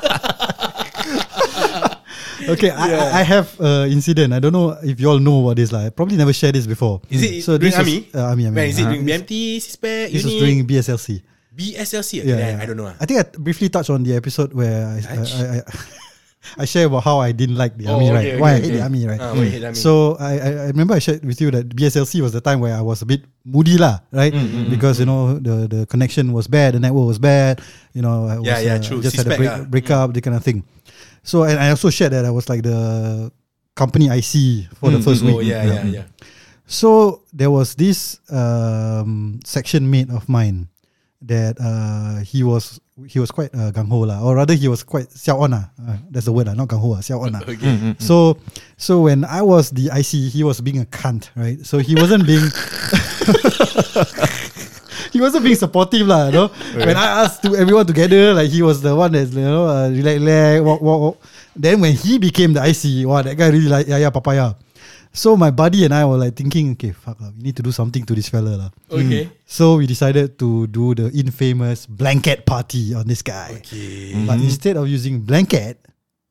Okay, 2.43 2.69
I, 2.75 2.91
I 2.91 3.19
I 3.19 3.23
have 3.23 3.55
uh, 3.55 3.87
incident. 3.87 4.33
I 4.35 4.39
don't 4.43 4.51
know 4.51 4.75
if 4.83 4.99
you 4.99 5.07
all 5.07 5.19
know 5.19 5.39
what 5.39 5.55
this 5.55 5.71
like. 5.71 5.87
I 5.87 5.89
probably 5.95 6.17
never 6.19 6.33
shared 6.35 6.55
this 6.55 6.67
before. 6.67 6.99
Is 7.07 7.23
it 7.23 7.39
so 7.41 7.55
during 7.57 7.71
this 7.71 7.79
was- 7.79 7.87
army? 7.87 8.09
uh, 8.11 8.27
army, 8.27 8.43
army. 8.51 8.67
Is 8.67 8.79
it 8.79 8.83
Uh, 8.83 8.89
during 8.91 9.05
this- 9.07 9.21
BMT, 9.23 9.33
CISPEC, 9.63 10.11
This 10.11 10.23
was 10.27 10.33
during 10.35 10.67
BSLC. 10.67 11.23
BSLC? 11.55 12.11
Yeah, 12.19 12.23
Yeah, 12.27 12.37
yeah. 12.57 12.61
I 12.61 12.65
don't 12.67 12.75
know. 12.75 12.91
ah. 12.91 12.99
I 12.99 13.05
think 13.07 13.23
I 13.23 13.31
briefly 13.39 13.69
touched 13.71 13.91
on 13.95 14.03
the 14.03 14.11
episode 14.19 14.51
where 14.51 14.91
I 14.91 14.99
I, 15.07 15.15
I, 15.23 15.61
I 16.57 16.65
share 16.65 16.85
about 16.87 17.03
how 17.03 17.19
I 17.19 17.31
didn't 17.31 17.55
like 17.55 17.77
the 17.77 17.87
Oh, 17.87 17.93
army, 17.95 18.05
okay, 18.09 18.13
right? 18.13 18.27
okay, 18.27 18.39
Why 18.41 18.49
I 18.49 18.53
okay. 18.55 18.61
hate 18.67 18.73
the 18.77 18.83
army, 18.83 19.01
right? 19.07 19.21
Ah, 19.21 19.33
you 19.33 19.47
hate 19.49 19.63
army? 19.63 19.75
So 19.79 20.17
I, 20.19 20.31
I 20.39 20.49
remember 20.75 20.93
I 20.93 20.99
shared 20.99 21.23
with 21.23 21.39
you 21.39 21.51
that 21.51 21.69
BSLC 21.71 22.21
was 22.21 22.31
the 22.33 22.41
time 22.41 22.59
where 22.59 22.75
I 22.75 22.81
was 22.81 23.01
a 23.01 23.05
bit 23.07 23.23
moody 23.45 23.77
lah, 23.77 23.99
right? 24.11 24.33
Mm, 24.33 24.69
Because 24.69 24.99
you 24.99 25.05
know 25.07 25.39
the 25.39 25.67
the 25.67 25.81
connection 25.87 26.31
was 26.35 26.47
bad, 26.51 26.75
the 26.75 26.79
network 26.83 27.07
was 27.07 27.19
bad. 27.19 27.61
You 27.95 28.01
know, 28.03 28.27
I 28.27 28.37
was, 28.39 28.47
Yeah, 28.47 28.59
yeah, 28.59 28.75
uh, 28.75 28.83
true. 28.83 28.99
Just 29.01 29.15
had 29.15 29.27
a 29.27 29.35
break, 29.37 29.49
lah. 29.49 29.63
break 29.63 29.87
up, 29.91 30.13
the 30.13 30.21
kind 30.21 30.35
of 30.35 30.43
thing. 30.43 30.63
So 31.23 31.43
and 31.47 31.55
I 31.59 31.69
also 31.71 31.89
shared 31.89 32.11
that 32.11 32.25
I 32.27 32.31
was 32.31 32.49
like 32.51 32.63
the 32.63 33.31
company 33.75 34.11
IC 34.11 34.67
for 34.77 34.91
the 34.91 34.99
first 34.99 35.23
week. 35.23 35.35
Oh, 35.35 35.39
yeah, 35.39 35.63
yeah, 35.63 35.83
yeah. 35.85 36.05
So 36.67 37.23
there 37.31 37.51
was 37.51 37.75
this 37.75 38.19
um, 38.31 39.39
section 39.43 39.89
mate 39.89 40.09
of 40.09 40.27
mine 40.27 40.67
that 41.23 41.57
uh, 41.59 42.23
he 42.23 42.43
was 42.43 42.79
he 43.07 43.19
was 43.19 43.31
quite 43.31 43.53
uh, 43.55 43.71
gung 43.71 43.89
ho 43.89 44.01
lah, 44.01 44.21
or 44.21 44.35
rather 44.35 44.53
he 44.53 44.67
was 44.67 44.83
quite 44.83 45.09
xiao 45.09 45.41
on 45.41 45.51
lah. 45.51 45.65
Uh, 45.79 45.97
that's 46.11 46.25
the 46.25 46.31
word 46.31 46.47
lah, 46.47 46.53
not 46.53 46.67
gung 46.67 46.79
ho, 46.79 46.95
xiao 46.99 47.21
on 47.21 47.33
lah. 47.33 47.41
Okay. 47.41 47.95
So 47.99 48.37
so 48.77 49.01
when 49.01 49.25
I 49.25 49.41
was 49.41 49.71
the 49.71 49.89
IC, 49.91 50.31
he 50.31 50.43
was 50.43 50.61
being 50.61 50.79
a 50.79 50.85
cunt, 50.85 51.29
right? 51.35 51.63
So 51.65 51.79
he 51.79 51.95
wasn't 51.95 52.27
being. 52.27 52.47
He 55.13 55.21
wasn't 55.21 55.45
being 55.45 55.55
supportive 55.55 56.09
lah, 56.09 56.25
you 56.25 56.33
know. 56.33 56.47
When 56.73 56.97
I 56.97 57.21
asked 57.21 57.45
to 57.45 57.53
everyone 57.53 57.85
together, 57.85 58.33
like 58.33 58.49
he 58.49 58.65
was 58.65 58.81
the 58.81 58.97
one 58.97 59.13
that's 59.13 59.29
you 59.29 59.45
know 59.45 59.69
uh, 59.69 59.85
relax, 59.93 60.17
relax, 60.17 60.61
walk, 60.65 60.81
walk, 60.81 60.99
walk. 61.05 61.17
Then 61.53 61.85
when 61.85 61.93
he 61.93 62.17
became 62.17 62.57
the 62.57 62.65
IC, 62.65 63.05
wow, 63.05 63.21
that 63.21 63.37
guy 63.37 63.53
really 63.53 63.69
like 63.69 63.85
yeah, 63.85 64.01
yeah, 64.01 64.09
papaya. 64.09 64.57
So 65.13 65.37
my 65.37 65.51
buddy 65.53 65.85
and 65.85 65.93
I 65.93 66.05
were 66.05 66.17
like 66.17 66.33
thinking, 66.35 66.73
okay, 66.73 66.89
fuck, 66.89 67.21
lah, 67.21 67.29
we 67.37 67.43
need 67.45 67.55
to 67.57 67.61
do 67.61 67.69
something 67.71 68.01
to 68.01 68.13
this 68.17 68.29
fella 68.33 68.57
lah. 68.57 68.69
Okay. 68.89 69.29
So 69.45 69.77
we 69.77 69.85
decided 69.85 70.41
to 70.41 70.65
do 70.67 70.97
the 70.97 71.13
infamous 71.13 71.85
blanket 71.85 72.49
party 72.49 72.97
on 72.97 73.05
this 73.05 73.21
guy. 73.21 73.61
Okay. 73.61 74.17
But 74.25 74.41
instead 74.41 74.73
of 74.75 74.89
using 74.89 75.21
blanket, 75.21 75.77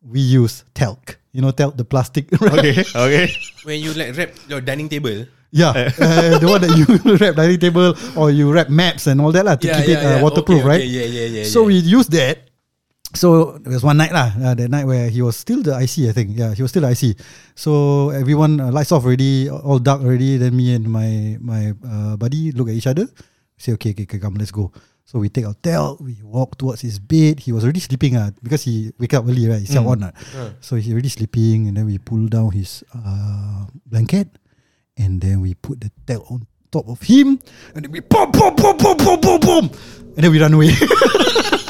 we 0.03 0.19
use 0.19 0.67
talc. 0.75 1.15
You 1.31 1.41
know, 1.47 1.55
talc, 1.55 1.79
the 1.79 1.87
plastic. 1.87 2.27
Okay, 2.43 2.83
okay. 2.83 3.31
When 3.63 3.79
you 3.79 3.95
like 3.95 4.19
wrap 4.19 4.35
your 4.51 4.59
dining 4.61 4.91
table. 4.91 5.31
yeah, 5.55 5.71
uh, 6.01 6.41
the 6.43 6.49
one 6.49 6.59
that 6.65 6.73
you 6.75 6.89
wrap 7.23 7.37
dining 7.39 7.61
table 7.63 7.95
or 8.17 8.33
you 8.35 8.51
wrap 8.51 8.67
maps 8.73 9.07
and 9.07 9.21
all 9.23 9.31
that 9.31 9.45
lah 9.47 9.55
to 9.63 9.69
Yeah, 9.69 9.79
keep 9.79 9.95
it 9.95 10.01
uh, 10.03 10.19
yeah. 10.19 10.23
waterproof, 10.25 10.59
Okay, 10.59 10.69
right? 10.69 10.83
okay, 10.83 10.91
yeah, 10.91 11.07
yeah, 11.07 11.27
yeah, 11.41 11.45
So 11.47 11.63
yeah. 11.63 11.67
we 11.71 11.75
used 11.87 12.11
that. 12.19 12.51
So 13.15 13.59
there 13.61 13.73
was 13.73 13.85
one 13.85 14.01
night 14.01 14.13
lah, 14.13 14.33
uh, 14.41 14.55
that 14.57 14.71
night 14.73 14.89
where 14.89 15.09
he 15.13 15.21
was 15.21 15.37
still 15.37 15.61
the 15.61 15.77
IC, 15.77 16.09
I 16.09 16.13
think. 16.17 16.33
Yeah, 16.33 16.55
he 16.57 16.63
was 16.65 16.73
still 16.73 16.89
the 16.89 16.93
IC. 16.93 17.21
So 17.55 18.09
everyone 18.11 18.61
uh, 18.61 18.73
lights 18.73 18.93
off 18.93 19.05
already, 19.05 19.51
all 19.53 19.79
dark 19.79 20.01
already. 20.01 20.41
Then 20.41 20.57
me 20.57 20.73
and 20.73 20.89
my 20.89 21.37
my 21.41 21.77
uh, 21.85 22.17
buddy 22.17 22.53
look 22.53 22.73
at 22.73 22.75
each 22.75 22.89
other. 22.89 23.05
Say 23.61 23.77
okay, 23.77 23.93
okay, 23.93 24.09
okay, 24.09 24.19
come, 24.19 24.35
let's 24.41 24.51
go. 24.51 24.73
So 25.05 25.19
we 25.21 25.29
take 25.29 25.45
our 25.45 25.53
tel, 25.61 26.01
we 26.01 26.17
walk 26.25 26.57
towards 26.57 26.81
his 26.81 26.97
bed. 26.99 27.41
He 27.41 27.53
was 27.53 27.65
already 27.65 27.85
sleeping 27.85 28.17
uh, 28.17 28.33
because 28.41 28.65
he 28.65 28.97
wake 28.97 29.13
up 29.13 29.29
early, 29.29 29.45
right? 29.45 29.61
He 29.61 29.69
mm. 29.69 29.85
on 29.85 30.09
uh. 30.09 30.13
So 30.65 30.77
he 30.81 30.93
already 30.93 31.13
sleeping, 31.13 31.69
and 31.69 31.77
then 31.77 31.85
we 31.85 31.99
pull 31.99 32.33
down 32.33 32.57
his 32.57 32.81
uh, 32.97 33.69
blanket, 33.85 34.41
and 34.97 35.21
then 35.21 35.45
we 35.45 35.53
put 35.53 35.85
the 35.85 35.93
tel 36.07 36.25
on 36.33 36.49
top 36.73 36.89
of 36.89 37.03
him, 37.05 37.37
and 37.77 37.85
then 37.85 37.93
we 37.93 38.01
boom, 38.01 38.33
boom, 38.33 38.57
boom, 38.57 38.77
boom, 38.81 38.97
boom, 38.97 39.21
boom, 39.21 39.41
boom, 39.41 39.65
and 40.17 40.25
then 40.25 40.33
we 40.33 40.41
run 40.41 40.55
away. 40.55 40.73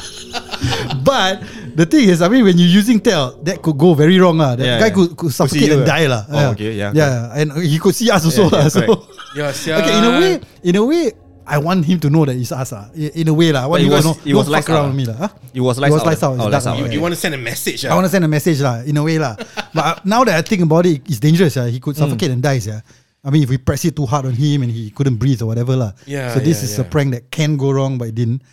but 1.03 1.41
the 1.75 1.85
thing 1.85 2.09
is, 2.09 2.21
I 2.21 2.27
mean, 2.29 2.43
when 2.43 2.57
you're 2.57 2.67
using 2.69 2.99
tel, 2.99 3.37
that 3.43 3.61
could 3.61 3.77
go 3.77 3.93
very 3.93 4.19
wrong. 4.19 4.39
Uh. 4.41 4.55
That 4.55 4.65
Yeah, 4.65 4.79
guy 4.79 4.87
yeah. 4.87 4.93
could, 4.93 5.09
could 5.09 5.17
Could 5.17 5.31
see 5.31 5.35
suffocate 5.37 5.67
you, 5.67 5.73
and 5.73 5.83
uh. 5.83 5.85
die. 5.85 6.07
lah. 6.07 6.23
Oh, 6.29 6.51
okay, 6.51 6.73
yeah, 6.73 6.91
Yeah, 6.93 7.31
and 7.35 7.51
he 7.63 7.79
could 7.79 7.95
see 7.95 8.09
us 8.09 8.23
also. 8.25 8.49
Yeah, 8.49 8.55
lah. 8.55 8.61
yeah, 8.63 8.69
so. 8.69 8.81
Yeah, 9.35 9.49
okay, 9.81 9.97
in 9.97 10.03
a 10.05 10.11
way, 10.21 10.31
in 10.61 10.75
a 10.77 10.85
way, 10.85 11.11
I 11.43 11.57
want 11.57 11.83
him 11.83 11.99
to 12.05 12.09
know 12.09 12.23
that 12.23 12.37
it's 12.37 12.51
us. 12.53 12.71
Uh. 12.71 12.87
In 12.93 13.27
a 13.27 13.33
way, 13.33 13.51
lah. 13.51 13.63
I 13.63 13.67
want 13.67 13.81
it 13.81 13.85
him 13.87 13.91
was- 13.97 14.05
to 14.05 14.13
know, 14.13 14.19
it 14.21 14.29
don't 14.29 14.35
was 14.37 14.45
fuck 14.47 14.53
lights 14.53 14.69
around 14.69 14.85
out, 14.85 14.87
with 14.93 14.99
me. 15.01 15.05
lah. 15.09 15.17
Huh? 15.17 15.29
It 15.53 15.61
was 15.61 15.75
It 15.77 15.81
lights 15.81 15.93
was 15.93 16.01
out. 16.01 16.07
lights 16.07 16.23
out. 16.23 16.31
Oh, 16.39 16.43
It's 16.47 16.53
lights 16.53 16.67
out. 16.67 16.77
You, 16.77 16.85
you 16.87 17.01
want 17.01 17.13
to 17.13 17.19
send 17.19 17.33
a 17.35 17.41
message? 17.41 17.81
I 17.85 17.93
want 17.97 18.05
to 18.05 18.13
send 18.13 18.23
a 18.23 18.31
message 18.31 18.61
lah, 18.61 18.85
in 18.85 18.95
a 18.97 19.03
way 19.03 19.17
lah. 19.19 19.35
but 19.75 19.83
uh, 19.83 19.95
now 20.05 20.23
that 20.23 20.35
I 20.37 20.41
think 20.45 20.61
about 20.61 20.85
it, 20.85 21.01
it's 21.09 21.19
dangerous. 21.19 21.57
Uh. 21.57 21.65
He 21.65 21.79
could 21.81 21.97
suffocate 21.97 22.29
and 22.31 22.41
die. 22.45 22.61
Yeah. 22.63 22.81
I 23.25 23.31
mean, 23.31 23.41
if 23.43 23.49
we 23.49 23.57
press 23.57 23.83
it 23.85 23.95
too 23.95 24.05
hard 24.05 24.25
on 24.27 24.33
him 24.35 24.63
and 24.63 24.71
he 24.71 24.91
couldn't 24.91 25.15
breathe 25.15 25.41
or 25.41 25.47
whatever 25.47 25.75
lah. 25.75 25.91
Yeah, 26.05 26.33
So 26.35 26.39
this 26.43 26.59
yeah, 26.59 26.67
is 26.69 26.79
a 26.79 26.83
prank 26.83 27.11
that 27.15 27.31
can 27.31 27.55
go 27.57 27.71
wrong, 27.71 27.97
but 27.97 28.09
it 28.11 28.15
didn't. 28.15 28.43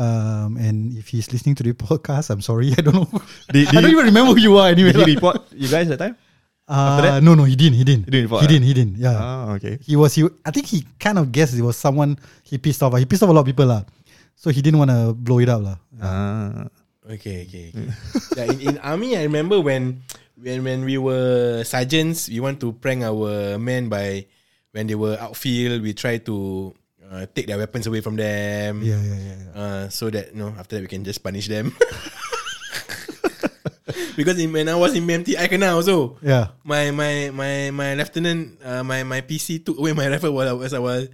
Um, 0.00 0.56
and 0.56 0.96
if 0.96 1.12
he's 1.12 1.28
listening 1.28 1.54
to 1.60 1.62
the 1.62 1.76
podcast, 1.76 2.32
I'm 2.32 2.40
sorry. 2.40 2.72
I 2.72 2.80
don't 2.80 2.96
know. 2.96 3.08
Did- 3.52 3.68
I 3.76 3.84
don't 3.84 3.92
did- 3.92 3.92
even 4.00 4.06
remember 4.08 4.32
who 4.32 4.40
you 4.40 4.56
are 4.56 4.72
anyway. 4.72 4.96
Did 4.96 5.04
he 5.04 5.14
report 5.20 5.44
you 5.52 5.68
guys 5.68 5.92
that 5.92 6.00
time? 6.00 6.16
Uh, 6.64 7.02
that? 7.02 7.22
no, 7.22 7.34
no, 7.34 7.44
he 7.44 7.52
didn't. 7.58 7.74
He 7.76 7.84
didn't. 7.84 8.04
He 8.06 8.10
didn't 8.14 8.30
report, 8.30 8.42
He 8.42 8.48
didn't. 8.48 8.64
He 8.64 8.72
didn't. 8.72 8.96
Yeah. 8.96 9.18
Ah, 9.20 9.52
okay. 9.60 9.76
He 9.84 9.96
was. 10.00 10.14
He. 10.14 10.24
I 10.46 10.50
think 10.54 10.66
he 10.72 10.86
kind 11.02 11.18
of 11.18 11.28
guessed 11.34 11.52
it 11.52 11.60
was 11.66 11.76
someone 11.76 12.16
he 12.46 12.56
pissed 12.56 12.80
off. 12.82 12.96
He 12.96 13.04
pissed 13.04 13.22
off 13.22 13.28
a 13.28 13.32
lot 13.36 13.44
of 13.44 13.50
people 13.50 13.66
lah. 13.66 13.84
So 14.38 14.48
he 14.48 14.62
didn't 14.64 14.78
want 14.80 14.88
to 14.94 15.12
blow 15.12 15.36
it 15.42 15.50
up 15.52 15.60
lah. 15.60 15.76
Ah. 16.00 16.70
Okay, 17.10 17.44
okay. 17.44 17.74
okay. 17.74 17.90
yeah, 18.38 18.46
in, 18.48 18.58
in 18.60 18.74
army, 18.86 19.18
I 19.18 19.26
remember 19.26 19.58
when 19.60 20.00
when 20.38 20.62
when 20.64 20.86
we 20.86 20.96
were 20.96 21.60
sergeants, 21.66 22.30
we 22.30 22.38
want 22.40 22.56
to 22.64 22.72
prank 22.78 23.02
our 23.04 23.58
men 23.58 23.90
by 23.90 24.24
when 24.70 24.86
they 24.86 24.94
were 24.96 25.18
outfield. 25.18 25.82
We 25.82 25.92
try 25.92 26.22
to 26.24 26.70
uh, 27.10 27.26
take 27.34 27.46
their 27.50 27.58
weapons 27.58 27.86
away 27.90 28.00
from 28.00 28.14
them. 28.16 28.80
Yeah, 28.86 29.02
yeah, 29.02 29.18
yeah. 29.18 29.36
yeah. 29.36 29.50
Uh, 29.60 29.84
so 29.90 30.08
that 30.10 30.30
you 30.32 30.38
know 30.38 30.54
after 30.56 30.76
that 30.78 30.82
we 30.86 30.88
can 30.88 31.02
just 31.04 31.20
punish 31.22 31.48
them. 31.50 31.74
because 34.16 34.38
in, 34.38 34.52
when 34.52 34.68
I 34.68 34.74
was 34.76 34.94
in 34.94 35.06
BMT, 35.06 35.36
I 35.38 35.48
kena 35.48 35.74
also. 35.74 36.16
Yeah. 36.22 36.54
My 36.62 36.90
my 36.90 37.30
my 37.34 37.70
my 37.74 37.94
lieutenant, 37.98 38.58
uh, 38.62 38.82
my 38.86 39.02
my 39.02 39.20
PC 39.22 39.64
took 39.64 39.78
away 39.78 39.92
my 39.92 40.06
rifle 40.08 40.32
while 40.32 40.48
I 40.48 40.52
was, 40.54 40.72
I 40.72 40.78
was 40.78 41.08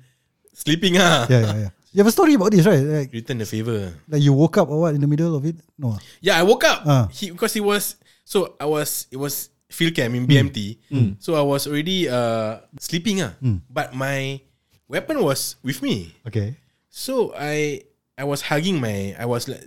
sleeping. 0.52 0.98
Ah, 0.98 1.26
Yeah, 1.30 1.40
yeah, 1.40 1.56
yeah. 1.68 1.72
You 1.96 2.04
have 2.04 2.12
a 2.12 2.12
story 2.12 2.36
about 2.36 2.52
this, 2.52 2.60
right? 2.68 2.84
Like, 2.84 3.08
return 3.08 3.40
the 3.40 3.48
favor. 3.48 3.88
like 4.04 4.20
you 4.20 4.36
woke 4.36 4.60
up 4.60 4.68
or 4.68 4.84
what 4.84 4.92
in 4.92 5.00
the 5.00 5.08
middle 5.08 5.32
of 5.32 5.48
it? 5.48 5.56
No. 5.80 5.96
ah? 5.96 5.98
Yeah, 6.20 6.36
I 6.36 6.44
woke 6.44 6.60
up. 6.68 6.84
Ah. 6.84 7.08
He 7.08 7.32
because 7.32 7.56
he 7.56 7.64
was 7.64 7.96
so 8.20 8.52
I 8.60 8.68
was 8.68 9.08
it 9.08 9.16
was 9.16 9.48
field 9.72 9.96
camp 9.96 10.12
in 10.12 10.28
BMT. 10.28 10.76
So 11.24 11.40
I 11.40 11.42
was 11.42 11.64
already 11.64 12.04
uh 12.08 12.60
sleeping 12.80 13.24
ah. 13.24 13.32
But 13.72 13.96
my 13.96 14.44
weapon 14.88 15.22
was 15.22 15.56
with 15.62 15.82
me. 15.82 16.14
Okay. 16.26 16.56
So 16.90 17.34
I 17.36 17.82
I 18.16 18.24
was 18.24 18.40
hugging 18.42 18.80
my 18.80 19.14
I 19.18 19.26
was 19.26 19.48
like 19.48 19.62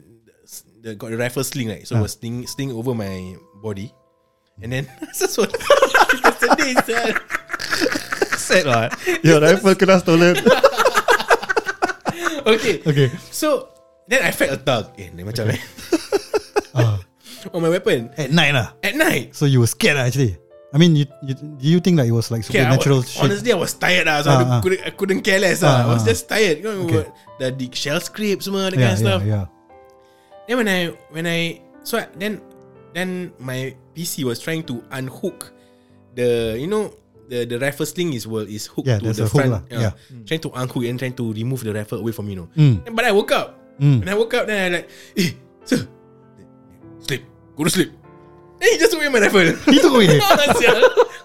the, 0.82 0.96
got 0.96 1.12
the 1.12 1.18
rifle 1.20 1.44
sling 1.44 1.70
right. 1.70 1.86
So 1.86 1.96
I 1.98 2.02
was 2.02 2.14
sling 2.18 2.48
sling 2.48 2.72
over 2.72 2.96
my 2.96 3.36
body. 3.62 3.94
And 4.62 4.74
then 4.74 4.92
that's 5.00 5.38
what 5.40 5.52
yesterday 6.20 6.76
said. 6.84 7.16
Sad 8.36 8.66
what? 8.68 8.92
Your 9.24 9.40
rifle 9.40 9.76
kena 9.76 10.00
stolen. 10.04 10.36
Okay. 12.50 12.82
Okay. 12.82 13.12
So 13.30 13.70
then 14.08 14.24
I 14.24 14.32
felt 14.32 14.52
a 14.52 14.58
tug. 14.58 14.96
Eh, 14.98 15.12
ni 15.14 15.22
macam 15.22 15.54
eh. 15.54 15.60
Ah. 16.74 16.98
On 17.54 17.62
my 17.62 17.70
weapon 17.70 18.10
At 18.18 18.32
night 18.34 18.52
lah. 18.58 18.74
at 18.82 18.96
night. 18.96 19.36
So 19.38 19.46
you 19.46 19.60
were 19.62 19.70
scared 19.70 19.96
lah, 20.02 20.10
actually. 20.10 20.36
I 20.70 20.78
mean, 20.78 20.94
you, 20.96 21.06
you 21.26 21.34
do 21.34 21.66
you 21.66 21.80
think 21.82 21.98
that 21.98 22.06
it 22.06 22.14
was 22.14 22.30
like 22.30 22.46
Okay, 22.46 22.62
I 22.62 22.78
supernatural 22.78 22.98
was, 23.02 23.10
shit? 23.10 23.24
honestly, 23.26 23.50
I 23.50 23.58
was 23.58 23.74
tired 23.74 24.06
lah. 24.06 24.22
So 24.22 24.30
Ah, 24.30 24.38
I, 24.38 24.44
ah. 24.46 24.62
couldn't, 24.62 24.82
I 24.86 24.92
couldn't 24.94 25.22
care 25.26 25.42
less 25.42 25.66
lah. 25.66 25.74
Ah, 25.74 25.82
I 25.82 25.86
was 25.98 26.06
ah. 26.06 26.14
just 26.14 26.30
tired. 26.30 26.62
You 26.62 26.66
know, 26.70 26.86
Okay. 26.86 27.06
the, 27.42 27.48
the 27.58 27.68
shell 27.74 27.98
script 28.00 28.46
semua, 28.46 28.70
that 28.70 28.78
yeah, 28.78 28.94
kind 28.94 28.94
of 28.94 29.02
stuff. 29.02 29.22
yeah, 29.26 29.46
yeah. 29.50 30.46
Then 30.46 30.56
when 30.62 30.70
I 30.70 30.80
when 31.10 31.26
I 31.26 31.40
so 31.82 31.98
I, 31.98 32.06
then 32.14 32.42
then 32.94 33.34
my 33.42 33.74
PC 33.98 34.26
was 34.30 34.38
trying 34.38 34.62
to 34.70 34.82
unhook 34.94 35.54
the 36.14 36.54
you 36.58 36.70
know 36.70 36.94
the 37.30 37.46
the 37.50 37.58
rifle 37.58 37.86
sling 37.86 38.14
is 38.14 38.26
well 38.30 38.46
is 38.46 38.70
hooked 38.70 38.90
Yeah, 38.90 39.02
to 39.02 39.10
the 39.14 39.26
a 39.26 39.30
hook 39.30 39.42
front. 39.46 39.54
lah, 39.54 39.62
yeah. 39.74 39.94
Trying 40.30 40.42
to 40.46 40.54
unhook 40.54 40.86
and 40.86 40.98
trying 41.02 41.18
to 41.18 41.34
remove 41.34 41.66
the 41.66 41.74
rifle 41.74 41.98
away 42.02 42.14
from 42.14 42.30
me, 42.30 42.38
you 42.38 42.46
know. 42.46 42.50
Mm. 42.54 42.86
But 42.94 43.06
I 43.06 43.14
woke 43.14 43.34
up. 43.34 43.58
Mm. 43.82 44.02
And 44.06 44.10
I 44.10 44.16
woke 44.18 44.34
up 44.38 44.46
then 44.50 44.58
I 44.60 44.68
like, 44.82 44.88
eh, 45.18 45.32
sir, 45.66 45.86
sleep, 47.06 47.24
go 47.58 47.64
to 47.66 47.70
sleep. 47.74 47.94
He 48.62 48.78
just 48.78 48.92
took 48.92 49.00
away 49.02 49.10
my 49.10 49.20
rifle. 49.24 49.56
He 49.72 49.80
took 49.80 49.94
away. 49.96 50.08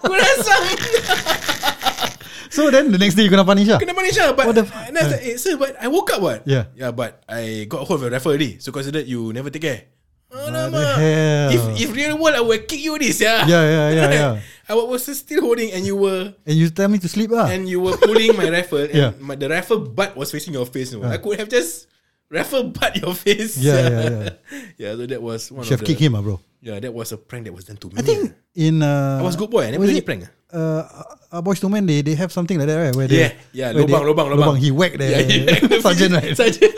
Asam. 0.05 0.61
So 2.55 2.71
then 2.71 2.87
the 2.87 2.95
next 2.95 3.19
day 3.19 3.27
you 3.27 3.31
gonna 3.33 3.43
punish 3.43 3.67
lah. 3.67 3.83
Kena 3.83 3.91
punish 3.91 4.15
lah 4.15 4.31
But 4.31 4.47
What 4.47 4.55
the 4.55 4.63
And 4.87 4.95
I 4.95 5.01
was 5.03 5.11
like 5.11 5.23
eh, 5.27 5.35
Sir 5.35 5.59
but 5.59 5.75
I 5.75 5.91
woke 5.91 6.07
up 6.15 6.23
what 6.23 6.47
Yeah. 6.47 6.71
Yeah 6.71 6.95
but 6.95 7.19
I 7.27 7.67
got 7.67 7.83
hold 7.83 7.99
of 7.99 8.07
your 8.07 8.13
rifle 8.15 8.31
already 8.31 8.63
So 8.63 8.71
consider 8.71 9.03
you 9.03 9.35
never 9.35 9.51
take 9.51 9.67
care 9.67 9.91
Alamak 10.31 10.95
hell? 10.95 11.51
If 11.51 11.61
if 11.83 11.89
real 11.91 12.15
world 12.15 12.39
I 12.39 12.39
will 12.39 12.63
kick 12.63 12.79
you 12.79 12.95
this 12.95 13.19
yeah 13.19 13.43
Yeah, 13.43 13.63
yeah, 13.67 13.87
yeah, 13.91 14.07
yeah. 14.39 14.71
I 14.71 14.73
was 14.77 15.03
still 15.03 15.43
holding 15.43 15.75
And 15.75 15.83
you 15.83 15.99
were 15.99 16.31
And 16.47 16.55
you 16.55 16.71
tell 16.71 16.87
me 16.87 16.95
to 17.03 17.11
sleep 17.11 17.35
lah. 17.35 17.51
And 17.51 17.67
you 17.67 17.83
were 17.83 17.99
pulling 17.99 18.31
my 18.39 18.47
rifle 18.47 18.87
And 18.87 18.95
Yeah. 18.95 19.11
my, 19.19 19.35
the 19.35 19.51
rifle 19.51 19.83
butt 19.83 20.15
was 20.15 20.31
facing 20.31 20.55
your 20.55 20.63
face 20.63 20.95
you 20.95 21.03
know. 21.03 21.11
I 21.11 21.19
could 21.19 21.35
have 21.35 21.51
just 21.51 21.91
Rifle 22.29 22.69
butt 22.75 22.95
your 22.97 23.13
face 23.13 23.57
Yeah, 23.57 23.85
yeah, 23.89 24.09
yeah. 24.09 24.29
Yeah 24.81 24.91
so 24.97 25.05
that 25.05 25.21
was 25.21 25.51
one 25.51 25.63
Should 25.63 25.77
of 25.77 25.79
have 25.85 25.87
the 25.87 25.93
kicked 25.93 26.01
him 26.01 26.15
ah, 26.17 26.21
bro. 26.25 26.39
Yeah 26.61 26.79
that 26.81 26.93
was 26.93 27.11
a 27.13 27.17
prank 27.21 27.45
that 27.45 27.53
was 27.53 27.65
done 27.65 27.77
to 27.77 27.87
me 27.93 27.95
I 27.97 28.01
think 28.01 28.33
in 28.57 28.81
uh, 28.81 29.19
I 29.21 29.23
was 29.23 29.35
good 29.37 29.49
boy 29.53 29.69
I 29.69 29.71
never 29.77 29.85
was 29.85 29.89
do 29.93 29.95
any 29.95 30.01
it, 30.01 30.05
prank 30.09 30.25
ah. 30.25 30.31
Uh, 30.55 30.81
uh, 31.37 31.41
boys 31.43 31.59
to 31.59 31.67
men 31.69 31.85
they 31.85 32.01
they 32.01 32.15
have 32.15 32.31
something 32.31 32.55
like 32.57 32.65
that 32.71 32.77
right? 32.79 32.95
Where 32.95 33.07
they, 33.11 33.19
Yeah, 33.19 33.31
yeah, 33.51 33.67
where 33.75 33.83
lubang, 33.83 34.01
they- 34.07 34.09
lubang, 34.13 34.27
lubang. 34.33 34.55
He 34.57 34.71
whacked 34.71 34.97
the 34.97 35.07
Yeah, 35.11 35.21
he 35.27 35.37
whacked 35.45 35.67
the 35.69 35.81
sergeant 35.85 36.11
right. 36.15 36.31
Sergeant. 36.37 36.71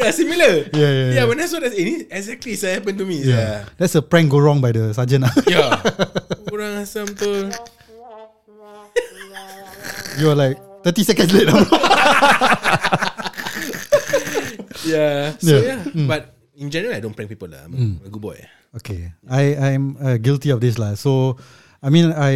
yeah, 0.00 0.10
similar. 0.10 0.52
Yeah, 0.72 0.72
yeah, 0.72 0.90
Yeah, 0.90 1.12
yeah. 1.20 1.24
when 1.28 1.36
I 1.38 1.46
saw 1.46 1.60
that, 1.60 1.76
eh, 1.76 2.08
exactly 2.08 2.56
so 2.56 2.66
happened 2.72 2.96
to 2.98 3.04
me. 3.04 3.20
Yeah. 3.22 3.36
Yeah. 3.36 3.58
That's 3.76 3.92
a 3.94 4.00
prank 4.02 4.30
go 4.32 4.40
wrong 4.40 4.58
by 4.64 4.72
the 4.72 4.94
sergeant. 4.96 5.28
ah. 5.28 5.34
Yeah. 5.44 5.76
Kurang 6.48 6.80
asam 6.80 7.12
tu. 7.12 7.52
you 10.16 10.32
are 10.32 10.38
like 10.38 10.56
30 10.82 11.04
seconds 11.04 11.30
late. 11.36 11.50
Ah, 14.32 14.40
bro. 14.56 14.88
Yeah. 14.88 15.36
So 15.38 15.54
Yeah. 15.60 15.84
yeah. 15.92 16.06
But 16.08 16.22
in 16.56 16.68
general, 16.72 16.94
I 16.96 17.00
don't 17.00 17.14
prank 17.14 17.28
people 17.28 17.48
lah. 17.52 17.64
I'm 17.68 17.72
a- 18.02 18.06
a 18.06 18.10
good 18.10 18.22
boy. 18.22 18.38
okay, 18.72 19.12
I 19.28 19.52
I'm 19.76 20.00
uh, 20.00 20.16
guilty 20.16 20.48
of 20.48 20.60
this 20.64 20.80
lah. 20.80 20.96
So, 20.96 21.36
I 21.84 21.92
mean 21.92 22.08
I. 22.12 22.34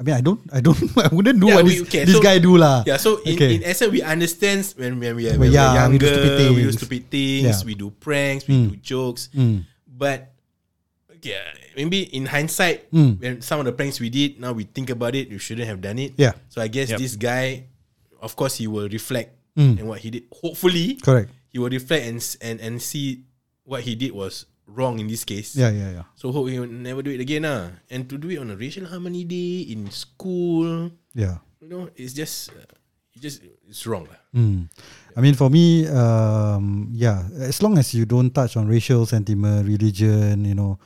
I 0.00 0.02
mean, 0.02 0.16
I 0.16 0.24
don't, 0.24 0.40
I 0.48 0.64
don't, 0.64 0.80
I 0.96 1.12
wouldn't 1.12 1.36
do 1.44 1.52
Yeah, 1.52 1.60
what 1.60 1.68
we- 1.68 1.76
this, 1.76 1.84
okay, 1.84 2.08
this 2.08 2.16
so- 2.16 2.24
guy 2.24 2.40
do 2.40 2.56
lah. 2.56 2.88
Yeah, 2.88 2.96
so 2.96 3.20
in, 3.20 3.36
Okay. 3.36 3.60
in 3.60 3.68
essence, 3.68 3.92
we 3.92 4.00
understand 4.00 4.64
when, 4.80 4.96
when 4.96 5.12
we 5.12 5.28
are, 5.28 5.36
Well, 5.36 5.44
when 5.44 5.52
yeah, 5.52 5.76
we're 5.76 5.92
we 5.92 5.98
do 6.00 6.06
younger, 6.08 6.08
stupid 6.08 6.40
we 6.40 6.40
do 6.40 6.56
things. 6.64 6.76
stupid 6.80 7.02
things, 7.12 7.44
Yeah. 7.60 7.66
we 7.68 7.74
do 7.76 7.88
pranks, 8.00 8.48
we 8.48 8.54
Mm. 8.56 8.64
do 8.72 8.74
jokes. 8.80 9.28
Mm. 9.36 9.68
But 9.84 10.32
yeah, 11.20 11.52
maybe 11.76 12.08
in 12.16 12.24
hindsight, 12.32 12.88
Mm. 12.88 13.20
when 13.20 13.32
some 13.44 13.60
of 13.60 13.68
the 13.68 13.76
pranks 13.76 14.00
we 14.00 14.08
did, 14.08 14.40
now 14.40 14.56
we 14.56 14.64
think 14.64 14.88
about 14.88 15.12
it, 15.12 15.28
we 15.28 15.36
shouldn't 15.36 15.68
have 15.68 15.84
done 15.84 16.00
it. 16.00 16.16
Yeah. 16.16 16.32
So 16.48 16.64
I 16.64 16.72
guess 16.72 16.88
Yep. 16.88 16.96
this 16.96 17.12
guy, 17.20 17.68
of 18.24 18.32
course, 18.40 18.56
he 18.56 18.72
will 18.72 18.88
reflect 18.88 19.36
Mm. 19.60 19.78
and 19.78 19.84
what 19.88 20.00
he 20.00 20.08
did. 20.08 20.24
Hopefully, 20.32 20.96
Correct. 20.96 21.28
he 21.52 21.60
will 21.60 21.68
reflect 21.68 22.08
and 22.08 22.18
and 22.40 22.56
and 22.64 22.74
see 22.80 23.28
what 23.68 23.84
he 23.84 23.94
did 23.94 24.16
was 24.16 24.48
wrong 24.70 24.98
in 24.98 25.06
this 25.06 25.24
case. 25.24 25.56
Yeah, 25.56 25.70
yeah, 25.70 25.90
yeah, 26.02 26.06
So 26.14 26.32
hope 26.32 26.48
he 26.48 26.58
will 26.58 26.70
never 26.70 27.02
do 27.02 27.10
it 27.10 27.20
again, 27.20 27.44
ah. 27.44 27.70
And 27.90 28.08
to 28.08 28.16
do 28.18 28.30
it 28.30 28.38
on 28.38 28.50
a 28.50 28.56
racial 28.56 28.86
harmony 28.86 29.24
day 29.26 29.66
in 29.70 29.90
school, 29.90 30.90
yeah. 31.14 31.42
you 31.60 31.68
know, 31.68 31.90
it's 31.98 32.14
just, 32.14 32.50
uh, 32.50 32.70
it 33.14 33.20
just 33.20 33.42
it's 33.66 33.86
wrong, 33.86 34.06
lah. 34.06 34.20
Mm. 34.34 34.70
I 35.16 35.20
mean, 35.20 35.34
for 35.34 35.50
me, 35.50 35.86
um, 35.90 36.88
yeah, 36.94 37.26
as 37.42 37.62
long 37.62 37.78
as 37.78 37.94
you 37.94 38.06
don't 38.06 38.30
touch 38.30 38.56
on 38.56 38.70
racial 38.70 39.06
sentiment, 39.06 39.66
religion, 39.66 40.44
you 40.46 40.54
know, 40.54 40.78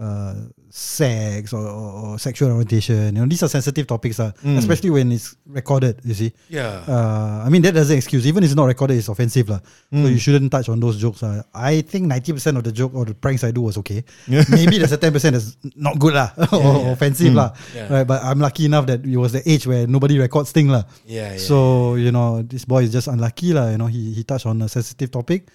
uh, 0.00 0.48
sex 0.70 1.52
or, 1.52 1.66
or, 1.66 1.90
or 2.14 2.18
sexual 2.18 2.50
orientation, 2.52 3.14
you 3.14 3.22
know, 3.22 3.26
these 3.26 3.42
are 3.42 3.48
sensitive 3.48 3.86
topics, 3.86 4.18
uh, 4.20 4.32
especially 4.56 4.90
when 4.90 5.12
it's 5.12 5.36
recorded. 5.46 6.00
You 6.04 6.14
see, 6.14 6.32
Yeah. 6.48 6.82
uh, 6.88 7.42
I 7.44 7.48
mean 7.48 7.62
that 7.62 7.72
doesn't 7.74 7.96
excuse. 7.96 8.26
Even 8.26 8.42
if 8.44 8.50
it's 8.50 8.56
not 8.56 8.66
recorded, 8.66 8.98
it's 8.98 9.08
offensive, 9.08 9.48
lah. 9.48 9.60
So 9.92 10.06
you 10.08 10.18
shouldn't 10.18 10.50
touch 10.52 10.68
on 10.68 10.80
those 10.80 10.98
jokes. 10.98 11.22
Uh. 11.22 11.42
I 11.54 11.80
think 11.82 12.06
ninety 12.06 12.32
percent 12.32 12.56
of 12.58 12.64
the 12.64 12.72
joke 12.72 12.92
or 12.94 13.04
the 13.04 13.14
pranks 13.14 13.44
I 13.44 13.50
do 13.52 13.62
was 13.62 13.78
okay. 13.78 14.04
Maybe 14.28 14.78
there's 14.78 14.92
a 14.92 14.98
ten 14.98 15.12
percent 15.12 15.34
that's 15.34 15.56
not 15.76 15.98
good, 15.98 16.14
lah, 16.14 16.30
or 16.52 16.92
offensive, 16.92 17.32
lah. 17.34 17.52
Yeah. 17.74 17.92
Right, 17.92 18.06
but 18.06 18.22
I'm 18.22 18.38
lucky 18.40 18.66
enough 18.66 18.86
that 18.86 19.04
it 19.06 19.16
was 19.16 19.32
the 19.32 19.42
age 19.48 19.66
where 19.66 19.86
nobody 19.86 20.18
records 20.18 20.52
things. 20.52 20.70
lah. 20.70 20.84
yeah, 21.06 21.32
yeah. 21.32 21.38
So 21.38 21.94
you 21.94 22.10
know, 22.12 22.42
this 22.42 22.64
boy 22.64 22.82
is 22.84 22.92
just 22.92 23.08
unlucky, 23.08 23.52
lah. 23.54 23.70
You 23.70 23.78
know, 23.78 23.86
he 23.86 24.12
he 24.12 24.24
touched 24.24 24.46
on 24.46 24.60
a 24.62 24.68
sensitive 24.68 25.10
topic, 25.10 25.48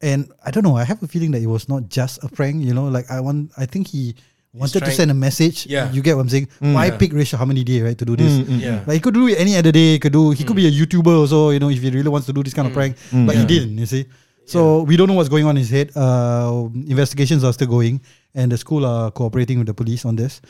and 0.00 0.32
I 0.44 0.50
don't 0.50 0.64
know. 0.64 0.76
I 0.76 0.84
have 0.84 1.02
a 1.02 1.08
feeling 1.08 1.30
that 1.32 1.42
it 1.42 1.48
was 1.50 1.68
not 1.68 1.88
just 1.88 2.22
a 2.24 2.28
prank. 2.28 2.64
You 2.64 2.74
know, 2.74 2.88
like 2.88 3.10
I 3.10 3.20
want. 3.20 3.52
I 3.56 3.66
think 3.66 3.88
he 3.88 4.16
wanted 4.58 4.72
to 4.72 4.80
trying- 4.80 4.96
send 4.96 5.10
a 5.10 5.14
message. 5.14 5.66
Yeah. 5.66 5.92
you 5.92 6.02
get 6.02 6.16
what 6.16 6.22
I'm 6.22 6.28
saying. 6.28 6.48
Why 6.60 6.90
pick 6.90 7.12
racial 7.12 7.36
harmony 7.38 7.64
day, 7.64 7.82
right, 7.82 7.98
to 7.98 8.04
do 8.04 8.16
this? 8.16 8.32
yeah. 8.48 8.82
Like 8.86 8.94
he 8.94 9.00
could 9.00 9.14
do 9.14 9.26
it 9.28 9.38
any 9.38 9.56
other 9.56 9.72
day. 9.72 9.92
He 9.92 9.98
could 9.98 10.12
do. 10.12 10.30
He 10.30 10.44
could 10.44 10.56
be 10.56 10.66
a 10.66 10.70
YouTuber 10.70 11.14
also. 11.22 11.50
You 11.50 11.58
know, 11.60 11.70
if 11.70 11.80
he 11.80 11.90
really 11.90 12.08
wants 12.08 12.26
to 12.26 12.32
do 12.32 12.42
this 12.42 12.54
kind 12.54 12.68
of 12.68 12.74
prank, 12.74 12.96
but 13.12 13.34
he 13.36 13.44
didn't. 13.44 13.76
You 13.78 13.86
see. 13.86 14.04
So 14.46 14.82
we 14.86 14.96
don't 14.96 15.08
know 15.10 15.14
what's 15.18 15.28
going 15.28 15.44
on 15.44 15.56
in 15.58 15.66
his 15.66 15.70
head. 15.74 15.90
Uh, 15.96 16.68
investigations 16.86 17.42
are 17.42 17.52
still 17.52 17.66
going, 17.66 17.98
and 18.32 18.46
the 18.52 18.56
school 18.56 18.86
are 18.86 19.10
cooperating 19.10 19.58
with 19.58 19.66
the 19.66 19.74
police 19.74 20.04
on 20.06 20.14
this. 20.14 20.40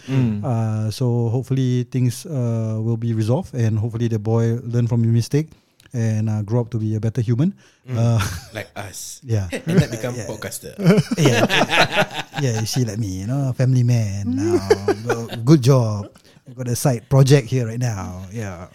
Uh, 0.44 0.90
so 0.92 1.28
hopefully 1.32 1.84
things 1.90 2.26
uh, 2.26 2.76
will 2.76 2.98
be 3.00 3.14
resolved, 3.14 3.54
and 3.54 3.78
hopefully 3.78 4.08
the 4.08 4.18
boy 4.18 4.60
learn 4.68 4.86
from 4.86 5.02
his 5.02 5.12
mistake 5.12 5.48
and 5.96 6.28
uh, 6.28 6.44
grow 6.44 6.60
up 6.60 6.68
to 6.70 6.78
be 6.78 6.92
a 6.92 7.00
better 7.00 7.24
human. 7.24 7.56
Uh, 7.88 8.20
like 8.54 8.68
us. 8.76 9.24
yeah, 9.24 9.48
And 9.64 9.80
that 9.80 9.88
become 9.88 10.12
podcaster. 10.28 10.76
yeah, 11.16 11.48
yeah. 12.44 12.60
You 12.60 12.68
see, 12.68 12.84
like 12.84 13.00
me, 13.00 13.24
you 13.24 13.26
know, 13.26 13.56
family 13.56 13.82
man. 13.82 14.36
Now, 14.36 14.60
good 15.40 15.64
job. 15.64 16.12
I 16.46 16.52
got 16.54 16.68
a 16.68 16.76
side 16.76 17.08
project 17.08 17.48
here 17.48 17.66
right 17.66 17.80
now. 17.80 18.28
Yeah. 18.30 18.68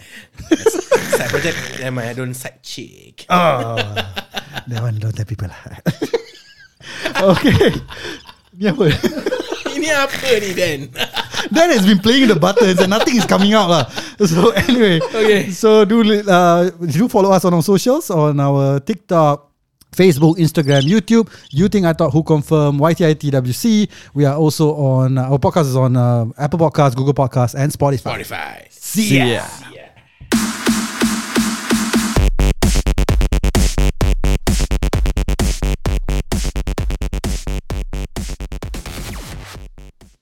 side 1.16 1.30
project. 1.30 1.56
Yeah, 1.80 1.94
my 1.94 2.10
I 2.10 2.14
don't 2.18 2.34
side 2.34 2.60
chick. 2.66 3.30
Oh, 3.30 3.78
that 3.78 4.82
one 4.82 4.98
don't 5.00 5.14
tell 5.16 5.24
people. 5.24 5.48
lah. 5.48 5.80
okay. 7.32 7.72
Ni 8.58 8.68
apa? 8.68 8.91
Ini 9.72 9.88
apa 9.95 10.28
ni 10.43 10.52
Dan? 10.52 10.80
Dan 11.50 11.70
has 11.72 11.86
been 11.86 12.00
playing 12.00 12.28
the 12.28 12.36
buttons 12.36 12.80
and 12.80 12.89
nothing 12.89 13.16
is 13.16 13.26
coming 13.26 13.54
out 13.54 13.70
lah. 13.70 13.86
So 14.22 14.52
anyway, 14.52 15.00
Okay. 15.02 15.50
So 15.50 15.86
do 15.86 16.04
uh, 16.30 16.70
do 16.86 17.08
follow 17.10 17.32
us 17.32 17.46
on 17.46 17.54
our 17.54 17.64
socials 17.64 18.10
on 18.12 18.39
our 18.39 18.80
TikTok. 18.80 19.50
Facebook, 19.92 20.39
Instagram, 20.39 20.88
YouTube. 20.88 21.28
You 21.52 21.68
think 21.68 21.86
I 21.86 21.92
thought 21.92 22.12
who 22.16 22.24
confirm 22.24 22.80
YTITWC. 22.80 23.89
We 24.14 24.24
are 24.24 24.39
also 24.39 24.72
on 24.72 25.18
uh, 25.18 25.28
our 25.28 25.38
podcast 25.38 25.68
is 25.68 25.76
on 25.76 25.98
uh, 25.98 26.32
Apple 26.38 26.60
Podcasts, 26.60 26.96
Google 26.96 27.14
Podcasts, 27.14 27.56
and 27.60 27.72
Spotify. 27.76 28.24
Spotify. 28.24 28.72
See 28.72 29.20
ya. 29.20 29.44